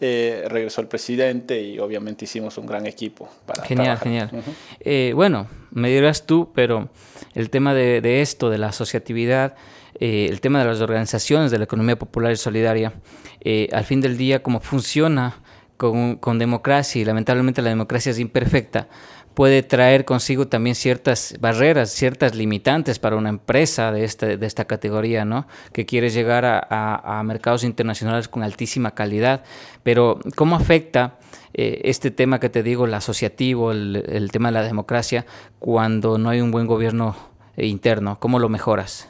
eh, 0.00 0.44
regresó 0.48 0.80
el 0.80 0.88
presidente 0.88 1.60
y 1.60 1.78
obviamente 1.78 2.24
hicimos 2.24 2.56
un 2.58 2.66
gran 2.66 2.86
equipo. 2.86 3.28
Para 3.46 3.64
genial, 3.64 3.98
genial. 3.98 4.30
Eh, 4.80 5.12
bueno, 5.14 5.46
me 5.70 5.90
dirás 5.90 6.26
tú, 6.26 6.50
pero 6.54 6.88
el 7.34 7.50
tema 7.50 7.74
de, 7.74 8.22
esto, 8.22 8.48
de 8.50 8.58
la 8.58 8.68
asociatividad, 8.68 9.56
eh, 9.98 10.26
el 10.30 10.40
tema 10.40 10.60
de 10.60 10.64
las 10.64 10.80
organizaciones 10.80 11.50
de 11.50 11.58
la 11.58 11.64
economía 11.64 11.98
popular 11.98 12.32
y 12.32 12.36
solidaria, 12.36 12.94
al 13.72 13.84
fin 13.84 14.00
del 14.00 14.16
día, 14.16 14.42
cómo 14.42 14.60
funciona 14.60 15.36
con, 15.76 16.16
con 16.16 16.38
democracia 16.38 17.00
y 17.00 17.04
lamentablemente 17.04 17.62
la 17.62 17.70
democracia 17.70 18.10
es 18.10 18.18
imperfecta 18.18 18.88
puede 19.34 19.62
traer 19.62 20.04
consigo 20.04 20.48
también 20.48 20.74
ciertas 20.74 21.34
barreras, 21.40 21.90
ciertas 21.90 22.34
limitantes 22.34 22.98
para 22.98 23.16
una 23.16 23.28
empresa 23.28 23.92
de, 23.92 24.04
este, 24.04 24.36
de 24.36 24.46
esta 24.46 24.64
categoría, 24.66 25.24
¿no? 25.24 25.46
Que 25.72 25.86
quiere 25.86 26.10
llegar 26.10 26.44
a, 26.44 27.22
mercados 27.24 27.64
internacionales 27.64 28.28
con 28.28 28.42
altísima 28.42 28.92
calidad. 28.92 29.44
Pero, 29.82 30.18
¿cómo 30.36 30.56
afecta 30.56 31.18
eh, 31.54 31.80
este 31.84 32.10
tema 32.10 32.40
que 32.40 32.48
te 32.48 32.62
digo, 32.62 32.86
el 32.86 32.94
asociativo, 32.94 33.72
el, 33.72 34.28
tema 34.32 34.48
de 34.48 34.52
la 34.52 34.62
democracia, 34.62 35.26
cuando 35.58 36.18
no 36.18 36.30
hay 36.30 36.40
un 36.40 36.50
buen 36.50 36.66
gobierno 36.66 37.16
interno? 37.56 38.18
¿Cómo 38.20 38.38
lo 38.38 38.48
mejoras? 38.48 39.08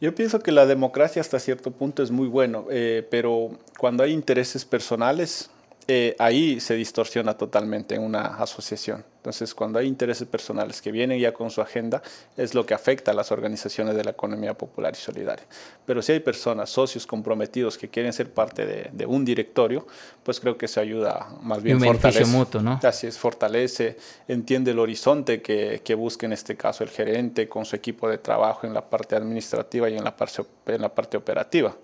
Yo 0.00 0.14
pienso 0.14 0.40
que 0.40 0.52
la 0.52 0.66
democracia 0.66 1.20
hasta 1.20 1.40
cierto 1.40 1.70
punto 1.70 2.02
es 2.02 2.10
muy 2.10 2.28
bueno, 2.28 2.66
eh, 2.70 3.06
pero 3.10 3.50
cuando 3.78 4.02
hay 4.02 4.12
intereses 4.12 4.64
personales, 4.66 5.50
eh, 5.88 6.14
ahí 6.18 6.60
se 6.60 6.74
distorsiona 6.74 7.34
totalmente 7.38 7.94
en 7.94 8.02
una 8.02 8.22
asociación. 8.22 9.04
Entonces, 9.26 9.56
cuando 9.56 9.80
hay 9.80 9.88
intereses 9.88 10.28
personales 10.28 10.80
que 10.80 10.92
vienen 10.92 11.18
ya 11.18 11.32
con 11.32 11.50
su 11.50 11.60
agenda, 11.60 12.00
es 12.36 12.54
lo 12.54 12.64
que 12.64 12.74
afecta 12.74 13.10
a 13.10 13.14
las 13.14 13.32
organizaciones 13.32 13.96
de 13.96 14.04
la 14.04 14.12
economía 14.12 14.54
popular 14.54 14.92
y 14.94 15.00
solidaria. 15.00 15.44
Pero 15.84 16.00
si 16.00 16.12
hay 16.12 16.20
personas, 16.20 16.70
socios 16.70 17.08
comprometidos 17.08 17.76
que 17.76 17.88
quieren 17.88 18.12
ser 18.12 18.30
parte 18.30 18.64
de, 18.64 19.06
un 19.06 19.24
directorio, 19.24 19.84
pues 20.22 20.38
creo 20.38 20.56
que 20.56 20.68
se 20.68 20.78
ayuda 20.78 21.26
más 21.42 21.60
bien. 21.60 21.78
Un 21.78 21.82
beneficio 21.82 22.24
mutuo, 22.28 22.62
¿no? 22.62 22.78
Así 22.84 23.08
es, 23.08 23.18
fortalece, 23.18 23.96
entiende 24.28 24.70
el 24.70 24.78
horizonte 24.78 25.42
que, 25.42 25.82
que, 25.84 25.96
busca 25.96 26.26
en 26.26 26.32
este 26.32 26.54
caso 26.54 26.84
el 26.84 26.90
gerente 26.90 27.48
con 27.48 27.64
su 27.64 27.74
equipo 27.74 28.08
de 28.08 28.18
trabajo 28.18 28.64
en 28.64 28.74
la 28.74 28.88
parte 28.88 29.16
administrativa 29.16 29.90
y 29.90 29.96
en 29.96 30.04
la 30.04 30.16
parte, 30.16 30.44
en 30.66 30.82
la 30.82 30.94
parte 30.94 31.16
operativa. 31.16 31.74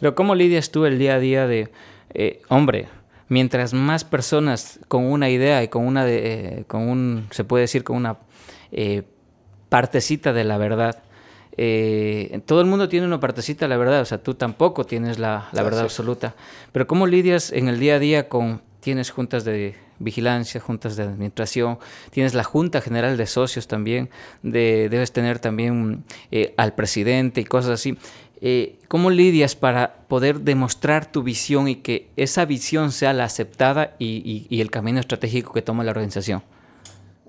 Pero 0.00 0.14
¿cómo 0.14 0.34
lidias 0.34 0.70
tú 0.70 0.86
el 0.86 0.98
día 0.98 1.16
a 1.16 1.18
día 1.18 1.46
de, 1.46 1.68
eh, 2.14 2.40
hombre, 2.48 2.88
mientras 3.28 3.74
más 3.74 4.04
personas 4.04 4.80
con 4.88 5.04
una 5.04 5.30
idea 5.30 5.62
y 5.62 5.68
con 5.68 5.86
una, 5.86 6.04
de, 6.04 6.58
eh, 6.60 6.64
con 6.66 6.88
un, 6.88 7.26
se 7.30 7.44
puede 7.44 7.62
decir, 7.62 7.84
con 7.84 7.96
una 7.96 8.18
eh, 8.72 9.02
partecita 9.68 10.32
de 10.32 10.44
la 10.44 10.58
verdad, 10.58 11.02
eh, 11.56 12.40
todo 12.46 12.60
el 12.60 12.66
mundo 12.66 12.88
tiene 12.88 13.06
una 13.06 13.20
partecita 13.20 13.64
de 13.64 13.68
la 13.68 13.76
verdad, 13.76 14.00
o 14.00 14.04
sea, 14.04 14.18
tú 14.18 14.34
tampoco 14.34 14.84
tienes 14.84 15.18
la, 15.18 15.48
la 15.52 15.62
verdad 15.62 15.82
absoluta. 15.82 16.34
Pero 16.72 16.86
¿cómo 16.86 17.06
lidias 17.06 17.52
en 17.52 17.68
el 17.68 17.78
día 17.78 17.96
a 17.96 17.98
día 17.98 18.28
con, 18.28 18.62
tienes 18.80 19.10
juntas 19.10 19.44
de 19.44 19.74
vigilancia, 20.00 20.60
juntas 20.60 20.94
de 20.94 21.02
administración, 21.02 21.78
tienes 22.10 22.32
la 22.32 22.44
Junta 22.44 22.80
General 22.80 23.16
de 23.16 23.26
Socios 23.26 23.66
también, 23.66 24.10
de, 24.44 24.88
debes 24.88 25.10
tener 25.10 25.40
también 25.40 26.04
al 26.56 26.74
presidente 26.74 27.40
y 27.40 27.44
cosas 27.44 27.72
así. 27.72 27.98
Eh, 28.40 28.78
¿cómo 28.86 29.10
lidias 29.10 29.56
para 29.56 29.94
poder 30.08 30.40
demostrar 30.40 31.10
tu 31.10 31.22
visión 31.22 31.68
y 31.68 31.76
que 31.76 32.10
esa 32.16 32.44
visión 32.44 32.92
sea 32.92 33.12
la 33.12 33.24
aceptada 33.24 33.96
y, 33.98 34.46
el 34.60 34.70
camino 34.70 35.00
estratégico 35.00 35.52
que 35.52 35.62
toma 35.62 35.82
la 35.84 35.90
organización? 35.90 36.42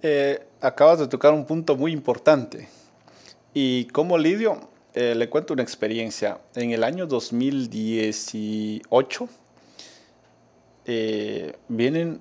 Eh, 0.01 0.39
acabas 0.61 0.99
de 0.99 1.07
tocar 1.07 1.33
un 1.33 1.45
punto 1.45 1.75
muy 1.75 1.91
importante. 1.91 2.69
¿Y 3.53 3.85
cómo 3.85 4.17
lidio? 4.17 4.69
Eh, 4.93 5.15
le 5.15 5.29
cuento 5.29 5.53
una 5.53 5.63
experiencia. 5.63 6.39
En 6.55 6.71
el 6.71 6.83
año 6.83 7.07
2018 7.07 9.29
vienen 11.67 12.19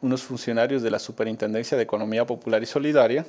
unos 0.00 0.22
funcionarios 0.22 0.82
de 0.82 0.90
la 0.90 0.98
Superintendencia 0.98 1.76
de 1.76 1.84
Economía 1.84 2.26
Popular 2.26 2.60
y 2.62 2.66
Solidaria 2.66 3.24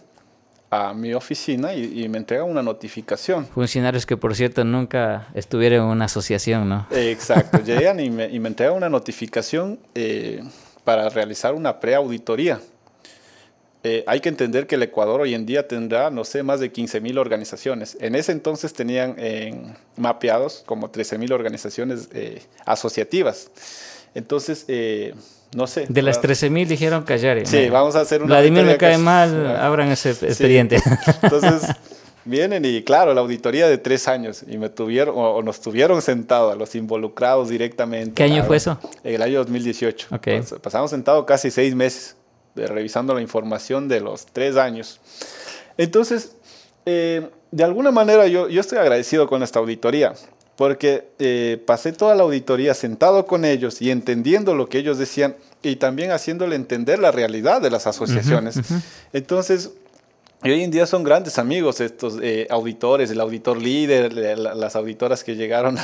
a 0.74 0.93
mi 0.93 1.13
oficina 1.13 1.74
y, 1.74 2.07
me 2.09 2.17
entrega 2.17 2.43
una 2.43 2.63
notificación. 2.63 3.45
Funcionarios 3.47 4.05
que, 4.05 4.17
por 4.17 4.36
cierto, 4.36 4.63
nunca 4.63 5.28
estuvieron 5.34 5.86
en 5.86 5.91
una 5.91 6.05
asociación, 6.05 6.67
¿no? 6.67 6.88
exacto, 6.91 7.59
llegan 7.65 7.99
y 7.99 8.09
me, 8.09 8.28
y 8.30 8.39
me 8.39 8.49
entregan 8.49 8.76
una 8.76 8.89
notificación 8.89 9.80
eh, 9.95 10.43
para 10.84 11.09
realizar 11.09 11.53
una 11.53 11.80
preauditoría. 11.80 12.59
Eh, 13.84 14.03
hay 14.07 14.21
que 14.21 14.30
entender 14.30 14.65
que 14.65 14.76
el 14.76 14.84
Ecuador 14.84 15.21
hoy 15.21 15.34
en 15.34 15.45
día 15.45 15.67
tendrá, 15.67 16.09
no 16.09 16.24
sé, 16.24 16.41
más 16.41 16.59
de 16.59 16.71
15 16.71 17.01
mil 17.01 17.17
organizaciones. 17.17 17.97
En 17.99 18.15
ese 18.15 18.32
entonces 18.32 18.74
tenían 18.74 19.15
eh, 19.17 19.61
mapeados 19.97 20.63
como 20.65 20.89
13 20.89 21.17
mil 21.17 21.34
organizaciones 21.34 22.09
asociativas. 22.65 23.51
Entonces, 24.15 24.65
no 25.55 25.67
sé. 25.67 25.85
De 25.89 26.01
las 26.01 26.21
13.000 26.21 26.67
dijeron 26.67 27.03
callar. 27.03 27.45
Sí, 27.45 27.69
vamos 27.69 27.95
a 27.95 28.01
hacer 28.01 28.21
una. 28.21 28.35
Vladimir 28.35 28.65
me 28.65 28.77
cae 28.77 28.97
mal, 28.97 29.55
abran 29.57 29.89
ese 29.89 30.11
expediente. 30.11 30.77
Entonces, 31.21 31.69
vienen 32.25 32.65
y 32.65 32.83
claro, 32.83 33.13
la 33.13 33.21
auditoría 33.21 33.67
de 33.67 33.77
tres 33.77 34.07
años 34.07 34.43
y 34.47 34.57
me 34.57 34.69
tuvieron, 34.69 35.15
o, 35.17 35.41
nos 35.41 35.61
tuvieron 35.61 36.01
sentados 36.01 36.53
a 36.53 36.55
los 36.55 36.75
involucrados 36.75 37.49
directamente. 37.49 38.13
¿Qué 38.13 38.23
año 38.23 38.43
fue 38.43 38.57
eso? 38.57 38.79
En 39.03 39.15
el 39.15 39.21
año 39.21 39.39
2018. 39.39 40.07
Okay. 40.15 40.41
pasamos 40.61 40.91
sentados 40.91 41.25
casi 41.25 41.51
seis 41.51 41.75
meses 41.75 42.15
de, 42.55 42.67
revisando 42.67 43.13
la 43.13 43.21
información 43.21 43.87
de 43.87 44.01
los 44.01 44.25
tres 44.25 44.57
años. 44.57 44.99
Entonces, 45.77 46.35
eh, 46.85 47.29
de 47.51 47.63
alguna 47.63 47.91
manera 47.91 48.27
yo, 48.27 48.49
yo 48.49 48.61
estoy 48.61 48.77
agradecido 48.77 49.27
con 49.27 49.43
esta 49.43 49.59
auditoría 49.59 50.13
porque 50.55 51.09
eh, 51.19 51.61
pasé 51.65 51.93
toda 51.93 52.15
la 52.15 52.23
auditoría 52.23 52.73
sentado 52.73 53.25
con 53.25 53.43
ellos 53.45 53.81
y 53.81 53.89
entendiendo 53.89 54.53
lo 54.53 54.69
que 54.69 54.77
ellos 54.77 54.97
decían 54.97 55.35
y 55.63 55.77
también 55.77 56.11
haciéndole 56.11 56.55
entender 56.55 56.99
la 56.99 57.11
realidad 57.11 57.61
de 57.61 57.71
las 57.71 57.87
asociaciones. 57.87 58.59
Entonces, 59.13 59.71
hoy 60.43 60.61
en 60.61 60.69
día 60.69 60.85
son 60.85 61.03
grandes 61.03 61.39
amigos 61.39 61.81
estos 61.81 62.19
eh, 62.21 62.47
auditores, 62.49 63.09
el 63.09 63.19
auditor 63.19 63.59
líder, 63.59 64.13
las 64.13 64.75
auditoras 64.75 65.23
que 65.23 65.35
llegaron 65.35 65.77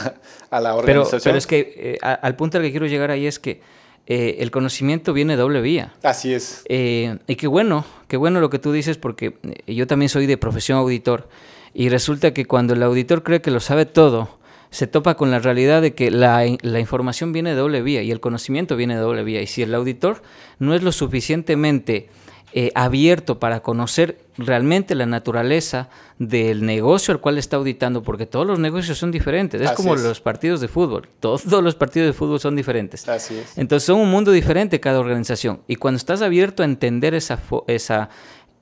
a, 0.52 0.62
la 0.62 0.76
organización. 0.76 1.22
Pero, 1.24 1.38
es 1.38 1.48
que 1.48 1.74
eh, 1.76 1.98
al 2.02 2.36
punto 2.36 2.58
al 2.58 2.64
que 2.64 2.72
quiero 2.72 2.86
llegar 2.86 3.10
ahí 3.10 3.26
es 3.26 3.40
que 3.40 3.62
el 4.06 4.50
conocimiento 4.50 5.14
viene 5.14 5.36
doble 5.36 5.62
vía. 5.62 5.94
Así 6.02 6.34
es. 6.34 6.64
y 6.68 7.36
qué 7.36 7.48
bueno, 7.48 7.86
qué 8.08 8.18
bueno 8.18 8.40
lo 8.40 8.50
que 8.50 8.58
tú 8.58 8.72
dices 8.72 8.98
porque 8.98 9.38
yo 9.68 9.86
también 9.86 10.10
soy 10.10 10.26
de 10.26 10.36
profesión 10.36 10.80
auditor 10.80 11.30
y 11.76 11.90
resulta 11.90 12.34
que 12.34 12.46
cuando 12.46 12.74
el 12.74 12.82
auditor 12.82 13.22
cree 13.22 13.42
que 13.42 13.52
lo 13.52 13.60
sabe 13.60 13.86
todo, 13.86 14.39
se 14.72 14.88
topa 14.88 15.16
con 15.16 15.32
la 15.32 15.40
realidad 15.40 15.82
de 15.82 15.94
que 15.94 16.12
la, 16.12 16.46
información 16.46 17.32
viene 17.32 17.52
de 17.52 17.56
doble 17.56 17.82
vía 17.82 18.04
y 18.04 18.12
el 18.12 18.20
conocimiento 18.20 18.76
viene 18.76 18.96
de 18.96 19.02
doble 19.02 19.24
vía. 19.24 19.42
Y 19.42 19.48
si 19.48 19.64
el 19.64 19.74
auditor 19.74 20.22
no 20.60 20.76
es 20.76 20.84
lo 20.84 20.92
suficientemente 20.92 22.10
eh, 22.54 22.72
abierto 22.76 23.40
para 23.40 23.62
conocer 23.62 24.20
realmente 24.38 24.96
la 24.96 25.06
naturaleza 25.06 25.90
del 26.18 26.66
negocio 26.66 27.14
al 27.14 27.20
cual 27.20 27.38
está 27.38 27.58
auditando, 27.58 28.04
porque 28.04 28.26
todos 28.26 28.46
los 28.46 28.60
negocios 28.60 28.98
son 28.98 29.12
diferentes. 29.12 29.62
Es 29.62 29.72
como 29.72 29.96
los 29.96 30.22
partidos 30.22 30.62
de 30.62 30.68
fútbol. 30.68 31.08
Todos 31.20 31.46
los 31.46 31.76
partidos 31.76 32.08
de 32.08 32.14
fútbol 32.14 32.40
son 32.40 32.56
diferentes. 32.56 33.08
Así 33.08 33.38
es. 33.38 33.58
Entonces 33.58 33.86
son 33.86 34.00
un 34.00 34.10
mundo 34.10 34.32
diferente 34.32 34.80
cada 34.80 35.00
organización. 35.00 35.62
Y 35.68 35.78
cuando 35.78 35.98
estás 35.98 36.22
abierto 36.22 36.62
a 36.62 36.66
entender 36.66 37.16
esa, 37.16 37.40
esa, 37.68 38.10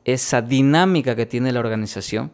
esa 0.06 0.42
dinámica 0.42 1.16
que 1.16 1.26
tiene 1.26 1.52
la 1.52 1.60
organización, 1.60 2.32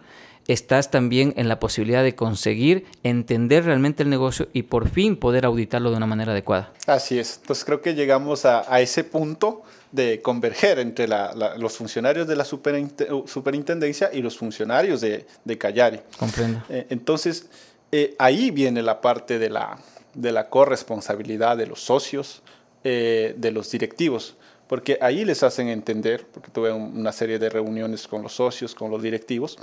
estás 0.47 0.91
también 0.91 1.33
en 1.37 1.47
la 1.47 1.59
posibilidad 1.59 2.03
de 2.03 2.15
conseguir 2.15 2.85
entender 3.03 3.65
realmente 3.65 4.03
el 4.03 4.09
negocio 4.09 4.47
y 4.53 4.63
por 4.63 4.89
fin 4.89 5.15
poder 5.15 5.45
auditarlo 5.45 5.91
de 5.91 5.97
una 5.97 6.07
manera 6.07 6.31
adecuada. 6.31 6.73
Así 6.87 7.19
es. 7.19 7.39
Entonces 7.41 7.65
creo 7.65 7.81
que 7.81 7.95
llegamos 7.95 8.45
a, 8.45 8.63
ese 8.81 9.03
punto 9.03 9.63
de 9.91 10.21
converger 10.21 10.79
entre 10.79 11.07
los 11.07 11.77
funcionarios 11.77 12.27
de 12.27 12.35
la 12.35 12.45
superintendencia 12.45 14.09
y 14.11 14.21
los 14.21 14.37
funcionarios 14.37 15.01
de, 15.01 15.25
de 15.45 15.57
Callari. 15.57 15.99
Comprendo. 16.17 16.63
Eh, 16.69 16.87
entonces, 16.89 17.47
eh, 17.91 18.15
ahí 18.17 18.51
viene 18.51 18.81
la 18.81 19.01
parte 19.01 19.39
de 19.39 19.49
la, 19.49 19.77
de 20.13 20.31
la 20.31 20.49
corresponsabilidad 20.49 21.57
de 21.57 21.67
los 21.67 21.81
socios, 21.81 22.41
eh, 22.83 23.35
de 23.37 23.51
los 23.51 23.71
directivos 23.71 24.35
porque 24.67 24.97
ahí 25.01 25.23
les 25.23 25.43
hacen 25.43 25.67
entender, 25.67 26.25
porque 26.33 26.49
tuve 26.49 26.71
una 26.71 27.11
serie 27.11 27.37
de 27.37 27.47
reuniones 27.47 28.07
con 28.07 28.23
los 28.23 28.33
socios, 28.33 28.73
con 28.73 28.89
los 28.89 29.03
directivos, 29.03 29.59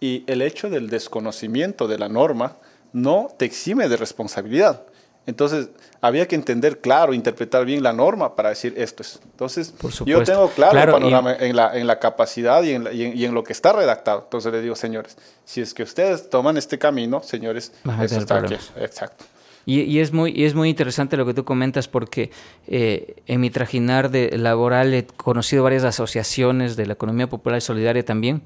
y 0.00 0.24
el 0.26 0.42
hecho 0.42 0.70
del 0.70 0.88
desconocimiento 0.88 1.86
de 1.86 1.98
la 1.98 2.08
norma 2.08 2.56
no 2.92 3.28
te 3.36 3.44
exime 3.44 3.88
de 3.88 3.96
responsabilidad. 3.96 4.82
Entonces, 5.26 5.68
había 6.00 6.26
que 6.26 6.34
entender 6.34 6.80
claro, 6.80 7.12
interpretar 7.12 7.64
bien 7.64 7.82
la 7.82 7.92
norma 7.92 8.34
para 8.34 8.48
decir 8.48 8.74
esto 8.76 9.02
es. 9.02 9.20
Entonces, 9.22 9.74
yo 10.06 10.24
tengo 10.24 10.48
claro, 10.48 10.78
el 10.80 10.90
panorama 10.90 11.34
en, 11.34 11.54
la, 11.54 11.78
en 11.78 11.86
la 11.86 11.98
capacidad 11.98 12.62
y 12.62 12.72
en, 12.72 12.88
y, 12.90 13.24
en, 13.24 13.34
lo 13.34 13.44
que 13.44 13.52
está 13.52 13.72
redactado. 13.72 14.22
Entonces, 14.24 14.50
le 14.50 14.62
digo, 14.62 14.74
señores, 14.74 15.16
si 15.44 15.60
es 15.60 15.74
que 15.74 15.82
ustedes 15.82 16.30
toman 16.30 16.56
este 16.56 16.78
camino, 16.78 17.22
señores, 17.22 17.72
eso 18.02 18.18
está 18.18 18.38
aquí. 18.38 18.54
Exacto. 18.76 19.26
Y, 19.66 19.82
y, 19.82 20.00
es 20.00 20.12
muy, 20.12 20.32
y 20.34 20.46
es 20.46 20.54
muy 20.54 20.70
interesante 20.70 21.18
lo 21.18 21.26
que 21.26 21.34
tú 21.34 21.44
comentas 21.44 21.86
porque 21.86 22.30
eh, 22.66 23.22
en 23.26 23.40
mi 23.40 23.50
trajinar 23.50 24.10
de 24.10 24.36
laboral 24.38 24.94
he 24.94 25.06
conocido 25.06 25.62
varias 25.62 25.84
asociaciones 25.84 26.76
de 26.76 26.86
la 26.86 26.94
economía 26.94 27.28
popular 27.28 27.58
y 27.58 27.60
solidaria 27.60 28.04
también 28.04 28.42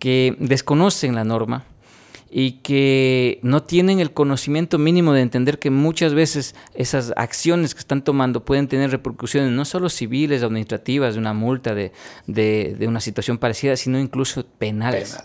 que 0.00 0.34
desconocen 0.40 1.14
la 1.14 1.22
norma 1.22 1.64
y 2.32 2.52
que 2.62 3.40
no 3.42 3.64
tienen 3.64 3.98
el 3.98 4.12
conocimiento 4.12 4.78
mínimo 4.78 5.12
de 5.12 5.20
entender 5.20 5.58
que 5.58 5.70
muchas 5.70 6.14
veces 6.14 6.54
esas 6.74 7.12
acciones 7.16 7.74
que 7.74 7.80
están 7.80 8.02
tomando 8.02 8.44
pueden 8.44 8.68
tener 8.68 8.92
repercusiones 8.92 9.50
no 9.50 9.64
solo 9.64 9.88
civiles, 9.88 10.44
administrativas, 10.44 11.14
de 11.14 11.20
una 11.20 11.32
multa, 11.32 11.74
de, 11.74 11.92
de, 12.28 12.86
una 12.86 13.00
situación 13.00 13.38
parecida, 13.38 13.76
sino 13.76 13.98
incluso 13.98 14.46
penales. 14.46 15.18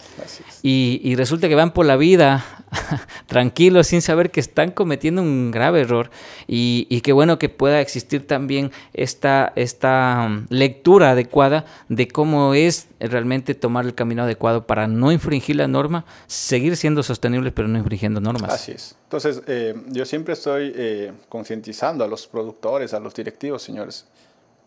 y, 0.63 0.99
y, 1.03 1.15
resulta 1.15 1.47
que 1.47 1.53
van 1.53 1.73
por 1.73 1.85
la 1.85 1.95
vida 1.95 2.43
tranquilos 3.27 3.87
sin 3.87 4.01
saber 4.01 4.31
que 4.31 4.39
están 4.39 4.71
cometiendo 4.71 5.21
un 5.21 5.51
grave 5.51 5.81
error 5.81 6.09
y, 6.47 6.87
y 6.89 7.01
qué 7.01 7.13
bueno 7.13 7.37
que 7.37 7.49
pueda 7.49 7.81
existir 7.81 8.25
también 8.25 8.71
esta, 8.93 9.53
esta 9.55 10.25
um, 10.27 10.45
lectura 10.49 11.11
adecuada 11.11 11.65
de 11.87 12.07
cómo 12.07 12.55
es 12.55 12.87
realmente 13.07 13.55
tomar 13.55 13.85
el 13.85 13.95
camino 13.95 14.23
adecuado 14.23 14.65
para 14.65 14.87
no 14.87 15.11
infringir 15.11 15.55
la 15.55 15.67
norma, 15.67 16.05
seguir 16.27 16.75
siendo 16.77 17.03
sostenibles 17.03 17.53
pero 17.53 17.67
no 17.67 17.77
infringiendo 17.77 18.21
normas. 18.21 18.53
Así 18.53 18.71
es. 18.71 18.95
Entonces, 19.03 19.41
eh, 19.47 19.75
yo 19.87 20.05
siempre 20.05 20.33
estoy 20.33 20.73
eh, 20.75 21.11
concientizando 21.29 22.03
a 22.03 22.07
los 22.07 22.27
productores, 22.27 22.93
a 22.93 22.99
los 22.99 23.13
directivos, 23.13 23.61
señores. 23.61 24.05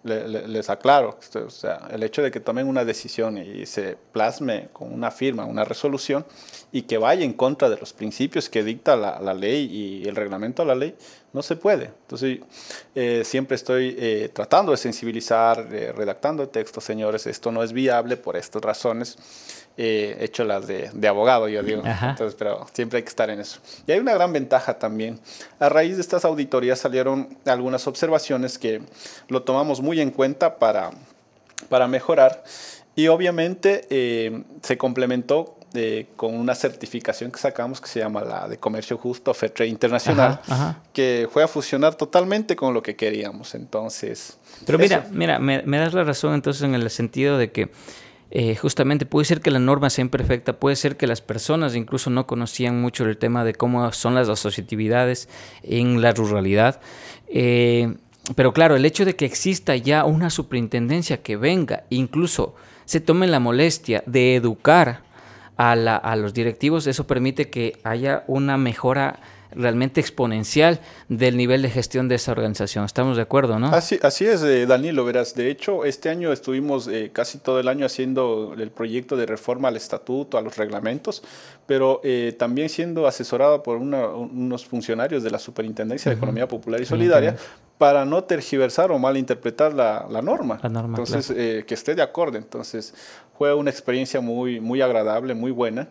Les 0.05 0.70
aclaro, 0.70 1.18
o 1.34 1.51
sea, 1.51 1.88
el 1.90 2.03
hecho 2.03 2.22
de 2.22 2.30
que 2.30 2.40
tomen 2.40 2.66
una 2.66 2.84
decisión 2.84 3.36
y 3.38 3.66
se 3.66 3.96
plasme 4.12 4.68
con 4.72 4.92
una 4.92 5.11
firma, 5.11 5.44
una 5.44 5.64
resolución, 5.64 6.24
y 6.70 6.82
que 6.82 6.99
vaya 6.99 7.24
en 7.24 7.32
contra 7.32 7.68
de 7.68 7.76
los 7.76 7.92
principios 7.92 8.49
que 8.49 8.62
dicta 8.62 8.96
la, 8.96 9.34
ley 9.34 9.68
y 9.70 10.09
el 10.09 10.16
reglamento 10.16 10.62
de 10.62 10.68
la 10.68 10.74
ley, 10.74 10.94
no 11.32 11.42
se 11.42 11.57
puede. 11.57 11.86
Entonces, 11.86 12.38
eh, 12.94 13.22
siempre 13.24 13.57
estoy 13.57 13.96
eh, 13.99 14.30
tratando 14.32 14.72
de 14.72 14.78
sensibilizar, 14.78 15.68
eh, 15.72 15.92
redactando 15.92 16.49
textos, 16.49 16.84
señores, 16.84 17.26
esto 17.26 17.53
no 17.53 17.62
es 17.62 17.72
viable 17.72 18.16
por 18.16 18.36
estas 18.36 18.62
razones. 18.62 19.18
He 19.81 20.24
hecho 20.24 20.45
las 20.45 20.66
de, 20.66 20.91
de, 20.93 21.09
abogado, 21.09 21.49
yo 21.49 21.62
digo. 21.62 21.83
Entonces, 21.85 22.35
pero 22.37 22.66
siempre 22.72 22.97
hay 22.97 23.05
que 23.05 23.11
estar 23.11 23.31
en 23.31 23.39
eso. 23.39 23.61
Y 23.87 23.93
hay 23.93 24.01
una 24.01 24.12
gran 24.12 24.33
ventaja 24.33 24.76
también. 24.76 25.20
A 25.61 25.68
raíz 25.68 25.95
de 25.95 26.01
estas 26.03 26.24
auditorías 26.24 26.81
salieron 26.81 27.29
algunas 27.47 27.87
observaciones 27.87 28.59
que 28.59 28.83
lo 29.29 29.45
tomamos 29.45 29.81
muy 29.81 30.01
en 30.01 30.11
cuenta 30.11 30.59
para, 30.59 30.91
para 31.68 31.87
mejorar. 31.87 32.43
Y 32.97 33.07
obviamente 33.07 33.87
se 34.62 34.76
complementó 34.76 35.59
con 36.16 36.35
una 36.35 36.55
certificación 36.55 37.31
que 37.31 37.39
sacamos 37.39 37.81
que 37.81 37.89
se 37.89 38.01
llama 38.01 38.22
la 38.22 38.49
de 38.49 38.59
Comercio 38.59 38.97
Justo 38.97 39.35
FETRE 39.35 39.66
Internacional, 39.66 40.41
que 40.93 41.29
fue 41.31 41.43
a 41.43 41.49
fusionar 41.49 41.95
totalmente 41.95 42.57
con 42.57 42.72
lo 42.74 42.83
que 42.83 42.97
queríamos. 42.97 43.55
Entonces. 43.55 44.39
Pero 44.64 44.79
mira, 44.79 45.07
mira, 45.11 45.39
me, 45.39 45.79
das 45.79 45.93
la 45.93 46.05
razón 46.05 46.35
entonces 46.35 46.62
en 46.62 46.74
el 46.74 46.89
sentido 46.91 47.39
de 47.39 47.53
que 47.53 47.70
eh, 48.31 48.57
justamente 48.57 49.07
puede 49.07 49.24
ser 49.24 49.41
que 49.41 49.51
la 49.51 49.59
norma 49.59 49.89
sea 49.89 50.03
imperfecta, 50.03 50.59
puede 50.59 50.76
ser 50.76 50.97
que 50.97 51.07
las 51.07 51.22
personas 51.22 51.74
incluso 51.74 52.11
no 52.11 52.26
conocían 52.26 52.81
mucho 52.81 53.05
el 53.05 53.16
tema 53.16 53.45
de 53.45 53.55
cómo 53.55 53.91
son 53.93 54.14
las 54.14 54.29
asociatividades 54.29 55.29
en 55.62 56.03
la 56.03 56.12
ruralidad. 56.12 56.81
Eh, 57.29 57.95
pero 58.37 58.53
claro, 58.53 58.76
el 58.76 58.85
hecho 58.85 59.07
de 59.07 59.16
que 59.16 59.24
exista 59.24 59.74
ya 59.76 60.05
una 60.05 60.29
superintendencia 60.29 61.22
que 61.22 61.37
venga, 61.37 61.85
incluso 61.89 62.55
se 62.85 63.01
tome 63.01 63.26
la 63.26 63.41
molestia 63.41 64.03
de 64.07 64.35
educar 64.35 65.03
a, 65.57 65.74
la, 65.74 65.97
a 65.97 66.14
los 66.14 66.35
directivos, 66.35 66.87
eso 66.87 67.07
permite 67.07 67.49
que 67.49 67.79
haya 67.83 68.24
una 68.26 68.59
mejora 68.59 69.20
realmente 69.53 70.01
exponencial 70.01 70.80
del 71.09 71.36
nivel 71.36 71.62
de 71.62 71.70
gestión 71.70 72.09
de 72.09 72.16
esa 72.16 72.32
organización. 72.32 72.84
¿Estamos 72.84 73.16
de 73.16 73.22
acuerdo, 73.22 73.59
no? 73.59 73.68
Así, 73.68 73.99
así 74.03 74.26
es, 74.26 74.42
eh, 74.42 74.66
Danilo, 74.66 75.05
verás. 75.05 75.34
De 75.34 75.51
hecho, 75.51 75.84
este 75.84 76.09
año 76.09 76.32
estuvimos 76.32 76.88
eh, 76.88 77.11
casi 77.12 77.38
todo 77.38 77.61
el 77.61 77.68
año 77.68 77.86
haciendo 77.86 78.55
el 78.59 78.70
proyecto 78.70 79.16
de 79.16 79.26
reforma 79.26 79.68
al 79.68 79.76
estatuto, 79.76 80.38
a 80.38 80.42
los 80.42 80.57
reglamentos, 80.57 81.22
pero 81.66 82.01
eh, 82.05 82.34
también 82.38 82.68
siendo 82.68 83.07
asesorado 83.07 83.62
por 83.62 83.76
unos 83.76 84.66
funcionarios 84.66 85.22
de 85.22 85.30
la 85.30 85.38
Superintendencia 85.38 86.11
de 86.11 86.16
Economía 86.16 86.49
Popular 86.49 86.80
y 86.80 86.84
Solidaria 86.84 87.36
para 87.78 88.05
no 88.05 88.24
tergiversar 88.24 88.90
o 88.90 88.99
malinterpretar 88.99 89.72
la, 89.72 90.07
la 90.11 90.20
norma. 90.20 90.59
La 90.62 90.68
norma 90.68 90.99
Entonces, 90.99 91.28
que 91.64 91.74
esté 91.74 91.94
de 91.94 92.03
acuerdo. 92.03 92.36
Entonces, 92.36 92.92
fue 93.36 93.55
una 93.55 93.70
experiencia 93.70 94.20
muy, 94.20 94.61
muy 94.61 94.82
agradable, 94.82 95.34
muy 95.34 95.53
buena. 95.53 95.86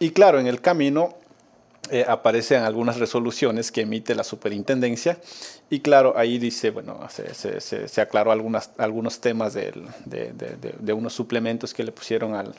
Y 0.00 0.10
claro, 0.10 0.40
en 0.40 0.46
el 0.46 0.60
camino 0.60 1.14
eh, 1.90 2.04
aparecen 2.06 2.62
algunas 2.62 2.98
resoluciones 2.98 3.72
que 3.72 3.82
emite 3.82 4.14
la 4.14 4.24
superintendencia 4.24 5.18
y 5.68 5.80
claro, 5.80 6.14
ahí 6.16 6.38
dice, 6.38 6.70
bueno, 6.70 6.98
se, 7.08 7.34
se, 7.34 7.88
se 7.88 8.00
aclaró 8.00 8.32
algunas, 8.32 8.70
algunos 8.78 9.20
temas 9.20 9.54
de, 9.54 9.72
de, 10.04 10.32
de, 10.32 10.92
unos 10.92 11.12
suplementos 11.12 11.74
que 11.74 11.84
le 11.84 11.92
pusieron 11.92 12.34
al, 12.34 12.54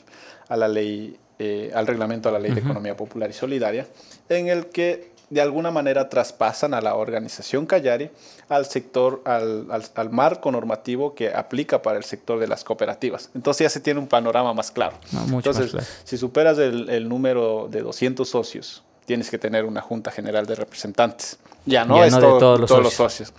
a 0.48 0.56
la 0.56 0.68
ley, 0.68 1.16
eh, 1.38 1.70
al 1.74 1.86
reglamento 1.86 2.28
a 2.28 2.32
la 2.32 2.38
ley 2.38 2.52
de 2.52 2.60
economía 2.60 2.96
popular 2.96 3.30
y 3.30 3.32
solidaria, 3.32 3.86
en 4.28 4.48
el 4.48 4.66
que 4.66 5.12
de 5.32 5.40
alguna 5.40 5.70
manera 5.70 6.10
traspasan 6.10 6.74
a 6.74 6.82
la 6.82 6.94
organización 6.94 7.64
Callari 7.64 8.10
al 8.50 8.66
sector, 8.66 9.22
al, 9.24 9.66
al, 9.94 10.10
marco 10.10 10.52
normativo 10.52 11.14
que 11.14 11.32
aplica 11.32 11.80
para 11.80 11.96
el 11.96 12.04
sector 12.04 12.38
de 12.38 12.46
las 12.46 12.64
cooperativas. 12.64 13.30
Entonces 13.34 13.64
ya 13.64 13.70
se 13.70 13.80
tiene 13.80 13.98
un 13.98 14.08
panorama 14.08 14.52
más 14.52 14.70
claro. 14.70 14.98
Entonces, 15.30 15.74
si 16.04 16.18
superas 16.18 16.58
el, 16.58 16.90
el, 16.90 17.08
número 17.08 17.66
de 17.70 17.80
200 17.80 18.28
socios, 18.28 18.82
tienes 19.04 19.30
que 19.30 19.38
tener 19.38 19.64
una 19.64 19.80
junta 19.80 20.10
general 20.10 20.46
de 20.46 20.54
representantes. 20.54 21.38
Ya 21.66 21.84
no 21.84 22.02
es 22.02 22.12
todos, 22.12 22.60
los, 22.60 22.68
todos 22.68 22.82
los 22.82 22.94
socios. 22.94 23.32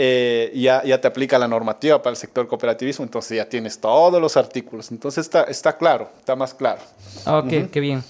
Eh, 0.00 0.52
ya, 0.54 0.84
ya 0.84 1.00
te 1.00 1.08
aplica 1.08 1.40
la 1.40 1.48
normativa 1.48 2.00
para 2.00 2.12
el 2.12 2.16
sector 2.16 2.46
cooperativismo, 2.46 3.04
entonces 3.04 3.36
ya 3.36 3.48
tienes 3.48 3.80
todos 3.80 4.22
los 4.22 4.36
artículos. 4.36 4.92
Entonces 4.92 5.26
está, 5.26 5.42
está 5.42 5.76
claro, 5.76 6.08
está 6.20 6.36
más 6.36 6.54
claro. 6.54 6.80
Ok, 7.26 7.68
qué 7.72 7.80
bien. 7.80 8.04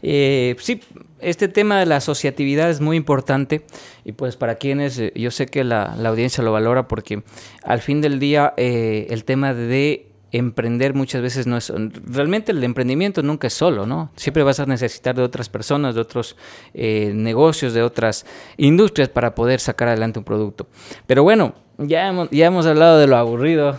Eh, 0.00 0.56
sí, 0.58 0.80
este 1.20 1.48
tema 1.48 1.78
de 1.78 1.84
la 1.84 1.96
asociatividad 1.96 2.70
es 2.70 2.80
muy 2.80 2.96
importante 2.96 3.66
y 4.06 4.12
pues 4.12 4.36
para 4.36 4.54
quienes, 4.54 4.98
eh, 4.98 5.12
yo 5.14 5.30
sé 5.30 5.44
que 5.44 5.64
la, 5.64 5.94
la 5.98 6.08
audiencia 6.08 6.42
lo 6.42 6.50
valora 6.50 6.88
porque 6.88 7.22
al 7.62 7.82
fin 7.82 8.00
del 8.00 8.18
día 8.18 8.54
el 8.56 9.24
tema 9.24 9.52
de 9.52 10.13
emprender 10.38 10.94
muchas 10.94 11.22
veces 11.22 11.46
no 11.46 11.56
es... 11.56 11.72
Realmente 12.06 12.50
el 12.50 12.62
emprendimiento 12.64 13.22
nunca 13.22 13.46
es 13.46 13.54
solo, 13.54 13.86
¿no? 13.86 14.10
Siempre 14.16 14.42
vas 14.42 14.58
a 14.58 14.66
necesitar 14.66 15.14
de 15.14 15.22
otras 15.22 15.48
personas, 15.48 15.94
de 15.94 16.00
otros 16.00 16.36
eh, 16.74 17.12
negocios, 17.14 17.72
de 17.72 17.82
otras 17.82 18.26
industrias 18.56 19.08
para 19.08 19.34
poder 19.34 19.60
sacar 19.60 19.88
adelante 19.88 20.18
un 20.18 20.24
producto. 20.24 20.66
Pero 21.06 21.22
bueno, 21.22 21.54
ya 21.78 22.08
hemos, 22.08 22.30
ya 22.30 22.46
hemos 22.46 22.66
hablado 22.66 22.98
de 22.98 23.06
lo 23.06 23.16
aburrido, 23.16 23.78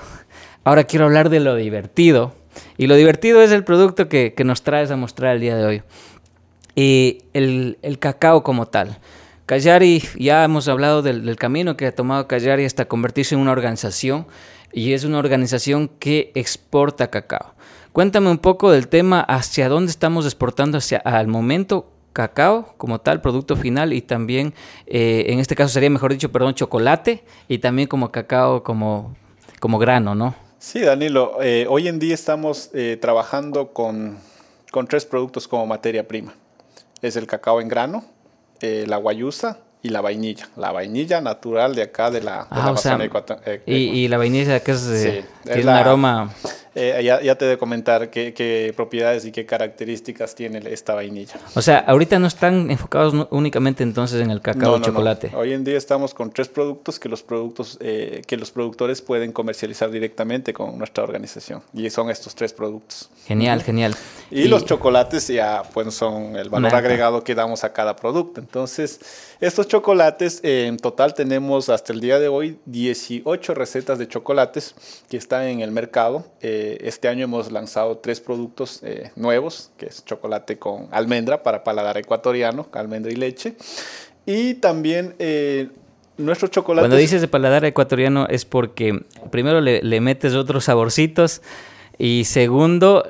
ahora 0.64 0.86
quiero 0.86 1.06
hablar 1.06 1.30
de 1.30 1.42
lo 1.42 1.56
divertido. 1.56 2.34
Y 2.78 2.88
lo 2.88 2.96
divertido 2.96 3.42
es 3.42 3.52
el 3.52 3.66
producto 3.66 4.08
que, 4.08 4.34
nos 4.46 4.64
traes 4.64 4.92
a 4.92 4.96
mostrar 4.96 5.36
el 5.36 5.42
día 5.42 5.58
de 5.58 5.66
hoy. 5.66 5.84
Y 6.74 7.20
el, 7.34 7.80
el 7.82 8.00
cacao 8.00 8.44
como 8.44 8.68
tal. 8.68 9.00
Callari, 9.46 10.02
ya 10.18 10.44
hemos 10.44 10.68
hablado 10.68 11.04
del, 11.04 11.36
camino 11.36 11.78
que 11.78 11.86
ha 11.86 11.94
tomado 11.94 12.28
Callari 12.28 12.66
hasta 12.66 12.86
convertirse 12.86 13.36
en 13.36 13.42
una 13.42 13.52
organización 13.52 14.26
y 14.72 14.94
es 14.94 15.04
una 15.04 15.20
organización 15.20 15.88
que 15.88 16.32
exporta 16.36 17.10
cacao. 17.10 17.56
Cuéntame 17.92 18.30
un 18.30 18.40
poco 18.40 18.72
del 18.72 18.88
tema, 18.88 19.22
hacia 19.22 19.70
dónde 19.70 19.90
estamos 19.90 20.26
exportando 20.26 20.78
hacia 20.78 20.98
al 20.98 21.28
momento 21.28 21.92
cacao 22.12 22.74
como 22.78 23.00
tal, 23.00 23.22
producto 23.22 23.56
final, 23.56 23.94
y 23.94 24.02
también, 24.02 24.54
eh, 24.88 25.26
en 25.28 25.40
este 25.40 25.56
caso 25.56 25.74
sería 25.74 25.90
mejor 25.90 26.12
dicho, 26.12 26.32
perdón, 26.32 26.56
chocolate, 26.56 27.24
y 27.48 27.60
también 27.60 27.88
como 27.88 28.12
cacao 28.12 28.64
como, 28.64 29.16
como 29.60 29.78
grano, 29.78 30.16
¿no? 30.16 30.36
Sí, 30.60 30.82
Danilo, 30.82 31.38
eh, 31.42 31.68
hoy 31.70 31.88
en 31.88 32.00
día 32.00 32.14
estamos 32.14 32.70
eh, 32.74 32.98
trabajando 33.00 33.74
con, 33.74 34.18
con, 34.72 34.88
tres 34.88 35.06
productos 35.06 35.48
como 35.48 35.66
materia 35.66 36.08
prima. 36.08 36.34
Es 37.02 37.16
el 37.18 37.28
cacao 37.28 37.62
en 37.62 37.68
grano, 37.68 38.04
la 38.62 38.98
guayusa 38.98 39.60
y 39.86 39.90
la 39.90 40.02
vainilla. 40.02 40.50
La 40.58 40.72
vainilla 40.72 41.22
natural 41.22 41.76
de 41.76 41.84
acá 41.84 42.10
de 42.10 42.22
la, 42.22 42.40
de 42.40 42.48
ah, 42.50 42.74
la 42.74 43.62
y, 43.68 43.74
y, 43.74 44.08
la 44.08 44.18
vainilla 44.18 44.60
que 44.62 44.72
es, 44.72 45.26
tiene 45.46 45.64
un 45.64 45.70
aroma. 45.70 46.34
Eh, 46.78 47.02
ya, 47.06 47.22
ya, 47.22 47.38
te 47.38 47.46
de 47.46 47.58
comentar 47.58 48.10
qué, 48.10 48.34
qué, 48.34 48.74
propiedades 48.76 49.24
y 49.24 49.32
qué 49.32 49.46
características 49.46 50.36
tiene 50.36 50.62
esta 50.70 50.94
vainilla. 50.94 51.36
O 51.56 51.62
sea, 51.62 51.80
ahorita 51.80 52.20
no 52.20 52.28
están 52.28 52.70
enfocados 52.70 53.28
únicamente 53.30 53.82
entonces 53.82 54.22
en 54.22 54.30
el 54.30 54.42
cacao 54.42 54.78
no, 54.78 54.84
chocolate. 54.84 55.32
Hoy 55.36 55.54
en 55.54 55.64
día 55.64 55.78
estamos 55.78 56.14
con 56.14 56.32
tres 56.32 56.50
productos 56.50 57.00
que 57.00 57.08
los 57.08 57.24
productos 57.24 57.78
eh, 57.80 58.22
que 58.28 58.36
los 58.36 58.52
productores 58.52 59.02
pueden 59.02 59.32
comercializar 59.32 59.90
directamente 59.90 60.52
con 60.52 60.78
nuestra 60.78 61.06
organización 61.06 61.62
y 61.74 61.90
son 61.90 62.10
estos 62.10 62.36
tres 62.36 62.52
productos. 62.52 63.10
Genial, 63.26 63.64
genial. 63.64 63.96
Y, 64.30 64.42
y, 64.42 64.48
los 64.50 64.66
chocolates 64.66 65.30
ya 65.30 65.64
pues 65.74 65.94
son 65.94 66.36
el 66.36 66.50
valor 66.50 66.76
agregado 66.76 67.24
que 67.24 67.36
damos 67.36 67.64
a 67.64 67.72
cada 67.72 67.96
producto. 67.96 68.42
Entonces, 68.42 69.00
estos 69.40 69.68
chocolates 69.68 70.40
eh, 70.44 70.66
en 70.68 70.78
total 70.78 71.14
tenemos 71.14 71.70
hasta 71.70 71.94
el 71.94 72.02
día 72.02 72.20
de 72.20 72.28
hoy 72.28 72.58
18 72.66 73.54
recetas 73.54 74.00
de 74.00 74.08
chocolates 74.08 74.76
que 75.10 75.18
están 75.18 75.35
en 75.44 75.62
el 75.62 75.72
mercado. 75.72 76.26
Eh, 76.42 76.78
este 76.82 77.08
año 77.08 77.26
hemos 77.26 77.52
lanzado 77.52 77.98
tres 77.98 78.22
productos 78.22 78.82
eh, 78.84 79.12
nuevos, 79.16 79.72
que 79.78 79.88
es 79.88 80.06
chocolate 80.06 80.58
con 80.58 80.88
almendra 80.92 81.44
para 81.44 81.64
paladar 81.64 81.98
ecuatoriano, 81.98 82.68
almendra 82.72 83.12
y 83.12 83.16
leche. 83.16 83.56
Y 84.26 84.56
también 84.56 85.16
eh, 85.20 85.70
nuestro 86.18 86.48
chocolate... 86.48 86.84
Cuando 86.84 86.98
dices 86.98 87.22
de 87.22 87.28
paladar 87.28 87.66
ecuatoriano 87.66 88.28
es 88.30 88.46
porque 88.46 89.04
primero 89.32 89.60
le, 89.62 89.82
le 89.84 90.02
metes 90.02 90.34
otros 90.34 90.64
saborcitos. 90.66 91.42
Y 91.98 92.26
segundo, 92.26 93.06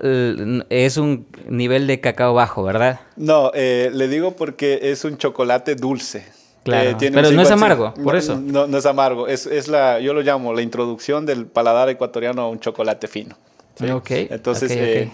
es 0.69 0.97
un 0.97 1.26
nivel 1.47 1.88
de 1.88 2.01
cacao 2.01 2.36
bajo, 2.36 2.61
¿verdad? 2.61 2.99
No, 3.15 3.51
eh, 3.55 3.89
le 3.91 4.07
digo 4.07 4.36
porque 4.36 4.91
es 4.91 5.03
un 5.05 5.17
chocolate 5.17 5.73
dulce. 5.73 6.23
Claro, 6.66 6.97
pero 6.99 7.30
no 7.30 7.41
es 7.43 7.51
amargo, 7.51 7.93
por 7.93 8.16
eso. 8.16 8.41
No, 8.41 8.66
no, 8.66 8.80
es 8.80 8.88
amargo, 8.88 9.28
es, 9.28 9.45
es, 9.45 9.68
la, 9.68 9.99
yo 9.99 10.16
lo 10.16 10.22
llamo 10.24 10.51
la 10.51 10.63
introducción 10.63 11.24
del 11.24 11.45
paladar 11.45 11.89
ecuatoriano 11.89 12.41
a 12.41 12.49
un 12.49 12.59
chocolate 12.59 13.07
fino. 13.07 13.38
¿sí? 13.76 13.91
Okay, 13.91 14.28
Entonces, 14.32 14.72
okay, 14.72 14.84
eh, 14.84 15.11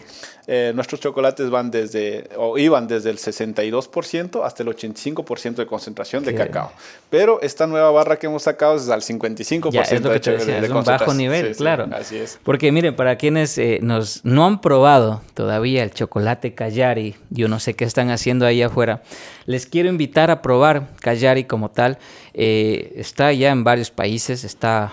eh, 0.53 0.73
nuestros 0.75 0.99
chocolates 0.99 1.49
van 1.49 1.71
desde, 1.71 2.27
o 2.35 2.57
iban 2.57 2.85
desde 2.85 3.09
el 3.09 3.19
62% 3.19 4.43
hasta 4.43 4.63
el 4.63 4.67
85% 4.69 5.55
de 5.55 5.65
concentración 5.65 6.25
de 6.25 6.35
cacao. 6.35 6.73
Pero 7.09 7.41
esta 7.41 7.67
nueva 7.67 7.89
barra 7.91 8.19
que 8.19 8.27
hemos 8.27 8.43
sacado 8.43 8.75
es 8.75 8.89
al 8.89 9.01
55% 9.01 9.71
ya, 9.71 9.83
es 9.83 10.01
lo 10.01 10.11
que 10.11 10.19
te 10.19 10.31
decía, 10.31 10.59
de, 10.59 10.67
es 10.67 10.73
un 10.73 10.83
bajo 10.83 11.13
nivel, 11.13 11.55
sí, 11.55 11.59
claro. 11.59 11.85
Sí, 11.85 11.91
así 11.93 12.17
es. 12.17 12.37
Porque 12.43 12.69
miren, 12.73 12.97
para 12.97 13.15
quienes 13.15 13.57
eh, 13.57 13.79
nos, 13.81 14.25
no 14.25 14.45
han 14.45 14.59
probado 14.59 15.21
todavía 15.35 15.83
el 15.83 15.91
chocolate 15.91 16.53
Callari, 16.53 17.15
yo 17.29 17.47
no 17.47 17.61
sé 17.61 17.75
qué 17.75 17.85
están 17.85 18.09
haciendo 18.09 18.45
ahí 18.45 18.61
afuera, 18.61 19.03
les 19.45 19.65
quiero 19.65 19.87
invitar 19.87 20.31
a 20.31 20.41
probar 20.41 20.89
Callari 20.99 21.45
como 21.45 21.71
tal. 21.71 21.97
Eh, 22.33 22.91
está 22.97 23.31
ya 23.31 23.51
en 23.51 23.63
varios 23.63 23.89
países, 23.89 24.43
está 24.43 24.91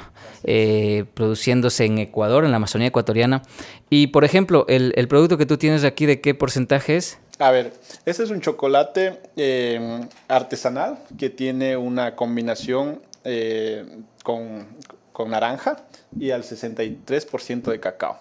eh, 0.51 1.05
produciéndose 1.12 1.84
en 1.84 1.99
Ecuador, 1.99 2.42
en 2.46 2.53
la 2.53 2.57
Amazonía 2.57 2.88
ecuatoriana. 2.88 3.42
Y, 3.90 4.07
por 4.07 4.24
ejemplo, 4.24 4.64
el, 4.66 5.07
producto 5.07 5.36
que 5.36 5.44
tú 5.44 5.59
tienes 5.59 5.84
aquí, 5.84 6.07
¿de 6.07 6.22
qué 6.22 6.34
porcentaje 6.34 6.96
es? 6.96 7.18
A 7.38 7.51
ver, 7.51 7.74
este 8.07 8.22
es 8.22 8.30
un 8.30 8.40
chocolate 8.40 9.20
eh, 9.36 10.01
artesanal 10.26 11.01
que 11.18 11.28
tiene 11.28 11.76
una 11.76 12.16
combinación 12.16 13.03
eh, 13.24 13.84
con, 14.24 14.66
naranja 15.28 15.84
y 16.18 16.30
al 16.30 16.44
63% 16.44 17.70
de 17.70 17.80
cacao. 17.80 18.18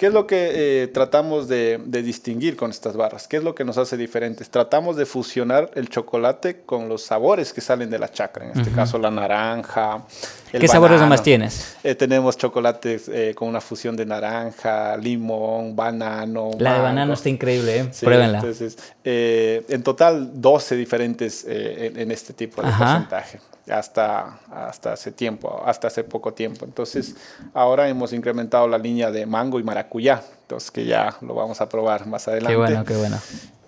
¿Qué 0.00 0.06
es 0.06 0.14
lo 0.14 0.26
que 0.26 0.84
eh, 0.84 0.86
tratamos 0.86 1.46
de, 1.46 1.78
de, 1.84 2.02
distinguir 2.02 2.56
con 2.56 2.70
estas 2.70 2.96
barras? 2.96 3.28
¿Qué 3.28 3.36
es 3.36 3.44
lo 3.44 3.54
que 3.54 3.66
nos 3.66 3.76
hace 3.76 3.98
diferentes? 3.98 4.48
Tratamos 4.48 4.96
de 4.96 5.04
fusionar 5.04 5.70
el 5.74 5.90
chocolate 5.90 6.62
con 6.64 6.88
los 6.88 7.02
sabores 7.02 7.52
que 7.52 7.60
salen 7.60 7.90
de 7.90 7.98
la 7.98 8.10
chacra, 8.10 8.46
en 8.46 8.52
este 8.58 8.70
uh 8.70 8.72
-huh. 8.72 8.76
caso 8.76 8.98
la 8.98 9.10
naranja. 9.10 10.02
¿Qué 10.50 10.56
banano. 10.56 10.72
sabores 10.72 11.00
nomás 11.02 11.22
tienes? 11.22 11.76
Eh, 11.84 11.94
tenemos 11.94 12.38
chocolates 12.38 13.10
eh, 13.10 13.34
con 13.34 13.46
una 13.46 13.60
fusión 13.60 13.94
de 13.94 14.06
naranja, 14.06 14.96
limón, 14.96 15.76
banano. 15.76 16.52
La 16.58 16.70
mango. 16.70 16.76
de 16.76 16.88
banano 16.88 17.12
está 17.12 17.28
increíble, 17.28 17.80
¿eh? 17.80 17.88
Sí, 17.92 18.06
pruébenla. 18.06 18.38
Entonces, 18.38 18.78
en 19.04 19.82
total 19.82 20.30
12 20.40 20.76
diferentes 20.76 21.44
en, 21.46 21.98
en, 21.98 22.10
este 22.10 22.32
tipo 22.32 22.62
de 22.62 22.68
Ajá. 22.68 22.86
porcentaje 22.86 23.38
hasta, 23.70 24.40
hasta 24.50 24.92
hace 24.92 25.12
tiempo, 25.12 25.62
hasta 25.64 25.88
hace 25.88 26.04
poco 26.04 26.34
tiempo. 26.34 26.64
Entonces, 26.64 27.16
ahora 27.54 27.88
hemos 27.88 28.12
incrementado 28.12 28.68
la 28.68 28.78
línea 28.78 29.10
de 29.10 29.26
mango 29.26 29.60
y 29.60 29.62
maracuyá, 29.62 30.22
entonces 30.42 30.70
que 30.70 30.84
ya 30.84 31.16
lo 31.20 31.34
vamos 31.34 31.60
a 31.60 31.68
probar 31.68 32.06
más 32.06 32.28
adelante. 32.28 32.52
Qué 32.52 32.56
bueno, 32.56 32.84
qué 32.84 32.96
bueno. 32.96 33.18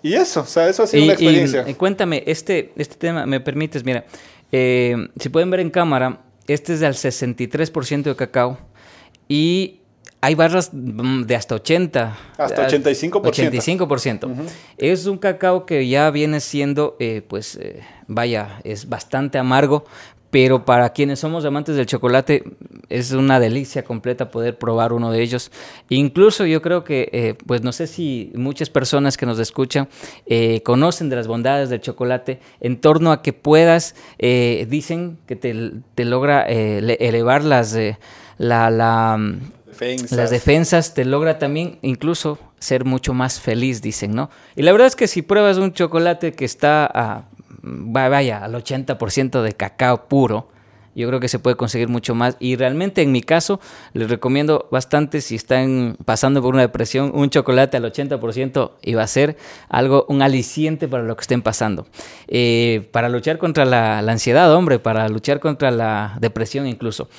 Y 0.01 0.15
eso, 0.15 0.41
o 0.41 0.45
sea, 0.45 0.67
eso 0.67 0.83
ha 0.83 0.87
sido 0.87 1.01
y, 1.01 1.05
una 1.05 1.13
experiencia. 1.13 1.65
Y, 1.67 1.73
cuéntame, 1.75 2.23
este, 2.27 2.73
este 2.75 2.95
tema, 2.95 3.25
me 3.25 3.39
permites, 3.39 3.85
mira, 3.85 4.05
eh, 4.51 4.95
si 5.19 5.29
pueden 5.29 5.49
ver 5.49 5.61
en 5.61 5.69
cámara, 5.69 6.19
este 6.47 6.73
es 6.73 6.81
del 6.81 6.93
63% 6.93 8.03
de 8.03 8.15
cacao 8.15 8.57
y 9.29 9.79
hay 10.23 10.35
barras 10.35 10.69
de 10.71 11.35
hasta 11.35 11.55
80. 11.55 12.17
Hasta 12.37 12.67
85%. 12.69 13.21
85%. 13.23 14.23
Uh 14.23 14.29
-huh. 14.29 14.49
Es 14.77 15.05
un 15.05 15.17
cacao 15.17 15.65
que 15.65 15.85
ya 15.85 16.09
viene 16.11 16.39
siendo, 16.39 16.95
eh, 17.01 17.21
pues, 17.27 17.57
eh, 17.57 17.81
vaya, 18.07 18.61
es 18.63 18.87
bastante 18.87 19.37
amargo, 19.37 19.83
pero 20.31 20.63
para 20.63 20.93
quienes 20.93 21.19
somos 21.19 21.43
amantes 21.43 21.75
del 21.75 21.87
chocolate 21.87 22.45
es 22.87 23.11
una 23.11 23.37
delicia 23.41 23.83
completa 23.83 24.31
poder 24.31 24.57
probar 24.57 24.93
uno 24.93 25.11
de 25.11 25.21
ellos. 25.21 25.51
Incluso 25.89 26.45
yo 26.45 26.61
creo 26.61 26.85
que, 26.85 27.09
eh, 27.11 27.35
pues 27.45 27.61
no 27.61 27.73
sé 27.73 27.85
si 27.85 28.31
muchas 28.33 28.69
personas 28.69 29.17
que 29.17 29.25
nos 29.25 29.39
escuchan 29.39 29.89
eh, 30.25 30.61
conocen 30.63 31.09
de 31.09 31.17
las 31.17 31.27
bondades 31.27 31.69
del 31.69 31.81
chocolate 31.81 32.39
en 32.61 32.79
torno 32.79 33.11
a 33.11 33.21
que 33.21 33.33
puedas, 33.33 33.93
eh, 34.19 34.65
dicen 34.69 35.17
que 35.27 35.35
te, 35.35 35.73
te 35.95 36.05
logra 36.05 36.43
elevar 36.43 37.43
las, 37.43 37.77
la, 38.37 38.69
la 38.69 39.19
las 40.09 40.29
defensas, 40.29 40.93
te 40.93 41.05
logra 41.05 41.39
también 41.39 41.79
incluso 41.81 42.39
ser 42.59 42.85
mucho 42.85 43.13
más 43.13 43.39
feliz, 43.39 43.81
dicen, 43.81 44.13
¿no? 44.15 44.29
Y 44.55 44.61
la 44.61 44.71
verdad 44.71 44.87
es 44.87 44.95
que 44.95 45.07
si 45.07 45.21
pruebas 45.21 45.57
un 45.57 45.73
chocolate 45.73 46.33
que 46.33 46.45
está 46.45 46.85
a 46.85 47.25
vaya, 47.63 48.43
al 48.43 48.53
80% 48.53 49.41
de 49.41 49.53
cacao 49.53 50.07
puro. 50.07 50.49
Yo 50.95 51.07
creo 51.07 51.19
que 51.19 51.27
se 51.27 51.39
puede 51.39 51.55
conseguir 51.55 51.87
mucho 51.87 52.15
más. 52.15 52.37
Y 52.39 52.55
realmente 52.55 53.01
en 53.01 53.11
mi 53.11 53.21
caso, 53.21 53.59
les 53.93 54.09
recomiendo 54.09 54.67
bastante 54.71 55.21
si 55.21 55.35
están 55.35 55.97
pasando 56.05 56.41
por 56.41 56.53
una 56.53 56.61
depresión, 56.61 57.11
un 57.13 57.29
chocolate 57.29 57.77
al 57.77 57.83
80% 57.83 58.71
y 58.81 58.93
va 58.93 59.03
a 59.03 59.07
ser 59.07 59.37
algo, 59.69 60.05
un 60.09 60.21
aliciente 60.21 60.87
para 60.87 61.03
lo 61.03 61.15
que 61.15 61.21
estén 61.21 61.41
pasando. 61.41 61.87
Eh, 62.27 62.87
para 62.91 63.09
luchar 63.09 63.37
contra 63.37 63.65
la, 63.65 64.01
la, 64.01 64.11
ansiedad, 64.11 64.53
hombre, 64.53 64.79
para 64.79 65.07
luchar 65.09 65.39
contra 65.39 65.71
la 65.71 66.17
depresión 66.19 66.67
incluso. 66.67 67.09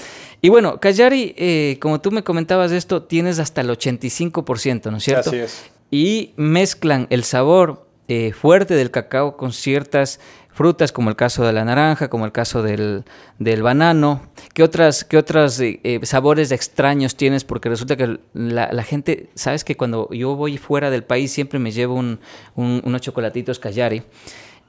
Y 0.40 0.50
bueno, 0.50 0.78
Callari, 0.78 1.34
eh, 1.36 1.78
como 1.80 2.00
tú 2.00 2.10
me 2.10 2.22
comentabas 2.22 2.70
esto, 2.70 3.02
tienes 3.02 3.38
hasta 3.38 3.62
el 3.62 3.70
85%, 3.70 4.90
¿no 4.90 4.98
es 4.98 5.04
cierto? 5.04 5.30
Así 5.30 5.38
es. 5.38 5.70
Y 5.90 6.32
mezclan 6.36 7.06
el 7.10 7.24
sabor 7.24 7.86
eh, 8.06 8.32
fuerte 8.32 8.74
del 8.74 8.90
cacao 8.90 9.38
con 9.38 9.54
ciertas 9.54 10.20
frutas, 10.54 10.92
como 10.92 11.10
el 11.10 11.16
caso 11.16 11.44
de 11.44 11.52
la 11.52 11.64
naranja, 11.64 12.08
como 12.08 12.24
el 12.24 12.32
caso 12.32 12.62
del, 12.62 13.04
del 13.38 13.62
banano. 13.62 14.22
¿Qué 14.54 14.62
otras, 14.62 15.04
qué 15.04 15.18
otras 15.18 15.60
eh, 15.60 16.00
sabores 16.04 16.52
extraños 16.52 17.16
tienes? 17.16 17.44
Porque 17.44 17.68
resulta 17.68 17.96
que 17.96 18.20
la, 18.32 18.82
gente, 18.84 19.28
sabes 19.34 19.64
que 19.64 19.76
cuando 19.76 20.08
yo 20.10 20.36
voy 20.36 20.56
fuera 20.56 20.90
del 20.90 21.02
país 21.02 21.32
siempre 21.32 21.58
me 21.58 21.72
llevo 21.72 21.94
un, 21.94 22.20
un, 22.54 22.80
unos 22.84 23.00
chocolatitos 23.00 23.58
Callari. 23.58 24.02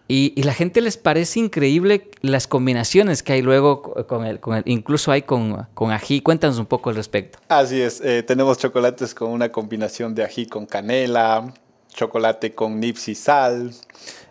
Y, 0.07 0.33
y, 0.35 0.43
la 0.43 0.53
gente 0.53 0.81
les 0.81 0.97
parece 0.97 1.39
increíble 1.39 2.11
las 2.21 2.45
combinaciones 2.45 3.23
que 3.23 3.33
hay 3.33 3.41
luego 3.41 3.81
con 4.07 4.23
el, 4.23 4.39
con 4.39 4.55
el 4.55 4.63
incluso 4.67 5.11
hay 5.11 5.23
con, 5.23 5.67
con, 5.73 5.91
ají. 5.91 6.21
Cuéntanos 6.21 6.59
un 6.59 6.67
poco 6.67 6.91
al 6.91 6.95
respecto. 6.95 7.39
Así 7.47 7.81
es, 7.81 8.01
eh, 8.01 8.21
tenemos 8.21 8.59
chocolates 8.59 9.15
con 9.15 9.31
una 9.31 9.51
combinación 9.51 10.13
de 10.13 10.23
ají 10.23 10.45
con 10.45 10.67
canela, 10.67 11.51
chocolate 11.91 12.53
con 12.53 12.79
nips 12.79 13.07
y 13.07 13.15
sal. 13.15 13.71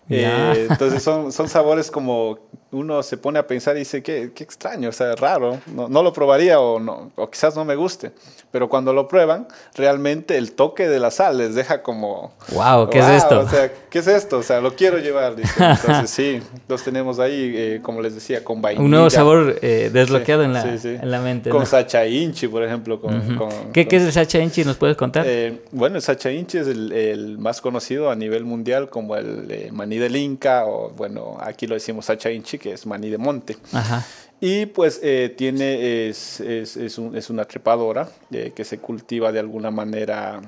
Eh, 0.08 0.66
entonces 0.70 1.02
son, 1.02 1.32
son 1.32 1.48
sabores 1.48 1.90
como 1.90 2.38
uno 2.74 3.02
se 3.02 3.16
pone 3.16 3.38
a 3.38 3.46
pensar 3.46 3.76
y 3.76 3.80
dice, 3.80 4.02
qué, 4.02 4.32
qué 4.34 4.44
extraño, 4.44 4.88
o 4.88 4.92
sea, 4.92 5.14
raro, 5.14 5.58
no, 5.66 5.88
no, 5.88 6.02
lo 6.02 6.12
probaría 6.12 6.60
o, 6.60 6.80
no, 6.80 7.10
o 7.16 7.30
quizás 7.30 7.56
no 7.56 7.64
me 7.64 7.76
guste. 7.76 8.12
Pero 8.50 8.68
cuando 8.68 8.92
lo 8.92 9.08
prueban, 9.08 9.48
realmente 9.74 10.36
el 10.36 10.52
toque 10.52 10.88
de 10.88 11.00
la 11.00 11.10
sal 11.10 11.38
les 11.38 11.54
deja 11.54 11.82
como... 11.82 12.34
¡Wow! 12.52 12.88
¿Qué 12.88 13.00
wow, 13.00 13.08
es 13.10 13.22
esto? 13.22 13.40
O 13.40 13.48
sea, 13.48 13.72
¿qué 13.90 13.98
es 13.98 14.06
esto? 14.06 14.38
O 14.38 14.42
sea, 14.44 14.60
lo 14.60 14.76
quiero 14.76 14.98
llevar. 14.98 15.34
Dice. 15.34 15.52
Entonces 15.58 16.10
sí, 16.10 16.40
los 16.68 16.84
tenemos 16.84 17.18
ahí, 17.18 17.52
eh, 17.56 17.80
como 17.82 18.00
les 18.00 18.14
decía, 18.14 18.44
con 18.44 18.62
vainilla. 18.62 18.84
Un 18.84 18.92
nuevo 18.92 19.10
sabor 19.10 19.58
eh, 19.60 19.90
desbloqueado 19.92 20.42
sí, 20.42 20.46
en, 20.46 20.52
la, 20.52 20.62
sí, 20.62 20.78
sí. 20.78 20.88
en 20.88 21.10
la 21.10 21.20
mente. 21.20 21.50
Con 21.50 21.60
¿no? 21.60 21.66
sacha 21.66 22.06
inchi, 22.06 22.46
por 22.46 22.62
ejemplo. 22.62 23.00
Con, 23.00 23.14
uh 23.14 23.18
-huh. 23.18 23.38
con, 23.38 23.48
¿Qué, 23.72 23.84
con, 23.84 23.90
¿Qué, 23.90 23.96
es 23.96 24.02
el 24.04 24.12
sacha 24.12 24.38
inchi? 24.38 24.64
¿Nos 24.64 24.76
puedes 24.76 24.96
contar? 24.96 25.24
Eh, 25.26 25.62
bueno, 25.72 25.96
el 25.96 26.02
sacha 26.02 26.30
inchi 26.30 26.58
es 26.58 26.68
el, 26.68 26.92
el, 26.92 27.38
más 27.38 27.60
conocido 27.60 28.10
a 28.10 28.14
nivel 28.14 28.44
mundial 28.44 28.88
como 28.88 29.16
el 29.16 29.46
eh, 29.50 29.70
maní 29.72 29.98
del 29.98 30.14
Inca, 30.14 30.64
o 30.66 30.90
bueno, 30.90 31.38
aquí 31.40 31.66
lo 31.66 31.74
decimos 31.74 32.04
sacha 32.06 32.30
inchi, 32.30 32.58
que 32.64 32.72
es 32.72 32.86
maní 32.86 33.10
de 33.10 33.18
monte. 33.18 33.58
Ajá. 33.74 34.06
Y 34.40 34.64
pues 34.64 35.00
eh, 35.02 35.34
tiene, 35.36 36.08
es, 36.08 36.40
es, 36.40 36.78
es, 36.78 36.96
un, 36.96 37.14
es, 37.14 37.28
una 37.28 37.44
trepadora 37.44 38.08
eh, 38.32 38.52
que 38.56 38.64
se 38.64 38.78
cultiva 38.78 39.32
de 39.32 39.38
alguna 39.38 39.70
manera 39.70 40.40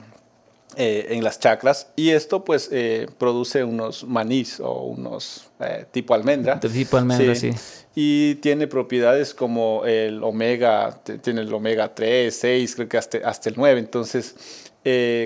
eh, 0.77 1.09
en 1.11 1.23
las 1.23 1.39
chacras 1.39 1.89
y 1.95 2.11
esto 2.11 2.43
pues 2.43 2.71
produce 3.19 3.65
unos 3.65 4.05
manís 4.05 4.61
o 4.61 4.85
unos 4.85 5.51
tipo 5.93 6.15
almendra. 6.15 6.59
Tipo 6.59 6.97
almendra, 6.97 7.35
sí. 7.35 7.51
Y 7.95 8.37
tiene 8.37 8.67
propiedades 8.67 9.35
como 9.35 9.85
el 9.85 10.25
omega, 10.25 10.99
tiene 11.21 11.43
el 11.43 11.53
omega 11.53 11.95
3, 11.95 12.35
6, 12.35 12.75
creo 12.77 12.89
que 12.89 12.97
hasta, 12.97 13.19
hasta 13.29 13.51
el 13.51 13.57
9. 13.59 13.79
Entonces, 13.79 14.35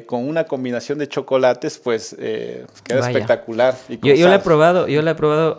con 0.06 0.28
una 0.28 0.44
combinación 0.44 0.98
de 0.98 1.08
chocolates, 1.08 1.78
pues 1.78 2.16
queda 2.18 3.08
espectacular. 3.08 3.76
yo, 3.88 4.14
yo, 4.14 4.28
la 4.28 4.36
he 4.36 4.38
probado, 4.40 4.88
yo 4.88 5.02
la 5.02 5.12
he 5.12 5.14
probado 5.14 5.58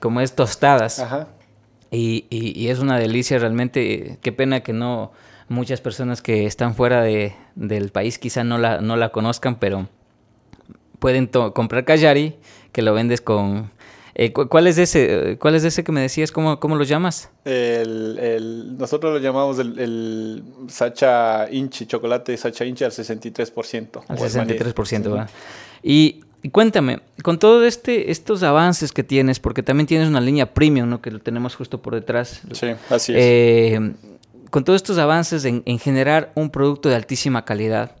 como 0.00 0.20
es 0.20 0.34
tostadas. 0.34 1.00
Ajá. 1.00 1.28
Y, 1.90 2.26
y, 2.28 2.58
y, 2.60 2.68
es 2.68 2.80
una 2.80 2.98
delicia 2.98 3.38
realmente. 3.38 4.18
Qué 4.20 4.30
pena 4.30 4.60
que 4.60 4.74
no 4.74 5.12
muchas 5.48 5.80
personas 5.80 6.22
que 6.22 6.46
están 6.46 6.74
fuera 6.74 7.02
de, 7.02 7.34
del 7.54 7.90
país 7.90 8.18
quizá 8.18 8.44
no 8.44 8.58
la, 8.58 8.80
no 8.80 8.96
la 8.96 9.10
conozcan, 9.10 9.56
pero 9.56 9.88
pueden 10.98 11.26
comprar 11.26 11.84
Kayari, 11.84 12.36
que 12.72 12.82
lo 12.82 12.94
vendes 12.94 13.20
con... 13.20 13.70
Eh, 14.20 14.32
¿Cuál 14.32 14.66
es 14.66 14.78
ese? 14.78 15.38
¿Cuál 15.40 15.54
es 15.54 15.62
ese 15.62 15.84
que 15.84 15.92
me 15.92 16.00
decías? 16.00 16.32
¿Cómo, 16.32 16.58
cómo 16.58 16.74
lo 16.74 16.82
llamas? 16.82 17.30
El, 17.44 18.18
el, 18.18 18.76
nosotros 18.76 19.12
lo 19.12 19.20
llamamos 19.20 19.60
el, 19.60 19.78
el, 19.78 20.42
Sacha 20.68 21.48
Inchi, 21.48 21.86
chocolate 21.86 22.36
Sacha 22.36 22.64
Inchi 22.64 22.82
al 22.82 22.90
63%. 22.90 24.02
Al 24.08 24.18
63%, 24.18 25.02
¿verdad? 25.04 25.30
Y, 25.84 26.24
y, 26.42 26.48
cuéntame, 26.48 26.98
con 27.22 27.38
todos 27.38 27.64
este, 27.64 28.10
estos 28.10 28.42
avances 28.42 28.90
que 28.90 29.04
tienes, 29.04 29.38
porque 29.38 29.62
también 29.62 29.86
tienes 29.86 30.08
una 30.08 30.20
línea 30.20 30.52
premium, 30.52 30.88
¿no? 30.88 31.00
Que 31.00 31.12
lo 31.12 31.20
tenemos 31.20 31.54
justo 31.54 31.80
por 31.80 31.94
detrás. 31.94 32.42
Sí, 32.50 32.66
así 32.90 33.12
es. 33.12 33.18
Eh, 33.20 33.92
con 34.50 34.64
todos 34.64 34.78
estos 34.78 34.98
avances 34.98 35.44
en, 35.44 35.62
generar 35.78 36.32
un 36.34 36.50
producto 36.50 36.88
de 36.88 36.96
altísima 36.96 37.44
calidad, 37.44 37.94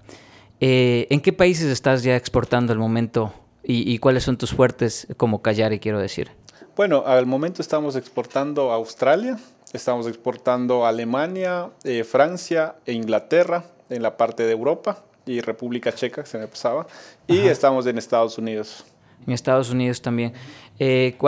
eh, 0.58 1.06
¿en 1.10 1.20
qué 1.20 1.32
países 1.32 1.66
estás 1.66 2.02
ya 2.02 2.16
exportando 2.16 2.72
al 2.72 2.80
momento 2.80 3.32
y, 3.70 3.98
cuáles 3.98 4.24
son 4.24 4.38
tus 4.38 4.54
fuertes 4.54 5.06
como 5.18 5.42
Callari, 5.42 5.78
quiero 5.78 6.00
decir? 6.00 6.30
Bueno, 6.74 7.04
al 7.06 7.26
momento 7.26 7.60
estamos 7.60 7.96
exportando 7.96 8.72
a 8.72 8.76
Australia, 8.76 9.38
estamos 9.74 10.06
exportando 10.06 10.86
a 10.86 10.88
Alemania, 10.88 11.68
eh, 11.84 12.02
Francia 12.02 12.76
e 12.86 12.94
Inglaterra 12.94 13.64
en 13.90 14.02
la 14.02 14.16
parte 14.16 14.44
de 14.44 14.52
Europa 14.52 15.04
y 15.26 15.42
República 15.42 15.92
Checa, 15.92 16.24
se 16.24 16.38
me 16.38 16.48
pasaba, 16.48 16.86
y 17.26 17.40
estamos 17.40 17.86
en 17.86 17.98
Estados 17.98 18.38
Unidos. 18.38 18.86
En 19.26 19.34
Estados 19.34 19.68
Unidos 19.70 20.00
también. 20.00 20.32
Eh, 20.78 21.18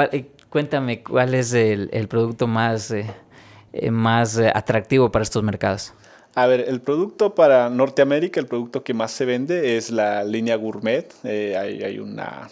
cuéntame, 0.48 1.02
¿cuál 1.02 1.34
es 1.34 1.52
el, 1.52 1.90
el 1.92 2.08
producto 2.08 2.46
más 2.46 2.90
eh, 3.72 3.90
más 3.90 4.36
eh, 4.36 4.50
atractivo 4.52 5.12
para 5.12 5.22
estos 5.22 5.42
mercados? 5.42 5.94
A 6.34 6.46
ver, 6.46 6.64
el 6.68 6.80
producto 6.80 7.34
para 7.34 7.68
Norteamérica, 7.68 8.40
el 8.40 8.46
producto 8.46 8.84
que 8.84 8.94
más 8.94 9.10
se 9.10 9.24
vende 9.24 9.76
es 9.76 9.90
la 9.90 10.22
línea 10.22 10.56
gourmet. 10.56 11.12
Eh, 11.24 11.56
hay, 11.56 11.98
una, 11.98 12.48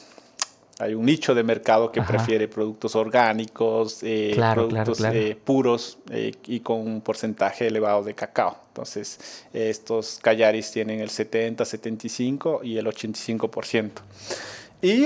hay 0.80 0.94
un 0.94 1.06
nicho 1.06 1.34
de 1.34 1.44
mercado 1.44 1.92
que 1.92 2.02
prefiere 2.02 2.48
productos 2.48 2.96
orgánicos, 2.96 4.00
productos 4.34 5.02
puros 5.44 5.98
y 6.46 6.60
con 6.60 6.80
un 6.80 7.00
porcentaje 7.00 7.68
elevado 7.68 8.02
de 8.02 8.14
cacao. 8.14 8.58
Entonces, 8.68 9.46
estos 9.52 10.18
callaris 10.22 10.70
tienen 10.72 11.00
el 11.00 11.10
70, 11.10 11.64
75 11.64 12.60
y 12.64 12.78
el 12.78 12.86
85% 12.86 13.90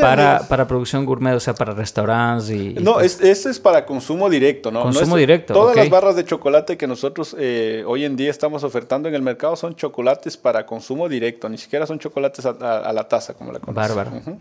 para, 0.01 0.41
para 0.49 0.67
producción 0.67 1.07
gourmet, 1.07 1.35
o 1.35 1.41
sea, 1.41 1.55
para 1.55 1.73
restaurantes 1.73 2.51
y... 2.51 2.75
no, 2.75 3.01
es, 3.01 3.21
este 3.21 3.51
es 3.51 3.59
para 3.59 3.87
consumo 3.87 4.29
directo, 4.29 4.71
¿no? 4.71 4.83
Consumo 4.83 5.17
directo, 5.17 5.55
Todas 5.55 5.77
las 5.77 5.89
barras 5.89 6.17
de 6.17 6.25
chocolate 6.25 6.77
que 6.77 6.87
nosotros 6.87 7.35
eh, 7.39 7.83
hoy 7.87 8.05
en 8.05 8.17
día 8.17 8.31
estamos 8.31 8.65
ofertando 8.65 9.09
en 9.09 9.15
el 9.15 9.23
mercado 9.23 9.57
son 9.57 9.75
chocolates 9.75 10.37
para 10.37 10.67
consumo 10.67 11.09
directo, 11.09 11.49
ni 11.49 11.59
siquiera 11.59 11.87
son 11.87 11.99
chocolates 11.99 12.45
a, 12.45 12.93
la 12.93 13.09
taza, 13.09 13.35
como 13.35 13.53
la 13.53 13.61
conocemos. 13.61 13.97
Bárbaro. 13.97 14.39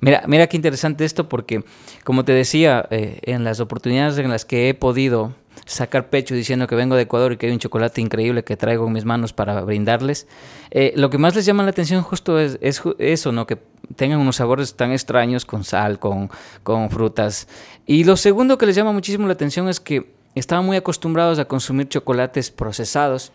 Mira, 0.00 0.24
mira 0.26 0.48
qué 0.48 0.56
interesante 0.56 1.04
esto 1.04 1.28
porque, 1.28 1.62
como 2.02 2.24
te 2.24 2.32
decía, 2.32 2.86
eh, 2.90 3.20
en 3.22 3.44
las 3.44 3.60
oportunidades 3.60 4.18
en 4.18 4.30
las 4.30 4.44
que 4.44 4.68
he 4.68 4.74
podido 4.74 5.32
sacar 5.64 6.10
pecho 6.10 6.34
diciendo 6.34 6.66
que 6.66 6.74
vengo 6.74 6.96
de 6.96 7.02
Ecuador 7.02 7.32
y 7.32 7.36
que 7.36 7.46
hay 7.46 7.52
un 7.52 7.58
chocolate 7.58 8.00
increíble 8.00 8.44
que 8.44 8.56
traigo 8.56 8.86
en 8.86 8.92
mis 8.92 9.04
manos 9.04 9.32
para 9.32 9.60
brindarles, 9.62 10.26
eh, 10.70 10.92
lo 10.96 11.10
que 11.10 11.18
más 11.18 11.34
les 11.34 11.46
llama 11.46 11.62
la 11.62 11.70
atención 11.70 12.02
justo 12.02 12.38
es, 12.38 12.58
eso, 12.98 13.32
¿no? 13.32 13.46
Que 13.46 13.58
tengan 13.96 14.18
unos 14.18 14.36
sabores 14.36 14.74
tan 14.74 14.92
extraños 14.92 15.44
con 15.44 15.64
sal, 15.64 15.98
con, 15.98 16.30
con 16.62 16.90
frutas. 16.90 17.48
Y 17.86 18.04
lo 18.04 18.16
segundo 18.16 18.58
que 18.58 18.66
les 18.66 18.76
llama 18.76 18.92
muchísimo 18.92 19.26
la 19.26 19.34
atención 19.34 19.68
es 19.68 19.80
que 19.80 20.12
estaban 20.34 20.64
muy 20.64 20.76
acostumbrados 20.76 21.38
a 21.38 21.44
consumir 21.44 21.88
chocolates 21.88 22.50
procesados 22.50 23.32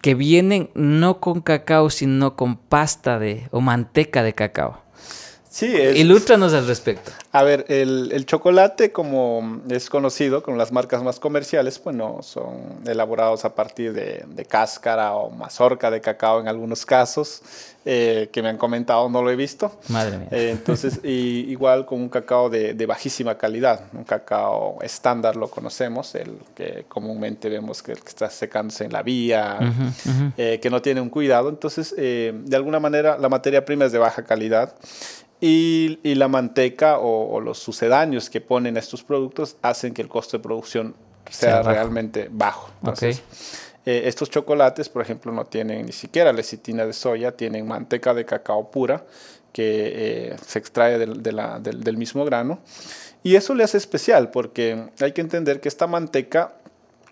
que 0.00 0.14
vienen 0.14 0.70
no 0.74 1.20
con 1.20 1.40
cacao, 1.40 1.90
sino 1.90 2.36
con 2.36 2.56
pasta 2.56 3.18
de 3.18 3.48
o 3.50 3.60
manteca 3.60 4.22
de 4.22 4.34
cacao. 4.34 4.87
Sí, 5.58 5.66
Ilústranos 5.66 6.54
al 6.54 6.68
respecto. 6.68 7.10
A 7.32 7.42
ver, 7.42 7.64
el, 7.66 8.24
chocolate, 8.26 8.92
como 8.92 9.60
es 9.68 9.90
conocido 9.90 10.40
con 10.40 10.56
las 10.56 10.70
marcas 10.70 11.02
más 11.02 11.18
comerciales, 11.18 11.82
bueno, 11.82 12.20
son 12.22 12.78
elaborados 12.86 13.44
a 13.44 13.56
partir 13.56 13.92
de, 13.92 14.46
cáscara 14.48 15.14
o 15.14 15.30
mazorca 15.30 15.90
de 15.90 16.00
cacao 16.00 16.38
en 16.38 16.46
algunos 16.46 16.86
casos, 16.86 17.42
eh, 17.84 18.28
que 18.30 18.40
me 18.40 18.50
han 18.50 18.56
comentado, 18.56 19.08
no 19.10 19.20
lo 19.20 19.32
he 19.32 19.34
visto. 19.34 19.80
Madre 19.88 20.18
mía. 20.18 20.28
Eh, 20.30 20.50
entonces, 20.52 21.00
y, 21.02 21.50
igual 21.50 21.86
con 21.86 22.02
un 22.02 22.08
cacao 22.08 22.48
de, 22.48 22.86
bajísima 22.86 23.36
calidad, 23.36 23.80
un 23.94 24.04
cacao 24.04 24.78
estándar 24.82 25.34
lo 25.34 25.50
conocemos, 25.50 26.14
el 26.14 26.38
que 26.54 26.84
comúnmente 26.86 27.48
vemos 27.48 27.82
que, 27.82 27.94
está 27.94 28.30
secándose 28.30 28.84
en 28.84 28.92
la 28.92 29.02
vía, 29.02 29.58
eh, 30.36 30.60
que 30.62 30.70
no 30.70 30.80
tiene 30.80 31.00
un 31.00 31.10
cuidado. 31.10 31.48
Entonces, 31.48 31.96
de 31.96 32.54
alguna 32.56 32.78
manera, 32.78 33.18
la 33.18 33.28
materia 33.28 33.64
prima 33.64 33.86
es 33.86 33.90
de 33.90 33.98
baja 33.98 34.22
calidad. 34.22 34.72
Y, 35.40 36.00
y, 36.02 36.16
la 36.16 36.26
manteca 36.26 36.98
o, 36.98 37.40
los 37.40 37.58
sucedáneos 37.58 38.28
que 38.28 38.40
ponen 38.40 38.76
estos 38.76 39.04
productos 39.04 39.56
hacen 39.62 39.94
que 39.94 40.02
el 40.02 40.08
costo 40.08 40.36
de 40.36 40.42
producción 40.42 40.94
sea, 41.30 41.62
realmente 41.62 42.28
bajo. 42.30 42.70
Entonces, 42.80 43.22
eh, 43.86 44.02
estos 44.06 44.30
chocolates, 44.30 44.88
por 44.88 45.02
ejemplo, 45.02 45.30
no 45.30 45.44
tienen 45.44 45.86
ni 45.86 45.92
siquiera 45.92 46.32
lecitina 46.32 46.84
de 46.84 46.92
soya, 46.92 47.32
tienen 47.32 47.66
manteca 47.66 48.14
de 48.14 48.24
cacao 48.24 48.70
pura 48.70 49.04
que 49.52 50.32
eh, 50.32 50.36
se 50.44 50.58
extrae 50.58 50.98
de 50.98 51.32
la, 51.32 51.58
del 51.60 51.96
mismo 51.96 52.24
grano. 52.24 52.58
Y 53.22 53.34
eso 53.36 53.54
le 53.54 53.64
hace 53.64 53.78
especial 53.78 54.30
porque 54.30 54.90
hay 55.00 55.12
que 55.12 55.20
entender 55.20 55.60
que 55.60 55.68
esta 55.68 55.86
manteca 55.86 56.54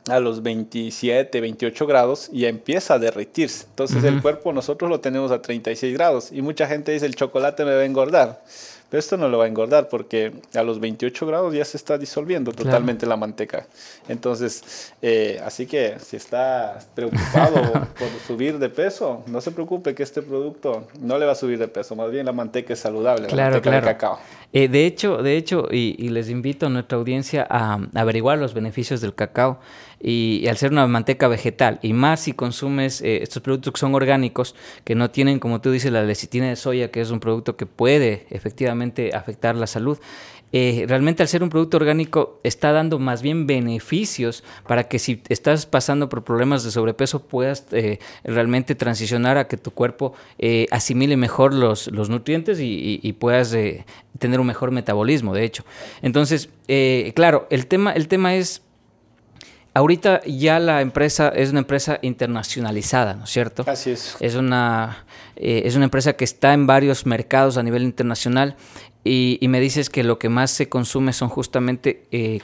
a 0.08 0.20
los 0.20 0.42
27, 0.42 1.40
28 1.40 1.86
grados 1.86 2.28
y 2.32 2.46
empieza 2.46 2.94
a 2.94 2.98
derretirse. 2.98 3.66
Entonces 3.68 4.04
el 4.04 4.22
cuerpo 4.22 4.52
nosotros 4.52 4.90
lo 4.90 5.00
tenemos 5.00 5.32
a 5.32 5.42
36 5.42 5.92
grados 5.94 6.32
y 6.32 6.42
mucha 6.42 6.66
gente 6.66 6.92
dice 6.92 7.06
el 7.06 7.14
chocolate 7.14 7.64
me 7.64 7.74
va 7.74 7.80
a 7.80 7.84
engordar. 7.84 8.42
Pero 8.88 9.00
esto 9.00 9.16
no 9.16 9.28
lo 9.28 9.38
va 9.38 9.46
a 9.46 9.48
engordar 9.48 9.88
porque 9.88 10.32
a 10.54 10.62
los 10.62 10.78
28 10.78 11.26
grados 11.26 11.52
ya 11.52 11.64
se 11.64 11.76
está 11.76 11.98
disolviendo 11.98 12.52
totalmente 12.52 13.04
la 13.04 13.16
manteca. 13.16 13.66
Entonces, 14.08 14.92
eh, 15.02 15.40
así 15.44 15.66
que 15.66 15.96
si 15.98 16.16
está 16.16 16.78
preocupado 16.94 17.56
por 17.98 18.08
subir 18.24 18.60
de 18.60 18.68
peso, 18.68 19.24
no 19.26 19.40
se 19.40 19.50
preocupe 19.50 19.94
que 19.94 20.04
este 20.04 20.22
producto 20.22 20.86
no 21.00 21.18
le 21.18 21.26
va 21.26 21.32
a 21.32 21.34
subir 21.34 21.58
de 21.58 21.66
peso, 21.66 21.96
más 21.96 22.12
bien 22.12 22.26
la 22.26 22.32
manteca 22.32 22.74
es 22.74 22.78
saludable, 22.78 23.26
claro, 23.26 23.36
la 23.36 23.56
manteca 23.56 23.70
claro. 23.70 23.86
de 23.86 23.92
cacao. 23.92 24.18
Eh, 24.58 24.68
de 24.68 24.86
hecho, 24.86 25.22
de 25.22 25.36
hecho 25.36 25.68
y, 25.70 25.96
y, 25.98 26.08
les 26.08 26.30
invito 26.30 26.64
a 26.64 26.70
nuestra 26.70 26.96
audiencia 26.96 27.46
a 27.50 27.78
averiguar 27.94 28.38
los 28.38 28.54
beneficios 28.54 29.02
del 29.02 29.14
cacao. 29.14 29.60
Y, 30.00 30.46
al 30.48 30.56
ser 30.56 30.72
una 30.72 30.86
manteca 30.86 31.28
vegetal 31.28 31.78
y 31.82 31.92
más 31.92 32.20
si 32.20 32.32
consumes 32.32 33.02
eh, 33.02 33.22
estos 33.22 33.42
productos 33.42 33.74
que 33.74 33.80
son 33.80 33.94
orgánicos, 33.94 34.54
que 34.84 34.94
no 34.94 35.10
tienen, 35.10 35.40
como 35.40 35.60
tú 35.60 35.70
dices, 35.72 35.92
la 35.92 36.04
lecitina 36.04 36.48
de 36.48 36.56
soya, 36.56 36.90
que 36.90 37.02
es 37.02 37.10
un 37.10 37.20
producto 37.20 37.56
que 37.56 37.66
puede 37.66 38.26
efectivamente 38.30 39.14
afectar 39.14 39.56
la 39.56 39.66
salud, 39.66 39.98
eh, 40.56 40.86
realmente 40.86 41.22
al 41.22 41.28
ser 41.28 41.42
un 41.42 41.48
producto 41.48 41.76
orgánico 41.76 42.40
está 42.42 42.72
dando 42.72 42.98
más 42.98 43.22
bien 43.22 43.46
beneficios 43.46 44.42
para 44.66 44.84
que 44.84 44.98
si 44.98 45.22
estás 45.28 45.66
pasando 45.66 46.08
por 46.08 46.24
problemas 46.24 46.64
de 46.64 46.70
sobrepeso 46.70 47.26
puedas 47.26 47.66
eh, 47.72 47.98
realmente 48.24 48.74
transicionar 48.74 49.38
a 49.38 49.48
que 49.48 49.56
tu 49.56 49.70
cuerpo 49.70 50.14
asimile 50.70 51.16
mejor 51.16 51.52
los, 51.52 51.88
los 51.88 52.08
nutrientes 52.08 52.60
y, 52.60 53.00
y 53.02 53.12
puedas 53.14 53.54
tener 54.18 54.40
un 54.40 54.46
mejor 54.46 54.70
metabolismo, 54.70 55.34
de 55.34 55.44
hecho. 55.44 55.64
Entonces, 56.02 56.48
claro, 57.14 57.46
el 57.50 57.66
tema, 57.66 57.92
el 57.92 58.08
tema 58.08 58.34
es 58.34 58.62
Ahorita 59.76 60.22
ya 60.24 60.58
la 60.58 60.80
empresa 60.80 61.28
es 61.28 61.50
una 61.50 61.58
empresa 61.58 61.98
internacionalizada, 62.00 63.12
¿no 63.12 63.24
es 63.24 63.30
cierto? 63.30 63.62
Así 63.66 63.90
es. 63.90 64.16
Es 64.20 64.34
una, 64.34 65.04
eh, 65.36 65.64
es 65.66 65.76
una 65.76 65.84
empresa 65.84 66.14
que 66.14 66.24
está 66.24 66.54
en 66.54 66.66
varios 66.66 67.04
mercados 67.04 67.58
a 67.58 67.62
nivel 67.62 67.82
internacional 67.82 68.56
y, 69.06 69.48
me 69.48 69.60
dices 69.60 69.90
que 69.90 70.04
lo 70.04 70.18
que 70.18 70.28
más 70.28 70.50
se 70.50 70.68
consume 70.68 71.12
son 71.12 71.28
justamente 71.28 72.04
eh, 72.10 72.40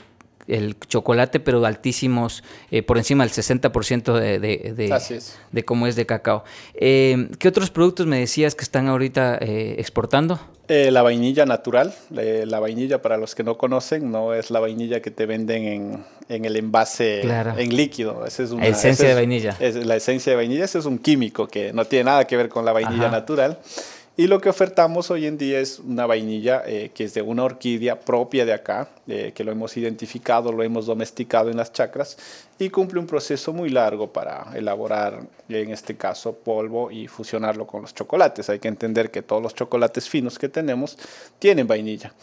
el 0.47 0.77
chocolate, 0.79 1.39
pero 1.39 1.65
altísimos, 1.65 2.43
eh, 2.71 2.83
por 2.83 2.97
encima 2.97 3.25
del 3.25 3.33
60% 3.33 4.13
de, 4.13 4.39
de, 4.39 4.73
de, 4.75 5.21
de, 5.51 5.65
cómo 5.65 5.87
es 5.87 5.95
de 5.95 6.05
cacao. 6.05 6.43
Eh, 6.73 7.29
¿Qué 7.39 7.47
otros 7.47 7.69
productos 7.69 8.07
me 8.07 8.19
decías 8.19 8.55
que 8.55 8.63
están 8.63 8.87
ahorita 8.87 9.37
eh, 9.41 9.75
exportando? 9.77 10.39
la 10.69 11.03
vainilla 11.03 11.45
natural. 11.45 11.93
la 12.09 12.59
vainilla, 12.59 12.99
para 12.99 13.17
los 13.17 13.35
que 13.35 13.43
no 13.43 13.59
conocen, 13.59 14.09
no 14.09 14.33
es 14.33 14.49
la 14.49 14.59
vainilla 14.59 15.03
que 15.03 15.11
te 15.11 15.27
venden 15.27 15.65
en, 15.65 16.03
en 16.29 16.45
el 16.45 16.55
envase 16.55 17.21
en 17.21 17.75
líquido. 17.75 18.25
Esa 18.25 18.41
es 18.41 18.49
una, 18.49 18.65
esencia 18.65 19.09
de 19.09 19.13
vainilla. 19.13 19.55
Es, 19.59 19.75
la 19.75 19.95
esencia 19.97 20.31
de 20.31 20.37
vainilla, 20.37 20.65
ese 20.65 20.79
es 20.79 20.85
un 20.85 20.97
químico 20.97 21.47
que 21.47 21.73
no 21.73 21.85
tiene 21.85 22.05
nada 22.05 22.25
que 22.25 22.37
ver 22.37 22.49
con 22.49 22.65
la 22.65 22.71
vainilla 22.71 23.11
natural. 23.11 23.59
Y 24.15 24.27
lo 24.27 24.39
que 24.39 24.49
ofertamos 24.49 25.09
hoy 25.09 25.25
en 25.25 25.39
día 25.39 25.59
es 25.59 25.79
una 25.79 26.05
vainilla 26.05 26.61
eh, 26.67 26.91
que 26.93 27.05
es 27.05 27.15
de 27.15 27.23
una 27.23 27.45
orquídea 27.45 27.99
propia 27.99 28.45
de 28.45 28.53
acá, 28.53 28.89
eh, 29.07 29.31
que 29.33 29.43
lo 29.43 29.51
hemos 29.51 29.75
identificado, 29.75 30.51
lo 30.51 30.61
hemos 30.61 30.85
domesticado 30.85 31.49
en 31.49 31.57
las 31.57 31.73
chacras 31.73 32.15
y 32.59 32.69
cumple 32.69 32.99
un 32.99 33.07
proceso 33.07 33.53
muy 33.53 33.69
largo 33.69 34.13
para 34.13 34.51
elaborar, 34.53 35.23
en 35.49 35.71
este 35.71 35.97
caso, 35.97 36.31
polvo 36.31 36.91
y 36.91 37.07
fusionarlo 37.07 37.65
con 37.65 37.81
los 37.81 37.95
chocolates. 37.95 38.51
Hay 38.51 38.59
que 38.59 38.67
entender 38.67 39.09
que 39.09 39.23
todos 39.23 39.41
los 39.41 39.55
chocolates 39.55 40.07
finos 40.07 40.37
que 40.37 40.47
tenemos 40.47 40.95
tienen 41.39 41.65
vainilla. 41.65 42.13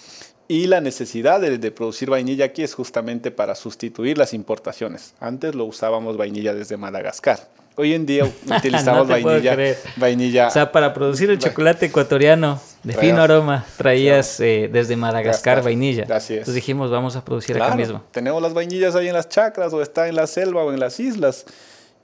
Y 0.50 0.66
la 0.66 0.80
necesidad 0.80 1.40
de, 1.40 1.58
de, 1.58 1.70
producir 1.70 2.10
vainilla 2.10 2.46
aquí 2.46 2.64
es 2.64 2.74
justamente 2.74 3.30
para 3.30 3.54
sustituir 3.54 4.18
las 4.18 4.34
importaciones. 4.34 5.14
Antes 5.20 5.54
lo 5.54 5.64
usábamos 5.64 6.16
vainilla 6.16 6.52
desde 6.52 6.76
Madagascar. 6.76 7.38
Hoy 7.76 7.94
en 7.94 8.04
día 8.04 8.24
utilizamos 8.58 9.06
vainilla, 9.06 9.56
vainilla. 9.94 10.48
O 10.48 10.50
sea, 10.50 10.72
para 10.72 10.92
producir 10.92 11.30
el 11.30 11.38
chocolate 11.38 11.86
ecuatoriano 11.86 12.60
de 12.82 12.94
fino 12.94 13.22
aroma, 13.22 13.64
traías 13.76 14.40
eh, 14.40 14.68
desde 14.72 14.96
Madagascar 14.96 15.62
vainilla. 15.62 16.04
Así 16.10 16.32
es. 16.32 16.38
Entonces 16.40 16.56
dijimos, 16.56 16.90
vamos 16.90 17.14
a 17.14 17.24
producir 17.24 17.54
acá 17.62 17.76
mismo. 17.76 18.02
Tenemos 18.10 18.42
las 18.42 18.52
vainillas 18.52 18.96
ahí 18.96 19.06
en 19.06 19.14
las 19.14 19.28
chacras, 19.28 19.72
o 19.72 19.80
está 19.80 20.08
en 20.08 20.16
la 20.16 20.26
selva, 20.26 20.64
o 20.64 20.72
en 20.72 20.80
las 20.80 20.98
islas. 20.98 21.46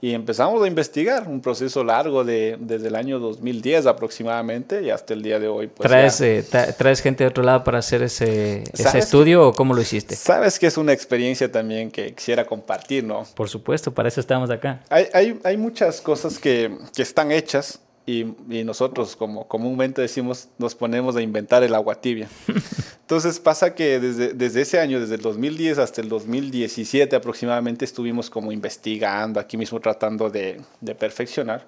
Y 0.06 0.14
empezamos 0.14 0.62
a 0.62 0.68
investigar, 0.68 1.26
un 1.26 1.40
proceso 1.40 1.82
largo 1.82 2.22
de, 2.22 2.56
desde 2.60 2.86
el 2.86 2.94
año 2.94 3.18
2010 3.18 3.86
aproximadamente 3.86 4.80
y 4.84 4.90
hasta 4.90 5.14
el 5.14 5.20
día 5.20 5.40
de 5.40 5.48
hoy. 5.48 5.66
Pues 5.66 5.88
¿Traes, 5.88 6.20
eh, 6.20 6.44
¿Traes 6.78 7.00
gente 7.00 7.24
de 7.24 7.28
otro 7.28 7.42
lado 7.42 7.64
para 7.64 7.78
hacer 7.78 8.04
ese, 8.04 8.62
ese 8.72 8.98
estudio 8.98 9.48
o 9.48 9.52
cómo 9.52 9.74
lo 9.74 9.80
hiciste? 9.80 10.14
Sabes 10.14 10.60
que 10.60 10.68
es 10.68 10.76
una 10.78 10.92
experiencia 10.92 11.50
también 11.50 11.90
que 11.90 12.14
quisiera 12.14 12.44
compartir, 12.44 13.02
¿no? 13.02 13.26
Por 13.34 13.48
supuesto, 13.48 13.92
para 13.92 14.08
eso 14.08 14.20
estamos 14.20 14.48
acá. 14.48 14.80
Hay, 14.90 15.08
hay, 15.12 15.40
hay 15.42 15.56
muchas 15.56 16.00
cosas 16.00 16.38
que, 16.38 16.70
que 16.94 17.02
están 17.02 17.32
hechas 17.32 17.80
y, 18.06 18.34
y, 18.48 18.62
nosotros, 18.64 19.16
como 19.16 19.48
comúnmente 19.48 20.00
decimos, 20.00 20.48
nos 20.58 20.74
ponemos 20.76 21.16
a 21.16 21.22
inventar 21.22 21.64
el 21.64 21.74
agua 21.74 22.00
tibia. 22.00 22.28
Entonces 23.00 23.40
pasa 23.40 23.74
que 23.74 23.98
desde, 23.98 24.32
desde 24.32 24.62
ese 24.62 24.80
año, 24.80 25.00
desde 25.00 25.16
el 25.16 25.22
2010 25.22 25.78
hasta 25.78 26.00
el 26.00 26.08
2017 26.08 27.16
aproximadamente, 27.16 27.84
estuvimos 27.84 28.30
como 28.30 28.52
investigando, 28.52 29.40
aquí 29.40 29.56
mismo 29.56 29.80
tratando 29.80 30.30
de, 30.30 30.60
de 30.80 30.94
perfeccionar. 30.94 31.66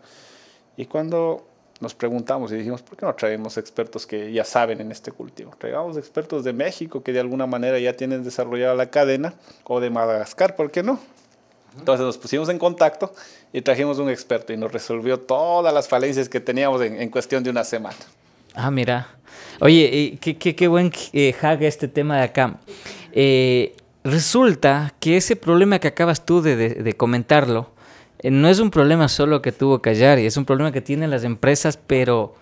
Y 0.77 0.87
cuando 0.87 1.45
nos 1.81 1.95
preguntamos 1.95 2.51
y 2.53 2.57
dijimos, 2.57 2.83
¿por 2.83 2.97
qué 2.97 3.07
no 3.07 3.15
traemos 3.15 3.57
expertos 3.57 4.07
que 4.07 4.33
ya 4.33 4.45
saben 4.45 4.81
en 4.81 4.91
este 4.91 5.13
cultivo? 5.13 5.53
Traigamos 5.59 5.97
expertos 5.97 6.45
de 6.45 6.53
México 6.53 7.03
que 7.03 7.13
de 7.13 7.21
alguna 7.21 7.47
manera 7.47 7.79
ya 7.79 7.93
tienen 7.95 8.25
desarrollada 8.25 8.75
la 8.75 8.91
cadena, 8.91 9.35
o 9.65 9.81
de 9.81 9.91
Madagascar, 9.91 10.57
¿por 10.57 10.71
qué 10.71 10.83
no? 10.83 10.99
Entonces 11.79 12.05
nos 12.05 12.19
pusimos 12.19 12.49
en 12.49 12.59
contacto 12.59 13.13
y 13.53 13.63
trajimos 13.63 13.99
un 13.99 14.11
experto 14.11 14.53
y 14.53 14.57
nos 14.57 14.73
resolvió 14.73 15.19
todas 15.21 15.73
las 15.73 15.89
falencias 15.89 16.29
que 16.29 16.41
teníamos 16.41 16.83
en, 16.83 17.01
en 17.01 17.09
cuestión 17.09 17.43
de 17.43 17.51
una 17.51 17.65
semana. 17.65 17.97
Ah, 18.55 18.71
mira. 18.71 19.09
Oye, 19.61 20.19
qué, 20.21 20.37
qué, 20.37 20.55
qué 20.55 20.69
buen 20.69 20.93
eh, 21.13 21.33
hack 21.33 21.63
este 21.63 21.89
tema 21.89 22.17
de 22.19 22.23
acá. 22.23 22.59
Eh, 23.13 23.75
resulta 24.05 24.95
que 25.01 25.17
ese 25.17 25.37
problema 25.37 25.79
que 25.79 25.89
acabas 25.89 26.25
tú 26.25 26.43
de, 26.43 26.57
de, 26.57 26.93
comentarlo, 26.95 27.71
eh, 28.21 28.31
no 28.31 28.49
es 28.49 28.61
un 28.61 28.71
problema 28.71 29.09
solo 29.09 29.43
que 29.43 29.53
tuvo 29.53 29.81
Callari, 29.81 30.27
es 30.27 30.37
un 30.37 30.45
problema 30.45 30.73
que 30.73 30.81
tienen 30.81 31.11
las 31.11 31.25
empresas, 31.25 31.77
pero 31.77 32.35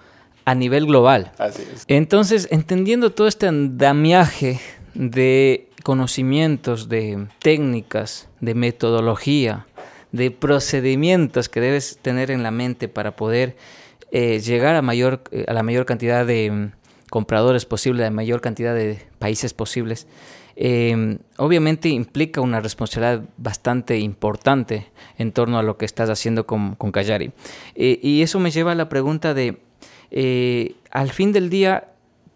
a 0.45 0.55
nivel 0.55 0.87
global. 0.87 1.33
Así 1.39 1.63
es. 1.63 1.85
Entonces, 1.89 2.49
entendiendo 2.51 3.11
todo 3.11 3.29
este 3.29 3.47
andamiaje 3.47 4.61
de 4.95 5.69
conocimientos, 5.83 6.89
de 6.89 7.27
técnicas, 7.41 8.29
de 8.41 8.55
metodología, 8.55 9.67
de 10.17 10.31
procedimientos 10.31 11.49
que 11.49 11.61
debes 11.61 11.99
tener 12.03 12.31
en 12.31 12.43
la 12.43 12.51
mente 12.51 12.89
para 12.89 13.17
poder 13.17 13.57
eh, 14.11 14.41
llegar 14.41 14.77
a, 14.77 14.83
mayor, 14.83 15.23
eh, 15.31 15.45
a 15.49 15.53
la 15.53 15.63
mayor 15.63 15.85
cantidad 15.85 16.25
de 16.25 16.51
mm, 16.51 16.73
compradores 17.11 17.65
posible, 17.65 18.03
a 18.03 18.07
la 18.07 18.13
mayor 18.13 18.41
cantidad 18.41 18.75
de 18.75 19.01
países 19.19 19.53
posibles, 19.53 20.07
em, 20.55 21.19
obviamente 21.37 21.89
implica 21.89 22.41
una 22.41 22.61
responsabilidad 22.61 23.29
bastante 23.37 23.99
importante 23.99 24.87
en 25.19 25.33
torno 25.33 25.59
a 25.59 25.63
lo 25.63 25.77
que 25.77 25.85
estás 25.85 26.09
haciendo 26.09 26.47
con, 26.47 26.77
con 26.77 26.93
Callari. 26.93 27.33
Eh, 27.75 27.99
y 28.03 28.23
eso 28.23 28.41
me 28.41 28.51
lleva 28.51 28.73
a 28.73 28.75
la 28.75 28.89
pregunta 28.89 29.35
de, 29.35 29.59
al 30.91 31.11
fin 31.11 31.33
del 31.33 31.51
día, 31.51 31.89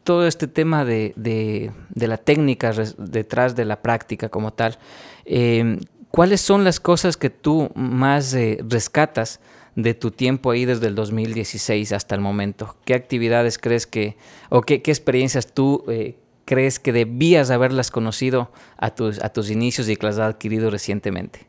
todo 0.05 0.27
este 0.27 0.49
tema 0.49 0.85
de, 0.85 1.13
de, 1.17 1.71
de 1.91 2.09
la 2.09 2.17
técnica 2.17 2.73
detrás 2.99 3.55
de 3.55 3.65
la 3.65 3.81
práctica 3.81 4.29
como 4.29 4.53
tal, 4.53 4.79
em, 5.25 5.79
¿cuáles 6.11 6.41
son 6.41 6.65
las 6.65 6.81
cosas 6.81 7.17
que 7.17 7.31
tú 7.31 7.71
más 7.75 8.37
rescatas 8.69 9.41
de 9.77 9.95
tu 9.95 10.11
tiempo 10.11 10.51
ahí 10.51 10.65
desde 10.65 10.89
el 10.89 10.95
2016 10.95 11.93
hasta 11.93 12.15
el 12.15 12.21
momento? 12.21 12.77
¿Qué 12.85 12.95
actividades 12.95 13.59
crees 13.59 13.87
que, 13.87 14.17
o 14.49 14.63
qué, 14.63 14.83
qué 14.83 14.91
experiencias 14.91 15.53
tú 15.53 15.85
eh, 15.89 16.17
crees 16.45 16.79
que 16.79 16.93
debías 16.93 17.51
haberlas 17.51 17.91
conocido 17.91 18.51
a 18.77 18.95
tus, 18.95 19.23
a 19.23 19.33
tus 19.33 19.51
inicios 19.51 19.89
y 19.89 19.97
que 19.97 20.07
las 20.07 20.19
has 20.19 20.35
adquirido 20.35 20.71
recientemente? 20.71 21.47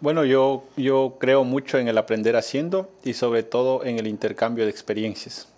Bueno, 0.00 0.24
yo, 0.24 0.64
yo 0.76 1.16
creo 1.18 1.44
mucho 1.44 1.78
en 1.78 1.88
el 1.88 1.96
aprender 1.96 2.36
haciendo 2.36 2.90
y 3.02 3.14
sobre 3.14 3.42
todo 3.42 3.84
en 3.84 3.98
el 3.98 4.06
intercambio 4.06 4.64
de 4.64 4.70
experiencias. 4.70 5.48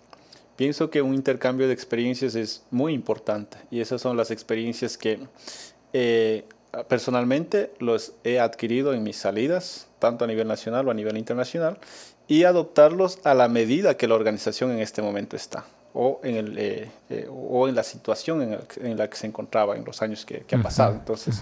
Pienso 0.55 0.89
que 0.89 1.01
un 1.01 1.13
intercambio 1.13 1.67
de 1.67 1.73
experiencias 1.73 2.35
es 2.35 2.63
muy 2.69 2.93
importante 2.93 3.57
y 3.71 3.79
esas 3.79 4.01
son 4.01 4.17
las 4.17 4.31
experiencias 4.31 4.97
que 4.97 5.19
eh, 5.93 6.45
personalmente 6.87 7.71
los 7.79 8.13
he 8.23 8.39
adquirido 8.39 8.93
en 8.93 9.03
mis 9.03 9.17
salidas, 9.17 9.87
tanto 9.99 10.25
a 10.25 10.27
nivel 10.27 10.47
nacional 10.47 10.87
o 10.87 10.91
a 10.91 10.93
nivel 10.93 11.17
internacional, 11.17 11.79
y 12.27 12.43
adoptarlos 12.43 13.19
a 13.23 13.33
la 13.33 13.47
medida 13.47 13.97
que 13.97 14.07
la 14.07 14.15
organización 14.15 14.71
en 14.71 14.79
este 14.79 15.01
momento 15.01 15.35
está 15.35 15.65
o 15.93 16.19
en, 16.23 16.35
el, 16.35 16.57
eh, 16.57 16.91
eh, 17.09 17.27
o 17.29 17.67
en 17.67 17.75
la 17.75 17.83
situación 17.83 18.41
en, 18.41 18.59
en, 18.81 18.97
la 18.97 19.09
que 19.09 19.17
se 19.17 19.27
encontraba 19.27 19.75
en 19.75 19.83
los 19.83 20.01
años 20.01 20.25
que, 20.25 20.41
que 20.41 20.55
han 20.55 20.61
pasado. 20.61 20.93
Entonces, 20.93 21.41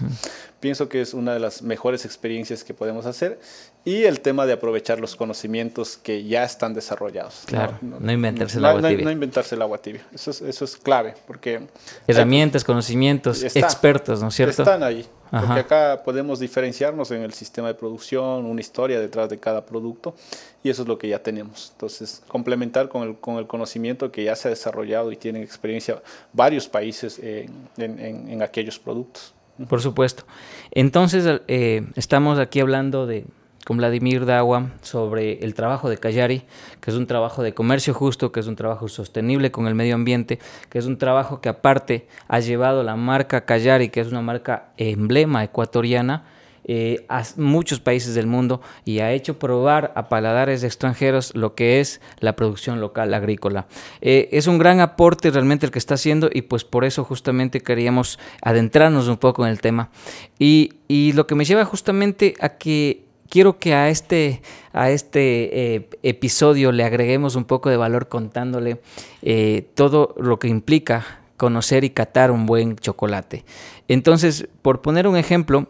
pienso 0.60 0.88
que 0.88 1.00
es 1.00 1.12
una 1.14 1.34
de 1.34 1.40
las 1.40 1.62
mejores 1.62 2.04
experiencias 2.04 2.64
que 2.64 2.72
podemos 2.72 3.04
hacer 3.06 3.38
y 3.84 4.04
el 4.04 4.20
tema 4.20 4.44
de 4.44 4.52
aprovechar 4.52 5.00
los 5.00 5.16
conocimientos 5.16 5.96
que 5.96 6.24
ya 6.24 6.44
están 6.44 6.74
desarrollados. 6.74 7.44
Claro, 7.46 7.78
no, 7.80 7.98
no 8.00 8.12
inventarse 8.12 8.58
el 8.58 8.64
agua 8.64 8.88
tibia. 8.88 9.04
No, 9.04 9.10
inventarse 9.10 9.54
el 9.54 9.62
agua 9.62 9.78
tibia. 9.78 10.06
Eso 10.12 10.30
es, 10.30 10.42
eso 10.42 10.64
es 10.64 10.76
clave 10.76 11.14
porque... 11.26 11.66
Herramientas, 12.06 12.64
conocimientos, 12.64 13.42
expertos, 13.42 14.20
¿no 14.20 14.28
es 14.28 14.34
cierto? 14.34 14.62
Están 14.62 14.82
ahí. 14.82 15.06
Porque 15.30 15.60
acá 15.60 16.02
podemos 16.04 16.40
diferenciarnos 16.40 17.10
en 17.10 17.22
el 17.22 17.34
sistema 17.34 17.68
de 17.68 17.74
producción, 17.74 18.46
una 18.46 18.60
historia 18.60 18.98
detrás 18.98 19.28
de 19.28 19.38
cada 19.38 19.64
producto, 19.66 20.14
y 20.62 20.70
eso 20.70 20.82
es 20.82 20.88
lo 20.88 20.96
que 20.96 21.06
ya 21.06 21.22
tenemos. 21.22 21.70
Entonces, 21.72 22.22
complementar 22.28 22.88
con 22.88 23.06
el, 23.06 23.16
con 23.16 23.36
el 23.36 23.46
conocimiento 23.46 24.10
que 24.10 24.24
ya 24.24 24.34
se 24.36 24.48
ha 24.48 24.50
desarrollado 24.50 25.12
y 25.12 25.16
tienen 25.16 25.42
experiencia 25.42 26.02
varios 26.32 26.66
países 26.66 27.18
en, 27.18 27.52
en, 27.76 28.30
en 28.30 28.42
aquellos 28.42 28.78
productos. 28.78 29.34
Por 29.68 29.82
supuesto. 29.82 30.24
Entonces, 30.70 31.42
eh, 31.48 31.86
estamos 31.96 32.38
aquí 32.38 32.60
hablando 32.60 33.06
de, 33.06 33.26
con 33.68 33.76
Vladimir 33.76 34.24
Dawa 34.24 34.70
sobre 34.80 35.40
el 35.44 35.52
trabajo 35.52 35.90
de 35.90 35.98
Callari, 35.98 36.44
que 36.80 36.90
es 36.90 36.96
un 36.96 37.06
trabajo 37.06 37.42
de 37.42 37.52
comercio 37.52 37.92
justo, 37.92 38.32
que 38.32 38.40
es 38.40 38.46
un 38.46 38.56
trabajo 38.56 38.88
sostenible 38.88 39.50
con 39.50 39.66
el 39.66 39.74
medio 39.74 39.94
ambiente, 39.94 40.38
que 40.70 40.78
es 40.78 40.86
un 40.86 40.96
trabajo 40.96 41.42
que 41.42 41.50
aparte 41.50 42.06
ha 42.28 42.40
llevado 42.40 42.82
la 42.82 42.96
marca 42.96 43.44
Callari, 43.44 43.90
que 43.90 44.00
es 44.00 44.08
una 44.08 44.22
marca 44.22 44.70
emblema 44.78 45.44
ecuatoriana, 45.44 46.24
eh, 46.64 47.04
a 47.10 47.22
muchos 47.36 47.80
países 47.80 48.14
del 48.14 48.26
mundo 48.26 48.62
y 48.86 49.00
ha 49.00 49.12
hecho 49.12 49.38
probar 49.38 49.92
a 49.96 50.08
paladares 50.08 50.64
extranjeros 50.64 51.34
lo 51.34 51.54
que 51.54 51.80
es 51.80 52.00
la 52.20 52.36
producción 52.36 52.80
local 52.80 53.12
agrícola. 53.12 53.66
Eh, 54.00 54.30
es 54.32 54.46
un 54.46 54.58
gran 54.58 54.80
aporte 54.80 55.30
realmente 55.30 55.66
el 55.66 55.72
que 55.72 55.78
está 55.78 55.94
haciendo 55.94 56.30
y 56.32 56.42
pues 56.42 56.64
por 56.64 56.86
eso 56.86 57.04
justamente 57.04 57.60
queríamos 57.62 58.18
adentrarnos 58.40 59.08
un 59.08 59.18
poco 59.18 59.44
en 59.44 59.52
el 59.52 59.60
tema. 59.60 59.90
Y, 60.38 60.74
y 60.88 61.12
lo 61.12 61.26
que 61.26 61.34
me 61.34 61.44
lleva 61.44 61.64
justamente 61.66 62.34
a 62.40 62.56
que 62.56 63.07
quiero 63.28 63.58
que 63.58 63.74
a 63.74 63.88
este, 63.88 64.42
a 64.72 64.90
este 64.90 65.74
eh, 65.74 65.88
episodio 66.02 66.72
le 66.72 66.84
agreguemos 66.84 67.36
un 67.36 67.44
poco 67.44 67.70
de 67.70 67.76
valor 67.76 68.08
contándole 68.08 68.80
eh, 69.22 69.68
todo 69.74 70.14
lo 70.18 70.38
que 70.38 70.48
implica 70.48 71.20
conocer 71.36 71.84
y 71.84 71.90
catar 71.90 72.30
un 72.30 72.46
buen 72.46 72.76
chocolate. 72.76 73.44
Entonces, 73.86 74.48
por 74.62 74.82
poner 74.82 75.06
un 75.06 75.16
ejemplo, 75.16 75.68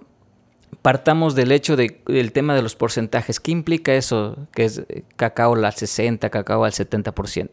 partamos 0.80 1.34
del 1.34 1.52
hecho 1.52 1.76
de, 1.76 2.00
del 2.06 2.32
tema 2.32 2.54
de 2.54 2.62
los 2.62 2.74
porcentajes. 2.74 3.38
¿Qué 3.38 3.50
implica 3.50 3.94
eso? 3.94 4.36
Que 4.52 4.64
es 4.64 4.78
eh, 4.88 5.02
cacao 5.16 5.54
al 5.54 5.72
60, 5.72 6.30
cacao 6.30 6.64
al 6.64 6.72
70%. 6.72 7.50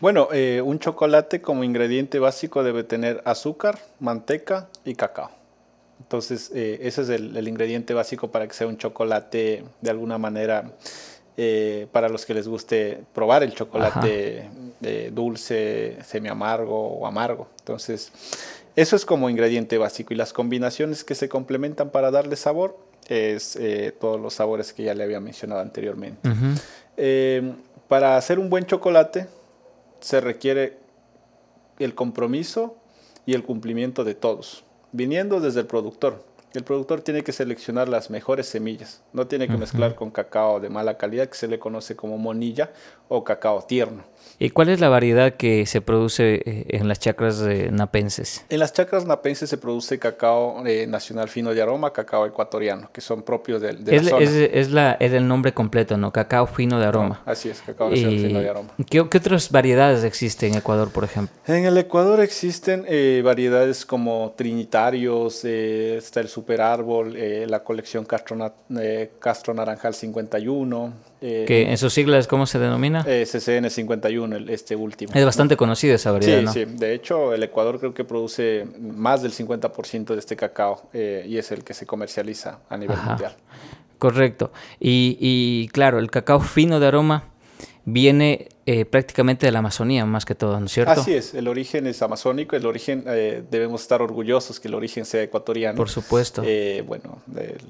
Bueno, 0.00 0.28
un 0.64 0.80
chocolate 0.80 1.40
como 1.42 1.62
ingrediente 1.62 2.18
básico 2.18 2.64
debe 2.64 2.82
tener 2.82 3.22
azúcar, 3.24 3.78
manteca 4.00 4.68
y 4.84 4.96
cacao 4.96 5.41
Entonces, 6.02 6.50
eh, 6.54 6.80
ese 6.82 7.02
es 7.02 7.08
el, 7.08 7.36
el, 7.36 7.48
ingrediente 7.48 7.94
básico 7.94 8.30
para 8.30 8.46
que 8.46 8.54
sea 8.54 8.66
un 8.66 8.76
chocolate 8.76 9.64
de 9.80 9.90
alguna 9.90 10.18
manera, 10.18 10.72
eh, 11.36 11.86
para 11.92 12.08
los 12.08 12.26
que 12.26 12.34
les 12.34 12.46
guste 12.46 13.02
probar 13.14 13.42
el 13.42 13.54
chocolate 13.54 14.48
eh, 14.82 15.10
dulce, 15.14 15.96
semi 16.04 16.28
amargo 16.28 16.88
o 16.88 17.06
amargo. 17.06 17.48
Entonces, 17.60 18.12
eso 18.76 18.96
es 18.96 19.04
como 19.04 19.30
ingrediente 19.30 19.78
básico. 19.78 20.12
Y 20.12 20.16
las 20.16 20.32
combinaciones 20.32 21.04
que 21.04 21.14
se 21.14 21.28
complementan 21.28 21.90
para 21.90 22.10
darle 22.10 22.36
sabor 22.36 22.76
es 23.08 23.56
eh, 23.56 23.94
todos 23.98 24.20
los 24.20 24.34
sabores 24.34 24.72
que 24.72 24.84
ya 24.84 24.94
le 24.94 25.04
había 25.04 25.20
mencionado 25.20 25.60
anteriormente. 25.60 26.28
Eh, 26.96 27.54
para 27.88 28.16
hacer 28.16 28.38
un 28.38 28.48
buen 28.48 28.64
chocolate 28.66 29.26
se 30.00 30.20
requiere 30.20 30.78
el 31.78 31.94
compromiso 31.94 32.76
y 33.26 33.34
el 33.34 33.44
cumplimiento 33.44 34.04
de 34.04 34.14
todos, 34.14 34.64
viniendo 34.92 35.40
desde 35.40 35.60
el 35.60 35.66
productor. 35.66 36.24
El 36.54 36.64
productor 36.64 37.00
tiene 37.00 37.22
que 37.22 37.32
seleccionar 37.32 37.88
las 37.88 38.10
mejores 38.10 38.46
semillas, 38.46 39.02
no 39.12 39.26
tiene 39.26 39.48
que 39.48 39.56
mezclar 39.56 39.94
con 39.94 40.10
cacao 40.10 40.60
de 40.60 40.68
mala 40.68 40.98
calidad 40.98 41.28
que 41.28 41.36
se 41.36 41.48
le 41.48 41.58
conoce 41.58 41.96
como 41.96 42.18
monilla 42.18 42.70
o 43.08 43.24
cacao 43.24 43.62
tierno. 43.62 44.04
¿Y 44.38 44.50
cuál 44.50 44.68
es 44.68 44.80
la 44.80 44.88
variedad 44.88 45.34
que 45.34 45.66
se 45.66 45.80
produce 45.80 46.42
eh, 46.44 46.66
en 46.68 46.88
las 46.88 46.98
chacras 46.98 47.40
napenses? 47.70 48.44
En 48.48 48.58
las 48.58 48.72
chacras 48.72 49.06
napenses 49.06 49.48
se 49.48 49.58
produce 49.58 49.98
cacao 49.98 50.66
eh, 50.66 50.86
nacional 50.86 51.28
fino 51.28 51.54
de 51.54 51.62
aroma, 51.62 51.92
cacao 51.92 52.26
ecuatoriano, 52.26 52.90
que 52.92 53.00
son 53.00 53.22
propios 53.22 53.60
de, 53.60 53.74
de 53.74 53.96
es, 53.96 54.04
la 54.04 54.10
zona. 54.10 54.24
Es, 54.24 54.30
es, 54.30 54.70
la, 54.70 54.92
es, 54.92 55.12
el 55.12 55.26
nombre 55.26 55.52
completo, 55.52 55.96
¿no? 55.96 56.12
Cacao 56.12 56.46
fino 56.46 56.78
de 56.78 56.86
aroma. 56.86 57.22
No, 57.24 57.32
así 57.32 57.48
es, 57.48 57.60
cacao 57.60 57.90
nacional 57.90 58.18
fino 58.18 58.40
de 58.40 58.50
aroma. 58.50 58.70
¿qué, 58.88 59.08
¿qué, 59.08 59.18
otras 59.18 59.50
variedades 59.50 60.04
existen 60.04 60.52
en 60.52 60.58
Ecuador, 60.58 60.90
por 60.90 61.04
ejemplo? 61.04 61.34
En 61.46 61.64
el 61.64 61.76
Ecuador 61.78 62.20
existen 62.20 62.84
eh, 62.88 63.22
variedades 63.24 63.86
como 63.86 64.34
trinitarios, 64.36 65.44
eh, 65.44 65.96
está 65.96 66.20
el 66.20 66.28
super 66.42 66.60
árbol, 66.60 67.14
eh, 67.16 67.46
la 67.48 67.62
colección 67.62 68.04
Castro, 68.04 68.36
Castro 69.20 69.54
Naranjal 69.54 69.94
51. 69.94 70.92
que 71.20 71.70
en 71.70 71.78
sus 71.78 71.94
siglas, 71.94 72.26
¿cómo 72.26 72.46
se 72.46 72.58
denomina? 72.58 73.04
CCN 73.04 73.70
51, 73.70 74.36
el, 74.36 74.50
este 74.50 74.74
último. 74.74 75.12
Es 75.14 75.24
bastante 75.24 75.56
conocida 75.56 75.94
esa 75.94 76.10
variedad, 76.10 76.40
sí, 76.40 76.44
¿no? 76.44 76.52
Sí, 76.52 76.64
de 76.64 76.94
hecho 76.94 77.32
el 77.32 77.44
Ecuador 77.44 77.78
creo 77.78 77.94
que 77.94 78.02
produce 78.02 78.66
más 78.80 79.22
del 79.22 79.32
50% 79.32 80.06
de 80.14 80.18
este 80.18 80.34
cacao 80.34 80.82
eh, 80.92 81.24
y 81.28 81.38
es 81.38 81.52
el 81.52 81.62
que 81.62 81.74
se 81.74 81.86
comercializa 81.86 82.58
a 82.68 82.76
nivel 82.76 82.96
Ajá. 82.96 83.10
mundial. 83.10 83.36
Correcto. 83.98 84.50
Y, 84.80 85.16
y, 85.20 85.68
claro, 85.68 86.00
el 86.00 86.10
cacao 86.10 86.40
fino 86.40 86.80
de 86.80 86.88
aroma 86.88 87.31
viene 87.84 88.48
eh, 88.64 88.84
prácticamente 88.84 89.46
de 89.46 89.50
la 89.50 89.58
Amazonía, 89.58 90.06
más 90.06 90.24
que 90.24 90.36
todo, 90.36 90.60
¿no 90.60 90.66
es 90.66 90.72
cierto? 90.72 90.92
Así 90.92 91.14
es, 91.14 91.34
el 91.34 91.48
origen 91.48 91.88
es 91.88 92.00
amazónico, 92.00 92.54
el 92.54 92.64
origen, 92.64 93.02
eh, 93.08 93.42
debemos 93.50 93.82
estar 93.82 94.00
orgullosos 94.00 94.60
que 94.60 94.68
el 94.68 94.74
origen 94.74 95.04
sea 95.04 95.20
ecuatoriano. 95.20 95.76
Por 95.76 95.88
supuesto. 95.88 96.44
Eh, 96.46 96.84
bueno, 96.86 97.18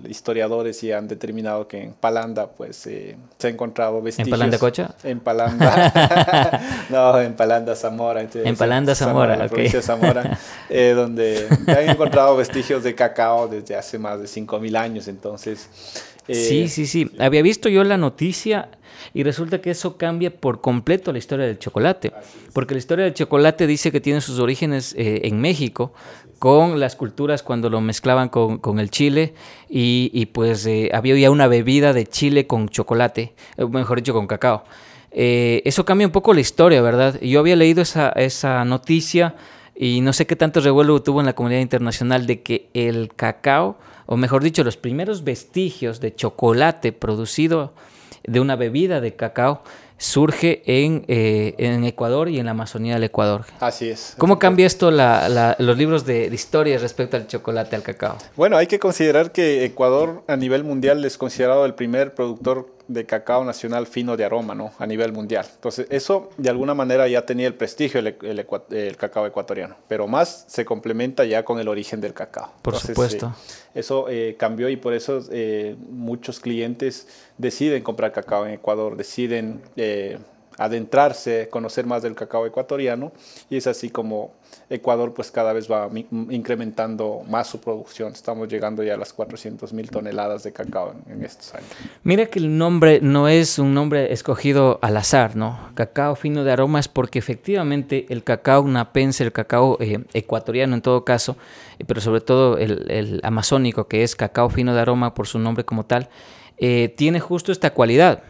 historiadores 0.07 0.83
ya 0.83 0.99
han 0.99 1.09
determinado 1.09 1.67
que 1.67 1.83
en 1.83 1.93
Palanda, 1.95 2.51
pues, 2.51 2.77
se 2.77 3.17
ha 3.43 3.49
encontrado 3.49 4.03
vestigios. 4.03 4.29
¿En 4.29 4.31
Palanda 4.31 4.59
Cocha? 4.59 4.95
En 5.03 5.21
Palanda, 5.21 6.61
no, 6.91 7.21
en 7.21 7.33
Palanda 7.35 7.75
Zamora. 7.75 8.21
Entonces, 8.21 8.47
en 8.47 8.57
Palanda 8.57 8.95
Zamora, 8.95 9.33
Zamora 9.33 9.47
ok. 9.47 9.53
provincia 9.53 9.79
de 9.79 9.87
Zamora, 9.87 10.39
donde 10.95 11.49
han 11.69 11.89
encontrado 11.89 12.37
vestigios 12.37 12.83
de 12.85 12.95
cacao 12.95 13.49
desde 13.49 13.77
hace 13.77 13.99
más 13.99 14.21
de 14.21 14.27
5.000 14.27 14.77
años, 14.77 15.09
entonces... 15.09 15.71
sí, 16.29 16.69
sí, 16.69 16.87
sí. 16.87 17.11
Había 17.19 17.41
visto 17.41 17.71
yo 17.71 17.83
la 17.83 17.97
noticia 17.97 18.69
y 19.15 19.23
resulta 19.23 19.61
que 19.61 19.71
eso 19.71 19.97
cambia 19.97 20.31
por 20.31 20.61
completo 20.61 21.13
la 21.13 21.19
historia 21.19 21.47
del 21.47 21.59
chocolate. 21.59 22.13
Porque 22.53 22.75
la 22.75 22.79
historia 22.79 23.05
del 23.05 23.15
chocolate 23.15 23.67
dice 23.67 23.93
que 23.93 24.01
tiene 24.01 24.21
sus 24.21 24.39
orígenes 24.39 24.95
eh, 24.97 25.23
en 25.25 25.41
México, 25.41 25.93
con 26.39 26.81
las 26.81 26.97
culturas 26.97 27.43
cuando 27.43 27.71
lo 27.71 27.81
mezclaban 27.81 28.29
con, 28.29 28.59
con 28.59 28.81
el 28.81 28.91
chile 28.91 29.35
y, 29.69 30.11
y 30.13 30.27
pues 30.27 30.67
eh, 30.67 30.91
había 30.93 31.17
ya 31.17 31.31
una 31.31 31.47
bebida 31.47 31.93
de 31.93 32.07
chile 32.07 32.47
con 32.49 32.69
chocolate, 32.69 33.35
eh, 33.57 33.65
mejor 33.67 33.99
dicho, 33.99 34.13
con 34.13 34.27
cacao. 34.27 34.65
Eso 35.15 35.85
cambia 35.85 36.07
un 36.07 36.13
poco 36.13 36.33
la 36.33 36.41
historia, 36.41 36.81
¿verdad? 36.81 37.21
Yo 37.21 37.41
había 37.41 37.55
leído 37.55 37.83
esa, 37.83 38.09
esa 38.11 38.65
noticia 38.65 39.35
y 39.75 40.01
no 40.01 40.13
sé 40.13 40.27
qué 40.27 40.37
tanto 40.37 40.61
revuelo 40.61 41.03
tuvo 41.03 41.21
en 41.21 41.27
la 41.27 41.35
comunidad 41.35 41.61
internacional 41.61 42.27
de 42.27 42.43
que 42.43 42.69
el 42.75 43.15
cacao, 43.15 43.79
o 44.07 44.17
mejor 44.17 44.43
dicho, 44.43 44.65
los 44.65 44.77
primeros 44.77 45.25
vestigios 45.25 46.01
de 46.01 46.15
chocolate 46.15 46.93
producido 46.93 47.73
de 48.25 48.41
una 48.41 48.57
bebida 48.57 49.01
de 49.01 49.15
cacao 49.15 49.63
surge 50.03 50.63
en, 50.67 51.05
eh, 51.07 51.55
en, 51.59 51.85
Ecuador 51.85 52.29
y 52.29 52.41
en 52.41 52.47
la 52.47 52.51
Amazonía 52.51 52.95
del 52.95 53.05
Ecuador. 53.05 53.45
Así 53.61 53.89
es. 53.89 54.15
¿Cómo 54.19 54.41
cambia 54.41 54.67
esto 54.67 54.91
la, 54.91 55.29
la, 55.29 55.55
los 55.61 55.79
libros 55.79 56.05
de, 56.05 56.29
de, 56.29 56.35
historia 56.35 56.77
respecto 56.79 57.17
al 57.17 57.29
chocolate, 57.29 57.77
al 57.77 57.83
cacao? 57.85 58.19
Bueno, 58.35 58.57
hay 58.57 58.67
que 58.67 58.81
considerar 58.81 59.31
que 59.31 59.65
Ecuador 59.65 60.25
a 60.27 60.37
nivel 60.37 60.65
mundial 60.65 61.05
es 61.05 61.17
considerado 61.17 61.65
el 61.67 61.75
primer 61.75 62.15
productor 62.15 62.69
de 62.93 63.07
cacao 63.07 63.45
nacional 63.45 63.87
fino 63.87 64.17
de 64.17 64.25
aroma, 64.25 64.55
¿no? 64.55 64.73
A 64.79 64.87
nivel 64.87 65.13
mundial. 65.13 65.47
Entonces, 65.55 65.87
eso 65.91 66.31
de 66.37 66.51
alguna 66.51 66.75
manera 66.75 67.09
ya 67.09 67.25
tenía 67.25 67.47
el 67.47 67.55
prestigio 67.55 68.01
el, 68.01 68.17
el, 68.23 68.47
el 68.71 68.97
cacao 68.97 69.27
ecuatoriano, 69.27 69.77
pero 69.89 70.07
más 70.07 70.45
se 70.49 70.65
complementa 70.65 71.25
ya 71.25 71.45
con 71.45 71.59
el 71.59 71.69
origen 71.69 72.01
del 72.01 72.15
cacao. 72.15 72.53
Por 72.63 72.75
Entonces, 72.75 72.95
supuesto. 72.95 73.27
Eh, 73.27 73.81
eso 73.81 74.07
eh, 74.09 74.37
cambió 74.39 74.69
y 74.69 74.77
por 74.77 74.93
eso 74.93 75.21
eh, 75.31 75.77
muchos 75.91 76.41
clientes 76.41 77.09
deciden 77.39 77.83
comprar 77.83 78.13
cacao 78.13 78.47
en 78.47 78.53
Ecuador, 78.53 78.97
deciden 78.97 79.63
eh, 79.77 80.19
adentrarse, 80.65 81.49
conocer 81.51 81.87
más 81.87 82.03
del 82.03 82.15
cacao 82.15 82.47
ecuatoriano 82.47 83.13
y 83.51 83.57
es 83.57 83.67
así 83.67 83.91
como 83.91 84.33
Ecuador 84.71 85.13
pues 85.15 85.31
cada 85.31 85.53
vez 85.53 85.71
va 85.71 85.89
incrementando 86.31 87.23
más 87.29 87.49
su 87.49 87.61
producción. 87.61 88.13
Estamos 88.13 88.49
llegando 88.49 88.83
ya 88.83 88.95
a 88.95 88.97
las 88.97 89.13
400 89.13 89.73
mil 89.73 89.91
toneladas 89.91 90.43
de 90.43 90.53
cacao 90.53 90.95
en, 91.09 91.25
estos 91.25 91.55
años. 91.55 91.69
Mira 92.03 92.27
que 92.27 92.39
el 92.39 92.57
nombre 92.57 93.01
no 93.01 93.29
es 93.29 93.59
un 93.59 93.75
nombre 93.75 94.13
escogido 94.13 94.79
al 94.83 94.97
azar, 94.97 95.37
¿no? 95.37 95.71
Cacao 95.75 96.17
fino 96.17 96.45
de 96.45 96.53
aroma 96.53 96.81
es 96.81 96.89
porque 96.89 97.19
efectivamente 97.19 98.07
el 98.09 98.25
cacao 98.25 98.67
napense, 98.67 99.25
el 99.25 99.33
cacao 99.33 99.79
eh, 99.81 100.05
ecuatoriano 100.15 100.75
en 100.75 100.83
todo 100.83 101.05
caso, 101.05 101.37
pero 101.87 102.01
sobre 102.01 102.21
todo 102.21 102.59
el, 102.59 102.91
el, 102.91 103.21
amazónico 103.23 103.89
que 103.89 104.03
es 104.03 104.17
cacao 104.17 104.49
fino 104.51 104.75
de 104.75 104.81
aroma 104.81 105.15
por 105.15 105.27
su 105.27 105.39
nombre 105.39 105.65
como 105.65 105.85
tal, 105.85 106.09
eh, 106.59 106.95
tiene 106.97 107.21
justo 107.21 107.53
esta 107.53 107.71
cualidad. 107.71 108.23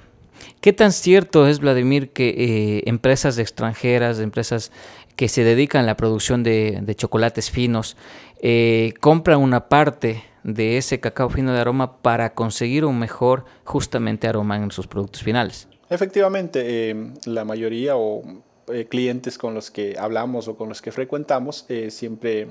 ¿Qué 0.62 0.72
tan 0.72 0.92
cierto 0.92 1.48
es, 1.48 1.58
Vladimir, 1.58 2.10
que 2.10 2.28
eh, 2.28 2.82
empresas 2.86 3.36
extranjeras, 3.38 4.20
empresas 4.20 4.70
que 5.16 5.28
se 5.28 5.42
dedican 5.42 5.82
a 5.82 5.86
la 5.86 5.96
producción 5.96 6.44
de, 6.44 6.94
chocolates 6.96 7.50
finos, 7.50 7.96
eh, 8.40 8.94
compran 9.00 9.40
una 9.40 9.68
parte 9.68 10.22
de 10.44 10.76
ese 10.76 11.00
cacao 11.00 11.30
fino 11.30 11.52
de 11.52 11.58
aroma 11.60 12.00
para 12.00 12.34
conseguir 12.34 12.84
un 12.84 12.96
mejor, 13.00 13.44
justamente, 13.64 14.28
aroma 14.28 14.56
en 14.56 14.70
sus 14.70 14.86
productos 14.86 15.24
finales? 15.24 15.66
Efectivamente, 15.90 16.90
eh, 16.90 17.12
la 17.26 17.44
mayoría 17.44 17.96
o 17.96 18.22
eh, 18.68 18.86
clientes 18.88 19.38
con 19.38 19.54
los 19.54 19.72
que 19.72 19.96
hablamos 19.98 20.46
o 20.46 20.56
con 20.56 20.68
los 20.68 20.80
que 20.80 20.92
frecuentamos 20.92 21.66
eh, 21.68 21.90
siempre 21.90 22.50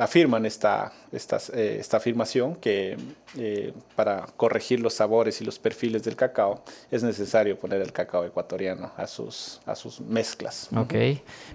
afirman 0.00 0.46
esta, 0.46 0.92
esta, 1.12 1.38
eh, 1.52 1.76
esta 1.78 1.98
afirmación 1.98 2.56
que 2.56 2.96
eh, 3.36 3.72
para 3.94 4.26
corregir 4.36 4.80
los 4.80 4.94
sabores 4.94 5.40
y 5.40 5.44
los 5.44 5.58
perfiles 5.58 6.02
del 6.02 6.16
cacao 6.16 6.64
es 6.90 7.02
necesario 7.02 7.58
poner 7.58 7.82
el 7.82 7.92
cacao 7.92 8.24
ecuatoriano 8.24 8.92
a 8.96 9.06
sus, 9.06 9.60
a 9.66 9.74
sus 9.74 10.00
mezclas. 10.00 10.68
Ok. 10.74 10.94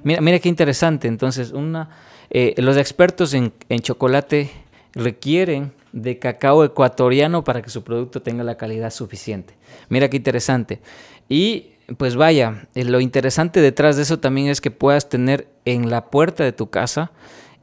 Mira, 0.03 0.21
mira 0.21 0.39
qué 0.39 0.47
interesante. 0.47 1.07
Entonces, 1.07 1.51
una, 1.51 1.89
eh, 2.29 2.53
los 2.57 2.77
expertos 2.77 3.33
en, 3.33 3.51
en 3.67 3.79
chocolate 3.79 4.51
requieren 4.93 5.73
de 5.91 6.19
cacao 6.19 6.63
ecuatoriano 6.63 7.43
para 7.43 7.63
que 7.63 7.71
su 7.71 7.83
producto 7.83 8.21
tenga 8.21 8.43
la 8.43 8.57
calidad 8.57 8.91
suficiente. 8.91 9.55
Mira 9.89 10.07
qué 10.07 10.17
interesante. 10.17 10.81
Y 11.27 11.71
pues 11.97 12.15
vaya, 12.15 12.67
lo 12.75 12.99
interesante 12.99 13.59
detrás 13.61 13.95
de 13.95 14.03
eso 14.03 14.19
también 14.19 14.49
es 14.49 14.61
que 14.61 14.71
puedas 14.71 15.09
tener 15.09 15.47
en 15.65 15.89
la 15.89 16.09
puerta 16.09 16.43
de 16.43 16.51
tu 16.51 16.69
casa 16.69 17.11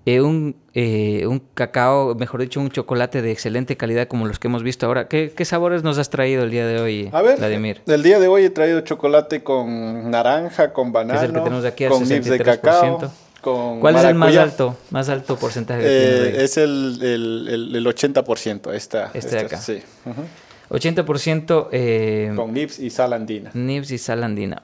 eh, 0.05 0.21
un, 0.21 0.57
eh, 0.75 1.27
un, 1.27 1.41
cacao, 1.55 2.15
mejor 2.15 2.41
dicho, 2.41 2.61
un 2.61 2.71
chocolate 2.71 3.23
de 3.23 3.31
excelente 3.31 3.77
calidad 3.77 4.09
como 4.09 4.27
los 4.27 4.39
que 4.39 4.49
hemos 4.49 4.63
visto 4.63 4.87
ahora. 4.87 5.07
¿Qué, 5.09 5.33
qué 5.37 5.45
sabores 5.45 5.83
nos 5.83 5.99
has 5.99 6.11
traído 6.11 6.43
el 6.43 6.51
día 6.51 6.67
de 6.67 6.81
hoy, 6.81 7.11
A 7.13 7.23
ver, 7.23 7.39
Vladimir? 7.39 7.83
El 7.87 8.03
día 8.03 8.19
de 8.19 8.29
hoy 8.29 8.45
he 8.45 8.51
traído 8.51 8.81
chocolate 8.81 9.43
con 9.43 10.11
naranja, 10.11 10.73
con 10.73 10.93
banano, 10.93 11.21
es 11.21 11.27
el 11.27 11.33
que 11.33 11.41
tenemos 11.41 11.65
aquí 11.65 11.87
con 11.87 12.09
nibs 12.09 12.27
de 12.27 12.39
cacao. 12.41 13.13
Con 13.41 13.81
¿Cuál 13.81 13.95
maracuyá? 13.95 14.09
es 14.09 14.13
el 14.13 14.19
más 14.19 14.37
alto, 14.37 14.77
más 14.91 15.09
alto 15.09 15.37
porcentaje 15.37 15.83
eh, 15.85 16.45
Es 16.45 16.57
el, 16.57 16.99
el, 17.03 17.49
el, 17.49 17.77
el 17.77 17.87
80%. 17.87 18.73
Esta, 18.73 19.07
este 19.07 19.19
esta, 19.19 19.37
de 19.37 19.41
acá. 19.41 19.57
Sí. 19.57 19.83
Uh 20.05 20.11
-huh. 20.11 20.27
80% 20.73 21.69
eh, 21.71 22.33
con 22.35 22.53
nibs 22.53 22.79
y 22.79 22.89
sal 22.91 23.13
andina. 23.13 23.51
Nibs 23.53 23.91
y 23.91 23.99
sal 23.99 24.25
andina. 24.25 24.63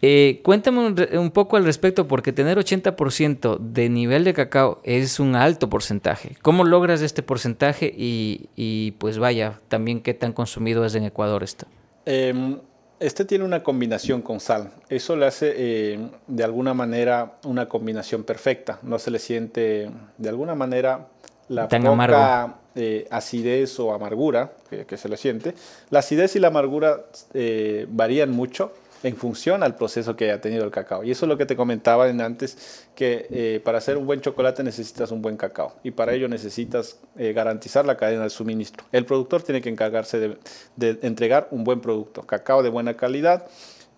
Eh, 0.00 0.40
cuéntame 0.44 0.86
un, 0.86 1.18
un, 1.18 1.30
poco 1.30 1.56
al 1.56 1.64
respecto, 1.64 2.06
porque 2.06 2.32
tener 2.32 2.56
80% 2.58 3.58
de 3.58 3.88
nivel 3.88 4.24
de 4.24 4.34
cacao 4.34 4.80
es 4.84 5.18
un 5.18 5.34
alto 5.34 5.68
porcentaje. 5.68 6.36
¿Cómo 6.42 6.64
logras 6.64 7.02
este 7.02 7.22
porcentaje? 7.22 7.92
Y, 7.96 8.48
y, 8.54 8.92
pues 8.92 9.18
vaya, 9.18 9.60
también 9.68 10.00
qué 10.00 10.14
tan 10.14 10.32
consumido 10.32 10.84
es 10.84 10.94
en 10.94 11.04
Ecuador 11.04 11.42
esto. 11.42 11.66
Eh, 12.06 12.58
este 13.00 13.24
tiene 13.24 13.44
una 13.44 13.62
combinación 13.62 14.22
con 14.22 14.40
sal. 14.40 14.72
Eso 14.88 15.14
le 15.14 15.26
hace 15.26 15.54
eh, 15.56 16.08
de 16.26 16.44
alguna 16.44 16.74
manera 16.74 17.38
una 17.44 17.68
combinación 17.68 18.24
perfecta. 18.24 18.80
No 18.82 18.98
se 18.98 19.10
le 19.12 19.20
siente 19.20 19.88
de 20.16 20.28
alguna 20.28 20.56
manera 20.56 21.06
la 21.48 21.68
poca 21.68 22.56
eh, 22.74 23.06
acidez 23.10 23.78
o 23.78 23.92
amargura 23.94 24.52
que, 24.86 24.96
se 24.96 25.08
le 25.08 25.16
siente. 25.16 25.54
La 25.90 26.00
acidez 26.00 26.34
y 26.34 26.40
la 26.40 26.48
amargura 26.48 27.04
eh, 27.34 27.86
varían 27.88 28.30
mucho 28.30 28.72
en 29.02 29.16
función 29.16 29.62
al 29.62 29.76
proceso 29.76 30.16
que 30.16 30.24
haya 30.24 30.40
tenido 30.40 30.64
el 30.64 30.70
cacao. 30.70 31.04
Y 31.04 31.10
eso 31.10 31.24
es 31.26 31.28
lo 31.28 31.38
que 31.38 31.46
te 31.46 31.56
comentaba 31.56 32.06
antes, 32.08 32.86
que 32.94 33.26
eh, 33.30 33.60
para 33.64 33.78
hacer 33.78 33.96
un 33.96 34.06
buen 34.06 34.20
chocolate 34.20 34.62
necesitas 34.62 35.10
un 35.10 35.22
buen 35.22 35.36
cacao 35.36 35.74
y 35.82 35.90
para 35.90 36.14
ello 36.14 36.28
necesitas 36.28 36.98
eh, 37.16 37.32
garantizar 37.32 37.86
la 37.86 37.96
cadena 37.96 38.24
de 38.24 38.30
suministro. 38.30 38.84
El 38.92 39.04
productor 39.04 39.42
tiene 39.42 39.60
que 39.60 39.68
encargarse 39.68 40.18
de, 40.18 40.98
entregar 41.02 41.48
un 41.50 41.64
buen 41.64 41.80
producto, 41.80 42.22
cacao 42.22 42.62
de 42.62 42.70
buena 42.70 42.94
calidad. 42.94 43.46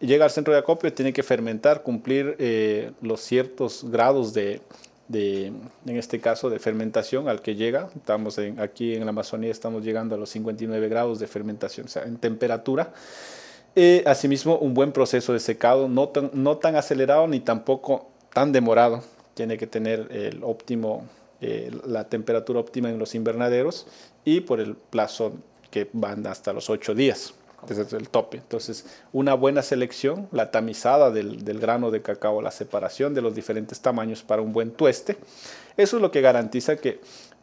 Llega 0.01 0.25
al 0.25 0.31
centro 0.31 0.53
de 0.53 0.61
acopio, 0.61 0.93
tiene 0.93 1.13
que 1.13 1.23
fermentar, 1.23 1.83
cumplir 1.83 2.37
eh, 2.39 2.93
los 3.03 3.21
ciertos 3.21 3.85
grados 3.91 4.33
de, 4.33 4.63
en 5.13 5.71
este 5.85 6.21
caso, 6.21 6.49
de 6.49 6.59
fermentación 6.59 7.29
al 7.29 7.43
que 7.43 7.55
llega. 7.55 7.91
Estamos 7.95 8.39
aquí 8.59 8.95
en 8.95 9.05
la 9.05 9.11
Amazonía, 9.11 9.51
estamos 9.51 9.85
llegando 9.85 10.15
a 10.15 10.19
los 10.19 10.31
59 10.31 10.89
grados 10.89 11.19
de 11.19 11.27
fermentación, 11.27 11.87
o 11.87 11.91
sea, 11.91 12.05
en 12.05 12.17
temperatura. 12.17 12.95
Asimismo, 14.05 14.59
un 14.59 14.75
buen 14.75 14.93
proceso 14.93 15.33
de 15.33 15.41
secado, 15.41 15.89
no 15.89 16.09
tan, 16.09 16.31
no 16.35 16.59
tan 16.59 16.77
acelerado 16.77 17.27
ni 17.29 17.41
tampoco 17.41 18.11
tan 18.33 18.53
demorado. 18.53 19.03
Tiene 19.35 19.57
que 19.57 19.67
tener 19.67 20.09
el 20.11 20.43
óptimo, 20.43 21.07
eh, 21.41 21.71
la 21.87 22.09
temperatura 22.09 22.61
óptima 22.61 22.91
en 22.91 22.99
los 22.99 23.15
invernaderos 23.15 23.87
y 24.25 24.41
por 24.41 24.61
el 24.61 24.75
plazo 24.75 25.33
que 25.71 25.89
van 25.93 26.27
hasta 26.27 26.53
los 26.53 26.69
8 26.69 26.95
días. 26.95 27.35
Ese 27.69 27.83
es 27.83 27.93
el 27.93 28.09
tope. 28.09 28.39
Entonces, 28.39 28.87
una 29.13 29.35
buena 29.35 29.63
selección, 29.63 30.29
la 30.33 30.51
tamizada 30.51 31.11
del, 31.11 31.45
del, 31.45 31.61
grano 31.61 31.91
de 31.91 32.01
cacao, 32.01 32.41
la 32.41 32.51
separación 32.51 33.13
de 33.13 33.21
los 33.21 33.35
diferentes 33.35 33.81
tamaños 33.81 34.23
para 34.23 34.41
un 34.41 34.53
buen 34.53 34.71
tueste. 34.71 35.17
Eso 35.77 35.97
es 35.97 36.03
lo 36.03 36.11
que 36.11 36.23
garantiza 36.23 36.77
que 36.77 37.01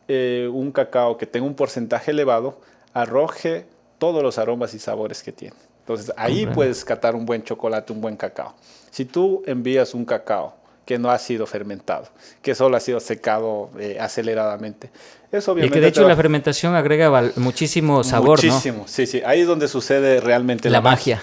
eh, 0.08 0.50
un 0.52 0.72
cacao 0.72 1.18
que 1.18 1.28
tenga 1.28 1.46
un 1.46 1.56
porcentaje 1.56 2.12
elevado 2.12 2.60
arroje 2.94 3.66
todos 4.00 4.24
los 4.24 4.38
aromas 4.38 4.74
y 4.74 4.80
sabores 4.80 5.22
que 5.22 5.32
tiene. 5.32 5.67
Entonces 5.88 6.12
ahí 6.18 6.46
puedes 6.48 6.84
catar 6.84 7.16
un 7.16 7.26
buen 7.26 7.42
chocolate, 7.44 7.94
un 7.94 8.02
buen 8.02 8.18
cacao. 8.18 8.54
Si 8.92 9.06
tú 9.06 9.42
envías 9.46 9.94
un 9.94 10.04
cacao 10.04 10.54
que 10.86 11.00
no 11.00 11.10
ha 11.10 11.18
sido 11.18 11.48
fermentado, 11.48 12.10
que 12.42 12.56
solo 12.56 12.76
ha 12.76 12.82
sido 12.82 13.00
secado 13.00 13.70
eh, 13.80 13.98
aceleradamente. 13.98 14.90
Eso 15.32 15.54
obviamente 15.54 15.78
y 15.78 15.80
que 15.80 15.82
de 15.82 15.88
hecho 15.88 16.06
la 16.06 16.16
fermentación 16.18 16.76
agrega 16.76 17.32
muchísimo 17.38 18.04
sabor, 18.04 18.44
muchísimo, 18.44 18.84
sí, 18.86 19.06
sí. 19.06 19.22
Ahí 19.26 19.42
es 19.42 19.48
donde 19.48 19.70
sucede 19.70 20.20
realmente 20.20 20.70
la, 20.70 20.82
magia. 20.82 21.22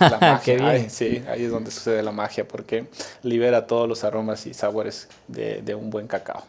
La 0.00 0.18
magia. 0.18 0.66
Ahí, 0.70 0.86
sí, 0.88 1.22
ahí 1.28 1.44
es 1.44 1.50
donde 1.50 1.70
sucede 1.70 2.02
la 2.02 2.12
magia 2.12 2.48
porque 2.48 2.86
libera 3.22 3.66
todos 3.66 3.86
los 3.86 4.02
aromas 4.02 4.46
y 4.46 4.54
sabores 4.54 5.08
de, 5.28 5.74
un 5.74 5.90
buen 5.90 6.06
cacao. 6.06 6.42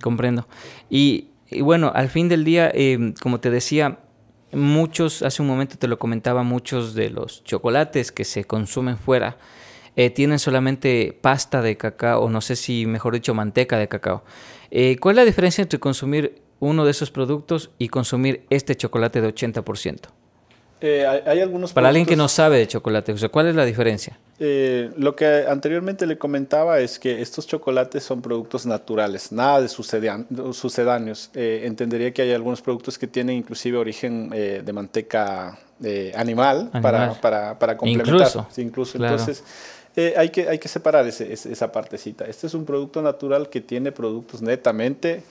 comprendo. 0.00 0.46
Y, 0.88 1.28
bueno, 1.60 1.92
al 1.94 2.08
fin 2.08 2.30
del 2.30 2.44
día, 2.44 2.70
eh, 2.72 3.12
como 3.20 3.40
te 3.40 3.50
decía, 3.50 3.98
Muchos, 4.52 5.22
hace 5.22 5.42
un 5.42 5.48
momento 5.48 5.76
te 5.78 5.88
lo 5.88 5.98
comentaba, 5.98 6.42
muchos 6.42 6.94
de 6.94 7.10
los 7.10 7.44
chocolates 7.44 8.10
que 8.12 8.24
se 8.24 8.44
consumen 8.44 8.98
fuera 8.98 9.36
eh, 9.96 10.10
tienen 10.10 10.38
solamente 10.38 11.16
pasta 11.20 11.62
de 11.62 11.76
cacao, 11.76 12.22
o 12.22 12.30
no 12.30 12.40
sé 12.40 12.56
si 12.56 12.86
mejor 12.86 13.14
dicho 13.14 13.34
manteca 13.34 13.78
de 13.78 13.88
cacao. 13.88 14.24
Eh, 14.70 14.96
¿Cuál 15.00 15.14
es 15.14 15.16
la 15.16 15.24
diferencia 15.24 15.62
entre 15.62 15.78
consumir 15.78 16.40
uno 16.60 16.84
de 16.84 16.92
esos 16.92 17.10
productos 17.10 17.70
y 17.78 17.88
consumir 17.88 18.46
este 18.50 18.76
chocolate 18.76 19.20
de 19.20 19.34
80%? 19.34 20.00
Eh, 20.80 21.06
hay, 21.26 21.40
algunos 21.40 21.72
Para 21.72 21.88
alguien 21.88 22.06
que 22.06 22.16
no 22.16 22.28
sabe 22.28 22.58
de 22.58 22.66
chocolate, 22.66 23.14
¿cuál 23.30 23.48
es 23.48 23.54
la 23.54 23.64
diferencia? 23.64 24.18
Eh, 24.42 24.90
lo 24.96 25.14
que 25.14 25.44
anteriormente 25.46 26.06
le 26.06 26.16
comentaba 26.16 26.80
es 26.80 26.98
que 26.98 27.20
estos 27.20 27.46
chocolates 27.46 28.02
son 28.02 28.22
productos 28.22 28.64
naturales, 28.64 29.30
nada 29.32 29.60
de 29.60 29.68
sucedáneos. 29.68 31.30
Eh, 31.34 31.62
entendería 31.64 32.10
que 32.12 32.22
hay 32.22 32.32
algunos 32.32 32.62
productos 32.62 32.98
que 32.98 33.06
tienen 33.06 33.36
inclusive 33.36 33.76
origen 33.76 34.30
de 34.30 34.72
manteca 34.72 35.58
animal, 36.14 36.70
Para, 36.82 37.12
para, 37.20 37.58
para, 37.58 37.76
complementar. 37.76 38.14
Incluso. 38.14 38.46
incluso. 38.56 38.98
Entonces, 38.98 39.44
hay, 40.16 40.30
que, 40.30 40.48
hay 40.48 40.58
que 40.58 40.68
separar 40.68 41.06
esa 41.06 41.70
partecita. 41.70 42.24
Este 42.24 42.46
es 42.46 42.54
un 42.54 42.64
producto 42.64 43.02
natural 43.02 43.50
que 43.50 43.60
tiene 43.60 43.92
productos 43.92 44.40
netamente 44.40 45.22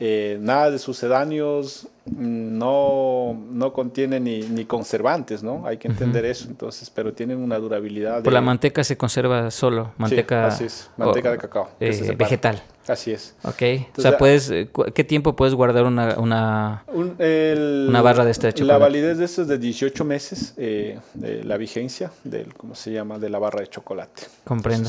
eh, 0.00 0.38
nada 0.40 0.70
de 0.70 0.78
sucedáneos, 0.78 1.88
no, 2.06 3.36
no 3.50 3.72
contiene 3.72 4.20
ni, 4.20 4.40
ni, 4.40 4.64
conservantes, 4.64 5.42
¿no? 5.42 5.66
Hay 5.66 5.76
que 5.76 5.88
entender 5.88 6.24
eso, 6.24 6.46
entonces, 6.48 6.88
pero 6.88 7.12
tienen 7.12 7.38
una 7.38 7.58
durabilidad. 7.58 8.22
Por 8.22 8.32
la 8.32 8.40
manteca 8.40 8.84
se 8.84 8.96
conserva 8.96 9.50
solo, 9.50 9.92
manteca. 9.98 10.46
así 10.46 10.64
es, 10.64 10.88
manteca 10.96 11.32
de 11.32 11.38
cacao. 11.38 11.68
Eh, 11.80 12.14
vegetal. 12.16 12.62
Así 12.86 13.10
es. 13.10 13.34
Ok. 13.42 13.62
o 13.98 14.00
sea, 14.00 14.16
puedes, 14.16 14.50
eh, 14.50 14.70
¿qué 14.94 15.02
tiempo 15.02 15.34
puedes 15.34 15.54
guardar 15.54 15.84
una, 15.84 16.16
una, 16.18 16.84
una 16.94 18.00
barra 18.00 18.24
de 18.24 18.30
este 18.30 18.52
chocolate? 18.52 18.72
La 18.72 18.78
validez 18.78 19.18
de 19.18 19.24
esto 19.24 19.42
es 19.42 19.48
de 19.48 19.58
18 19.58 20.04
meses, 20.04 20.54
de 20.56 21.00
la 21.44 21.56
vigencia 21.56 22.12
del, 22.22 22.54
¿cómo 22.54 22.76
se 22.76 22.92
llama? 22.92 23.18
De 23.18 23.28
la 23.28 23.40
barra 23.40 23.60
de 23.60 23.66
chocolate. 23.66 24.22
Comprendo. 24.44 24.88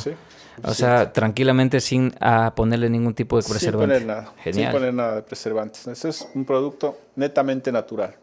O 0.63 0.73
sea, 0.73 1.11
tranquilamente 1.11 1.79
sin 1.79 2.13
a 2.19 2.53
ponerle 2.55 2.89
ningún 2.89 3.13
tipo 3.13 3.37
de 3.37 3.47
preservante. 3.47 3.97
Sin 3.99 4.07
poner 4.07 4.23
nada. 4.23 4.33
Genial. 4.43 4.71
Sin 4.71 4.79
poner 4.79 4.93
nada 4.93 5.15
de 5.15 5.21
preservantes. 5.23 5.87
Este 5.87 6.09
es 6.09 6.27
un 6.35 6.45
producto 6.45 6.97
netamente 7.15 7.71
natural. 7.71 8.15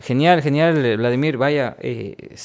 Genial, 0.00 0.42
genial, 0.42 0.96
Vladimir. 0.96 1.36
Vaya, 1.36 1.76
eh, 1.80 2.36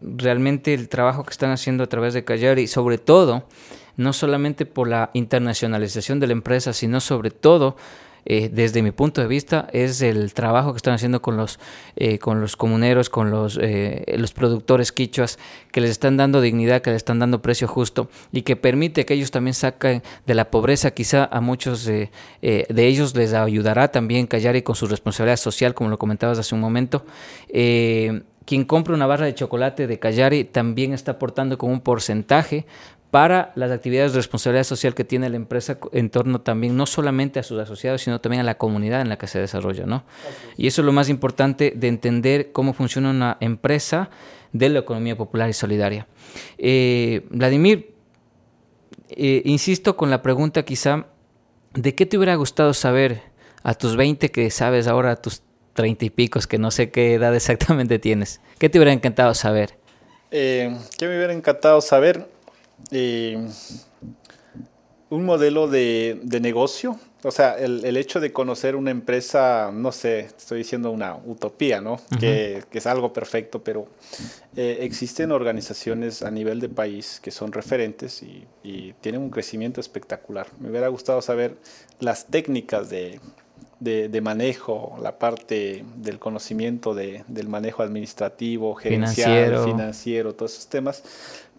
realmente 0.00 0.74
el 0.74 0.88
trabajo 0.88 1.22
que 1.22 1.30
están 1.30 1.50
haciendo 1.50 1.84
a 1.84 1.86
través 1.86 2.14
de 2.14 2.24
Callar 2.24 2.58
y 2.58 2.66
sobre 2.66 2.98
todo, 2.98 3.46
no 3.96 4.12
solamente 4.12 4.66
por 4.66 4.88
la 4.88 5.10
internacionalización 5.12 6.18
de 6.18 6.26
la 6.26 6.32
empresa, 6.32 6.72
sino 6.72 7.00
sobre 7.00 7.30
todo 7.30 7.76
eh, 8.26 8.48
desde 8.52 8.82
mi 8.82 8.90
punto 8.90 9.20
de 9.20 9.26
vista, 9.26 9.68
es 9.72 10.00
el 10.00 10.32
trabajo 10.32 10.72
que 10.72 10.78
están 10.78 10.94
haciendo 10.94 11.20
con 11.20 11.36
los, 11.36 11.58
eh, 11.96 12.18
con 12.18 12.40
los 12.40 12.56
comuneros, 12.56 13.10
con 13.10 13.30
los, 13.30 13.58
eh, 13.60 14.04
los 14.16 14.32
productores 14.32 14.92
quichuas, 14.92 15.38
que 15.72 15.80
les 15.80 15.90
están 15.90 16.16
dando 16.16 16.40
dignidad, 16.40 16.82
que 16.82 16.90
les 16.90 16.98
están 16.98 17.18
dando 17.18 17.42
precio 17.42 17.68
justo 17.68 18.08
y 18.32 18.42
que 18.42 18.56
permite 18.56 19.04
que 19.04 19.14
ellos 19.14 19.30
también 19.30 19.54
saquen 19.54 20.02
de 20.26 20.34
la 20.34 20.50
pobreza. 20.50 20.92
Quizá 20.92 21.24
a 21.24 21.40
muchos 21.40 21.84
de 21.84 22.10
ellos 22.40 23.14
les 23.14 23.34
ayudará 23.34 23.88
también 23.88 24.26
callar 24.26 24.54
con 24.62 24.76
su 24.76 24.86
responsabilidad 24.86 25.36
social, 25.36 25.74
como 25.74 25.90
lo 25.90 25.98
comentabas 25.98 26.38
hace 26.38 26.54
un 26.54 26.60
momento. 26.60 27.04
quien 27.48 28.64
compra 28.66 28.94
una 28.94 29.06
barra 29.06 29.26
de 29.26 29.34
chocolate 29.34 29.86
de 29.86 29.98
Callari 29.98 30.44
también 30.44 30.92
está 30.92 31.12
aportando 31.12 31.56
con 31.58 31.70
un 31.70 31.80
porcentaje 31.80 32.66
para 33.14 33.52
las 33.54 33.70
actividades 33.70 34.10
de 34.10 34.18
responsabilidad 34.18 34.64
social 34.64 34.92
que 34.92 35.04
tiene 35.04 35.30
la 35.30 35.36
empresa 35.36 35.78
en 35.92 36.10
torno 36.10 36.40
también 36.40 36.76
no 36.76 36.84
solamente 36.84 37.38
a 37.38 37.44
sus 37.44 37.60
asociados, 37.60 38.02
sino 38.02 38.20
también 38.20 38.40
a 38.40 38.42
la 38.42 38.58
comunidad 38.58 39.02
en 39.02 39.08
la 39.08 39.18
que 39.18 39.28
se 39.28 39.38
desarrolla, 39.38 39.86
¿no? 39.86 40.02
Y 40.56 40.66
eso 40.66 40.82
es 40.82 40.84
lo 40.84 40.90
más 40.90 41.08
importante 41.08 41.72
de 41.76 41.86
entender 41.86 42.50
cómo 42.50 42.72
funciona 42.72 43.10
una 43.10 43.36
empresa 43.38 44.10
de 44.52 44.68
la 44.68 44.80
economía 44.80 45.16
popular 45.16 45.48
y 45.48 45.52
solidaria. 45.52 46.08
Eh, 46.58 47.24
Vladimir, 47.30 47.94
eh, 49.10 49.42
insisto 49.44 49.96
con 49.96 50.10
la 50.10 50.20
pregunta 50.20 50.64
quizá, 50.64 51.06
¿de 51.72 51.94
qué 51.94 52.06
te 52.06 52.16
hubiera 52.16 52.34
gustado 52.34 52.74
saber 52.74 53.22
a 53.62 53.74
tus 53.74 53.94
20 53.94 54.32
que 54.32 54.50
sabes 54.50 54.88
ahora 54.88 55.12
a 55.12 55.22
tus 55.22 55.44
30 55.74 56.04
y 56.06 56.10
picos, 56.10 56.48
que 56.48 56.58
no 56.58 56.72
sé 56.72 56.90
qué 56.90 57.14
edad 57.14 57.32
exactamente 57.36 58.00
tienes? 58.00 58.40
¿Qué 58.58 58.68
te 58.68 58.78
hubiera 58.78 58.92
encantado 58.92 59.34
saber? 59.34 59.78
Eh, 60.32 60.76
¿Qué 60.98 61.06
me 61.06 61.16
hubiera 61.16 61.32
encantado 61.32 61.80
saber? 61.80 62.33
Eh, 62.90 63.48
un 65.14 65.24
modelo 65.24 65.68
de, 65.68 66.18
negocio. 66.40 66.98
O 67.22 67.30
sea, 67.30 67.56
el, 67.56 67.96
hecho 67.96 68.20
de 68.20 68.32
conocer 68.32 68.76
una 68.76 68.90
empresa, 68.90 69.70
no 69.72 69.92
sé, 69.92 70.20
estoy 70.20 70.58
diciendo 70.58 70.90
una 70.90 71.16
utopía, 71.16 71.80
¿no? 71.80 71.98
que, 72.20 72.62
es 72.70 72.86
algo 72.86 73.12
perfecto, 73.12 73.62
pero 73.62 73.86
eh, 74.56 74.78
existen 74.80 75.32
organizaciones 75.32 76.22
a 76.22 76.30
nivel 76.30 76.60
de 76.60 76.68
país 76.68 77.20
que 77.22 77.30
son 77.30 77.52
referentes 77.52 78.22
y, 78.22 78.46
tienen 79.00 79.22
un 79.22 79.30
crecimiento 79.30 79.80
espectacular. 79.80 80.48
Me 80.58 80.70
hubiera 80.70 80.88
gustado 80.88 81.22
saber 81.22 81.56
las 82.00 82.26
técnicas 82.26 82.90
de, 82.90 83.20
manejo, 84.22 84.98
la 85.02 85.18
parte 85.18 85.84
del 85.96 86.18
conocimiento 86.18 86.94
del 86.94 87.48
manejo 87.48 87.82
administrativo, 87.82 88.74
gerencial, 88.74 89.30
financiero. 89.30 89.64
financiero, 89.64 90.34
todos 90.34 90.54
esos 90.54 90.68
temas, 90.68 91.02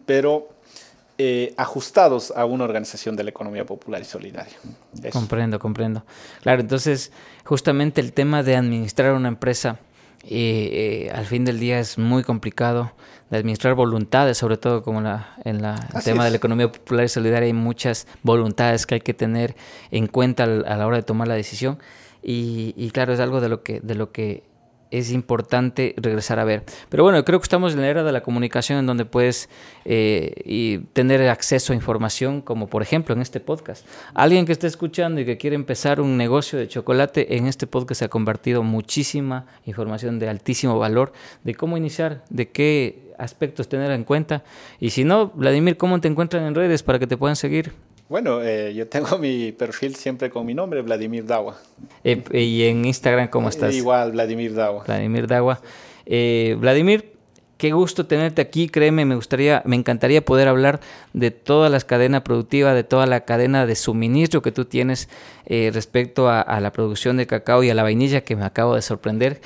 pero 0.06 0.55
eh, 1.18 1.54
ajustados 1.58 2.34
a 2.36 2.46
una 2.46 2.66
organización 2.66 3.16
de 3.16 3.24
la 3.24 3.30
economía 3.30 3.66
popular 3.66 4.02
y 4.02 4.06
solidaria. 4.06 4.56
Comprendo, 5.12 5.60
comprendo. 5.60 6.04
Claro, 6.42 6.62
entonces 6.62 7.12
justamente 7.44 8.02
el 8.02 8.12
tema 8.12 8.44
de 8.44 8.56
administrar 8.56 9.14
una 9.14 9.30
empresa 9.30 9.80
eh, 10.28 11.08
eh, 11.08 11.12
al 11.14 11.26
fin 11.26 11.46
del 11.46 11.60
día 11.60 11.80
es 11.80 11.98
muy 11.98 12.24
complicado 12.24 12.92
de 13.30 13.38
administrar 13.38 13.76
voluntades, 13.76 14.38
sobre 14.38 14.58
todo 14.58 14.84
como 14.84 15.00
la, 15.00 15.36
en 15.46 15.62
la, 15.62 15.88
el 15.96 16.04
tema 16.04 16.26
de 16.26 16.32
la 16.32 16.38
economía 16.38 16.72
popular 16.72 17.06
y 17.06 17.10
solidaria 17.10 17.48
hay 17.48 17.54
muchas 17.54 18.08
voluntades 18.24 18.86
que 18.86 18.96
hay 18.96 19.02
que 19.02 19.14
tener 19.14 19.56
en 19.92 20.08
cuenta 20.08 20.44
a 20.44 20.48
la 20.48 20.88
hora 20.88 20.98
de 20.98 21.04
tomar 21.04 21.28
la 21.28 21.36
decisión 21.36 21.80
y, 22.22 22.74
y 22.76 22.90
claro, 22.90 23.14
es 23.14 23.20
algo 23.20 23.40
de 23.40 23.50
lo 23.50 23.62
que, 23.62 23.80
de 23.80 23.96
lo 23.96 24.12
que 24.12 24.44
es 25.00 25.12
importante 25.12 25.94
regresar 25.98 26.40
a 26.40 26.44
ver. 26.44 26.64
Pero 26.90 27.04
bueno, 27.04 27.24
creo 27.26 27.40
que 27.40 27.44
estamos 27.44 27.74
en 27.74 27.82
la 27.82 27.88
era 27.88 28.04
de 28.04 28.12
la 28.12 28.22
comunicación 28.22 28.80
en 28.80 28.86
donde 28.86 29.06
puedes 29.06 29.50
eh, 29.84 30.34
y 30.46 30.80
tener 30.94 31.28
acceso 31.30 31.74
a 31.74 31.76
información, 31.76 32.42
como 32.42 32.68
por 32.68 32.82
ejemplo 32.82 33.14
en 33.14 33.22
este 33.22 33.40
podcast. 33.40 33.86
Alguien 34.14 34.46
que 34.46 34.52
esté 34.52 34.68
escuchando 34.68 35.22
y 35.22 35.26
que 35.26 35.38
quiere 35.38 35.56
empezar 35.56 36.00
un 36.00 36.18
negocio 36.18 36.58
de 36.58 36.68
chocolate, 36.68 37.38
en 37.38 37.48
este 37.48 37.68
podcast 37.68 38.00
se 38.00 38.06
ha 38.06 38.10
convertido 38.10 38.64
muchísima 38.64 39.46
información 39.66 40.20
de 40.20 40.30
altísimo 40.30 40.78
valor 40.80 41.14
de 41.44 41.56
cómo 41.56 41.78
iniciar, 41.78 42.24
de 42.30 42.50
qué 42.50 43.14
aspectos 43.18 43.68
tener 43.68 43.92
en 43.92 44.04
cuenta. 44.04 44.44
Y 44.80 44.92
si 44.92 45.04
no, 45.04 45.28
Vladimir, 45.36 45.78
¿cómo 45.78 46.00
te 46.02 46.08
encuentran 46.08 46.44
en 46.44 46.56
redes 46.56 46.84
para 46.84 47.00
que 47.00 47.08
te 47.08 47.18
puedan 47.18 47.36
seguir? 47.36 47.74
Bueno, 48.08 48.44
eh, 48.44 48.74
yo 48.74 48.88
tengo 48.88 49.18
mi 49.20 49.52
perfil 49.52 49.96
siempre 49.96 50.30
con 50.30 50.46
mi 50.46 50.54
nombre, 50.54 50.82
Vladimir 50.82 51.26
Dawa. 51.26 51.58
Eh, 52.04 52.22
¿Y 52.34 52.64
en 52.64 52.86
Instagram 52.86 53.30
cómo 53.30 53.50
estás? 53.50 53.74
igual, 53.74 54.12
Vladimir 54.12 54.54
Dawa. 54.54 54.84
Vladimir 54.84 55.28
Dawa. 55.28 55.60
Eh, 56.06 56.56
Vladimir, 56.60 57.14
qué 57.58 57.72
gusto 57.72 58.06
tenerte 58.06 58.42
aquí. 58.42 58.70
Créeme, 58.70 59.06
me 59.06 59.16
gustaría, 59.16 59.64
me 59.66 59.76
encantaría 59.76 60.24
poder 60.24 60.48
hablar 60.48 60.82
de 61.14 61.32
toda 61.32 61.70
la 61.70 61.80
cadena 61.80 62.24
productiva, 62.24 62.74
de 62.74 62.84
toda 62.84 63.08
la 63.08 63.22
cadena 63.22 63.66
de 63.66 63.76
suministro 63.76 64.44
que 64.44 64.52
tú 64.52 64.66
tienes 64.66 65.10
respecto 65.48 66.30
a, 66.30 66.42
a, 66.42 66.60
la 66.60 66.72
producción 66.72 67.18
de 67.18 67.26
cacao 67.26 67.64
y 67.64 67.70
a 67.70 67.74
la 67.74 67.84
vainilla 67.84 68.22
que 68.22 68.36
me 68.36 68.46
acabo 68.46 68.76
de 68.76 68.82
sorprender 68.82 69.42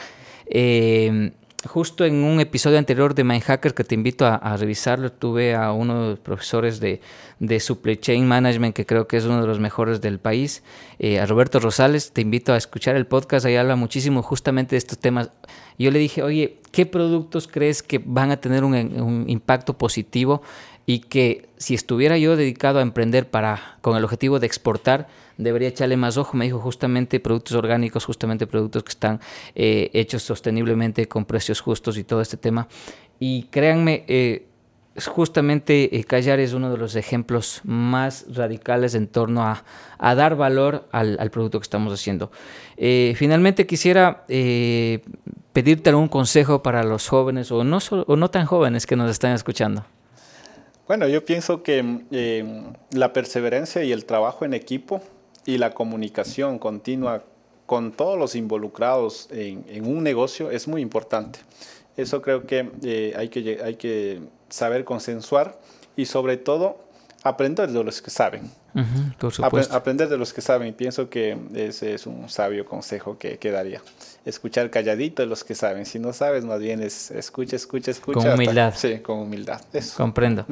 justo 1.68 2.06
en 2.06 2.24
un 2.24 2.40
episodio 2.40 2.78
anterior 2.78 3.16
de 3.16 3.24
Mindhacker 3.24 3.74
que 3.74 3.84
te 3.84 3.96
invito 3.96 4.26
a, 4.26 4.58
revisarlo, 4.58 5.12
tuve 5.12 5.56
a 5.56 5.72
uno 5.72 6.02
de 6.02 6.10
los 6.12 6.20
profesores 6.20 6.80
de, 6.80 7.02
de, 7.40 7.60
Supply 7.60 7.98
Chain 7.98 8.28
Management, 8.28 8.76
que 8.76 8.86
creo 8.86 9.08
que 9.08 9.18
es 9.18 9.26
uno 9.26 9.42
de 9.42 9.48
los 9.48 9.60
mejores 9.60 10.02
del 10.02 10.20
país, 10.20 10.64
eh, 11.00 11.20
a 11.20 11.26
Roberto 11.26 11.60
Rosales. 11.60 12.12
Te 12.12 12.22
invito 12.22 12.54
a 12.54 12.58
escuchar 12.58 12.96
el 12.96 13.08
podcast, 13.08 13.46
ahí 13.46 13.56
habla 13.56 13.76
muchísimo 13.76 14.22
justamente 14.22 14.76
de 14.76 14.78
estos 14.78 15.00
temas. 15.00 15.32
Yo 15.78 15.92
le 15.92 16.00
dije, 16.00 16.24
oye, 16.24 16.60
¿qué 16.72 16.86
productos 16.86 17.48
crees 17.48 17.84
que 17.84 18.02
van 18.04 18.32
a 18.32 18.38
tener 18.38 18.64
un, 18.64 18.74
un 18.74 19.30
impacto 19.30 19.78
positivo 19.78 20.42
y 20.86 21.02
que 21.02 21.50
si 21.58 21.76
estuviera 21.76 22.18
yo 22.18 22.36
dedicado 22.36 22.80
a 22.80 22.82
emprender 22.82 23.30
para, 23.30 23.78
con 23.82 23.96
el 23.96 24.04
objetivo 24.04 24.40
de 24.40 24.48
exportar, 24.48 25.08
debería 25.40 25.70
echarle 25.70 25.98
más 25.98 26.18
ojo. 26.18 26.38
Me 26.38 26.46
dijo 26.46 26.60
justamente 26.60 27.20
productos 27.20 27.56
orgánicos, 27.56 28.06
justamente 28.06 28.46
productos 28.46 28.84
que 28.84 28.90
están 28.90 29.20
eh, 29.56 29.90
hechos 29.94 30.22
sosteniblemente 30.22 31.08
con 31.08 31.26
precios 31.26 31.62
justos 31.62 31.98
y 31.98 32.04
todo 32.04 32.22
este 32.22 32.38
tema. 32.38 32.68
Y 33.20 33.44
créanme, 33.44 34.06
eh, 34.08 34.46
justamente 35.08 35.98
eh, 35.98 36.04
Callar 36.04 36.40
es 36.40 36.54
uno 36.54 36.70
de 36.72 36.78
los 36.78 36.96
ejemplos 36.96 37.62
más 37.64 38.26
radicales 38.34 38.96
en 38.96 39.08
torno 39.08 39.44
a, 39.44 39.64
dar 40.16 40.36
valor 40.36 40.88
al, 40.92 41.32
producto 41.32 41.60
que 41.60 41.64
estamos 41.64 41.94
haciendo. 41.94 42.32
finalmente 42.78 43.66
quisiera 43.66 44.26
pedirte 44.28 45.90
algún 45.90 46.08
consejo 46.10 46.62
para 46.62 46.84
los 46.84 47.08
jóvenes 47.08 47.52
o 47.52 47.64
no, 47.64 47.80
o 48.08 48.16
no 48.16 48.30
tan 48.30 48.46
jóvenes 48.46 48.86
que 48.86 48.96
nos 48.96 49.10
están 49.10 49.34
escuchando. 49.34 49.86
Bueno, 50.88 51.08
yo 51.08 51.24
pienso 51.24 51.62
que 51.62 52.02
la 52.92 53.14
perseverancia 53.14 53.84
y 53.84 53.92
el 53.92 54.06
trabajo 54.06 54.44
en 54.44 54.54
equipo 54.54 55.02
y 55.50 55.58
la 55.58 55.74
comunicación 55.74 56.60
continua 56.60 57.24
con 57.66 57.92
todos 57.92 58.20
los 58.20 58.36
involucrados 58.36 59.28
en, 59.32 59.84
un 59.84 60.04
negocio 60.04 60.52
es 60.52 60.68
muy 60.68 60.80
importante. 60.84 61.40
Eso 61.98 62.22
creo 62.22 62.46
que, 62.46 62.70
eh, 62.84 63.14
hay 63.18 63.30
que 63.30 63.60
hay 63.64 63.76
que 63.76 64.22
saber 64.48 64.86
consensuar 64.86 65.60
y 65.96 66.06
sobre 66.06 66.38
todo 66.38 66.78
aprender 67.24 67.72
de 67.72 67.84
los 67.84 68.00
que 68.00 68.12
saben. 68.12 68.52
Aprender 69.72 70.10
de 70.10 70.18
los 70.18 70.34
que 70.34 70.42
saben. 70.42 70.74
Pienso 70.74 71.10
que 71.10 71.38
ese 71.56 71.94
es 71.94 72.06
un 72.08 72.30
sabio 72.30 72.66
consejo 72.66 73.18
que, 73.18 73.38
quedaría 73.38 73.82
Escuchar 74.26 74.70
calladito 74.70 75.22
de 75.22 75.28
los 75.28 75.44
que 75.44 75.56
saben. 75.56 75.86
Si 75.86 75.98
no 75.98 76.14
sabes, 76.14 76.46
más 76.46 76.60
bien 76.60 76.84
es 76.84 77.10
escucha, 77.12 77.56
escucha, 77.56 77.92
escucha. 77.92 78.20
Con 78.20 78.34
humildad. 78.34 78.74
sí, 78.76 79.00
con 79.00 79.20
humildad. 79.20 79.62
Comprendo. 79.96 80.46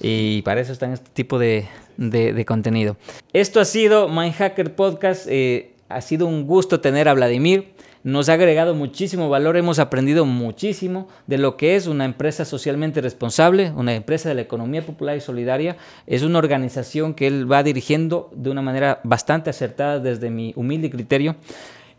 Y 0.00 0.42
para 0.42 0.60
eso 0.60 0.72
están 0.72 0.92
este 0.92 1.10
tipo 1.12 1.38
de, 1.38 1.68
de, 1.96 2.44
contenido. 2.44 2.96
Esto 3.32 3.60
ha 3.60 3.64
sido 3.64 4.08
My 4.08 4.32
Hacker 4.32 4.74
Podcast. 4.74 5.26
Eh, 5.28 5.74
ha 5.88 6.00
sido 6.00 6.26
un 6.26 6.46
gusto 6.46 6.80
tener 6.80 7.08
a 7.08 7.14
Vladimir. 7.14 7.74
Nos 8.02 8.30
ha 8.30 8.32
agregado 8.32 8.74
muchísimo 8.74 9.28
valor, 9.28 9.58
hemos 9.58 9.78
aprendido 9.78 10.24
muchísimo 10.24 11.08
de 11.26 11.36
lo 11.36 11.58
que 11.58 11.76
es 11.76 11.86
una 11.86 12.06
empresa 12.06 12.46
socialmente 12.46 13.02
responsable, 13.02 13.72
una 13.76 13.94
empresa 13.94 14.30
de 14.30 14.34
la 14.34 14.40
economía 14.40 14.80
popular 14.86 15.18
y 15.18 15.20
solidaria. 15.20 15.76
Es 16.06 16.22
una 16.22 16.38
organización 16.38 17.12
que 17.12 17.26
él 17.26 17.50
va 17.50 17.62
dirigiendo 17.62 18.30
de 18.34 18.48
una 18.48 18.62
manera 18.62 19.00
bastante 19.04 19.50
acertada 19.50 19.98
desde 19.98 20.30
mi 20.30 20.54
humilde 20.56 20.88
criterio. 20.88 21.36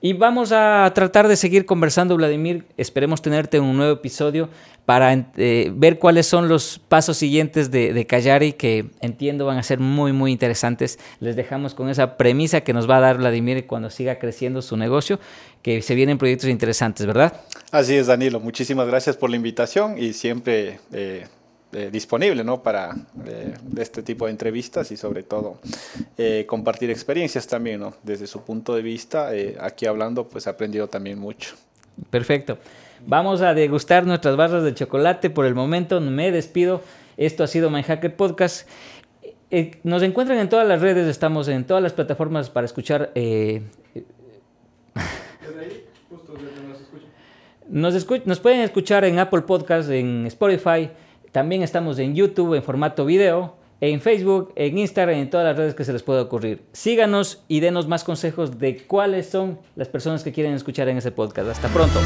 Y 0.03 0.14
vamos 0.14 0.52
a 0.52 0.91
tratar 0.95 1.28
de 1.28 1.36
seguir 1.36 1.68
conversando, 1.68 2.18
Vladimir. 2.18 2.65
Esperemos 2.76 3.22
tenerte 3.22 3.57
en 3.57 3.64
un 3.64 3.78
nuevo 3.78 3.94
episodio 3.94 4.49
para 4.86 5.14
eh, 5.38 5.72
ver 5.76 5.99
cuáles 5.99 6.26
son 6.26 6.49
los 6.49 6.80
pasos 6.80 7.18
siguientes 7.18 7.69
de, 7.69 7.94
de 7.94 8.07
Callari, 8.07 8.53
que 8.53 8.88
entiendo 8.99 9.45
van 9.45 9.60
a 9.60 9.64
ser 9.64 9.80
muy, 9.80 10.11
muy 10.11 10.32
interesantes. 10.32 10.98
Les 11.19 11.36
dejamos 11.36 11.76
con 11.76 11.88
esa 11.88 12.18
premisa 12.18 12.61
que 12.61 12.73
nos 12.73 12.90
va 12.90 12.98
a 12.98 13.02
dar 13.02 13.18
Vladimir 13.18 13.68
cuando 13.68 13.91
siga 13.91 14.18
creciendo 14.18 14.64
su 14.64 14.76
negocio, 14.76 15.19
que 15.61 15.84
se 15.84 15.94
vienen 15.94 16.18
proyectos 16.18 16.49
interesantes, 16.49 17.06
¿verdad? 17.06 17.40
Así 17.72 17.95
es, 17.95 18.07
Danilo. 18.07 18.40
Muchísimas 18.40 18.88
gracias 18.88 19.18
por 19.18 19.30
la 19.30 19.36
invitación 19.36 19.99
y 19.99 20.14
siempre... 20.14 20.80
Eh, 20.91 21.28
eh, 21.73 21.89
disponible 21.89 22.43
¿no? 22.43 22.61
para 22.61 22.93
eh, 23.26 23.53
este 23.77 24.03
tipo 24.03 24.26
de 24.26 24.31
entrevistas 24.31 24.91
y 24.91 24.98
sobre 24.98 25.23
todo 25.23 25.60
eh, 26.18 26.45
compartir 26.45 26.89
experiencias 26.89 27.48
también, 27.48 27.80
¿no? 27.80 27.93
desde 28.03 28.27
su 28.27 28.41
punto 28.43 28.76
de 28.76 28.81
vista, 28.81 29.31
aquí 29.60 29.85
hablando, 29.85 30.27
pues 30.27 30.48
he 30.48 30.49
aprendido 30.49 30.89
también 30.89 31.18
mucho. 31.18 31.56
Perfecto. 32.10 32.57
Vamos 33.07 33.41
a 33.41 33.53
degustar 33.53 34.06
nuestras 34.06 34.35
barras 34.35 34.64
de 34.64 34.73
chocolate. 34.73 35.30
Por 35.30 35.45
el 35.45 35.56
momento 35.56 36.02
me 36.02 36.31
despido. 36.31 36.81
Esto 37.15 37.43
ha 37.43 37.48
sido 37.48 37.69
My 37.69 37.84
Hacker 37.84 38.15
Podcast. 38.15 38.68
nos 39.84 40.03
encuentran 40.03 40.39
en 40.39 40.49
todas 40.49 40.68
las 40.68 40.81
redes, 40.81 41.07
estamos 41.07 41.48
en 41.48 41.65
todas 41.65 41.81
las 41.81 41.93
plataformas 41.93 42.49
para 42.49 42.65
escuchar. 42.65 43.11
Nos, 47.69 48.26
nos 48.26 48.39
pueden 48.41 48.60
escuchar 48.60 49.06
en 49.06 49.19
Apple 49.19 49.43
Podcast, 49.43 49.89
en 49.89 50.26
Spotify, 50.27 50.89
también 51.32 51.64
estamos 51.64 51.99
en 51.99 52.16
YouTube 52.16 52.56
en 52.56 52.64
formato 52.64 53.06
video, 53.06 53.56
en 53.80 53.99
Facebook, 53.99 54.53
en 54.56 54.78
Instagram, 54.78 55.18
en 55.18 55.30
todas 55.30 55.45
las 55.45 55.58
redes 55.58 55.74
que 55.74 55.84
se 55.84 55.94
les 55.94 56.03
pueda 56.03 56.22
ocurrir. 56.22 56.64
Síganos 56.72 57.44
y 57.48 57.62
denos 57.62 57.88
más 57.88 58.03
consejos 58.03 58.60
de 58.60 58.78
cuáles 58.86 59.30
son 59.30 59.60
las 59.76 59.88
personas 59.88 60.24
que 60.24 60.32
quieren 60.32 60.53
escuchar 60.53 60.88
en 60.90 60.98
ese 60.98 61.12
podcast. 61.12 61.49
Hasta 61.49 61.68
pronto. 61.70 61.99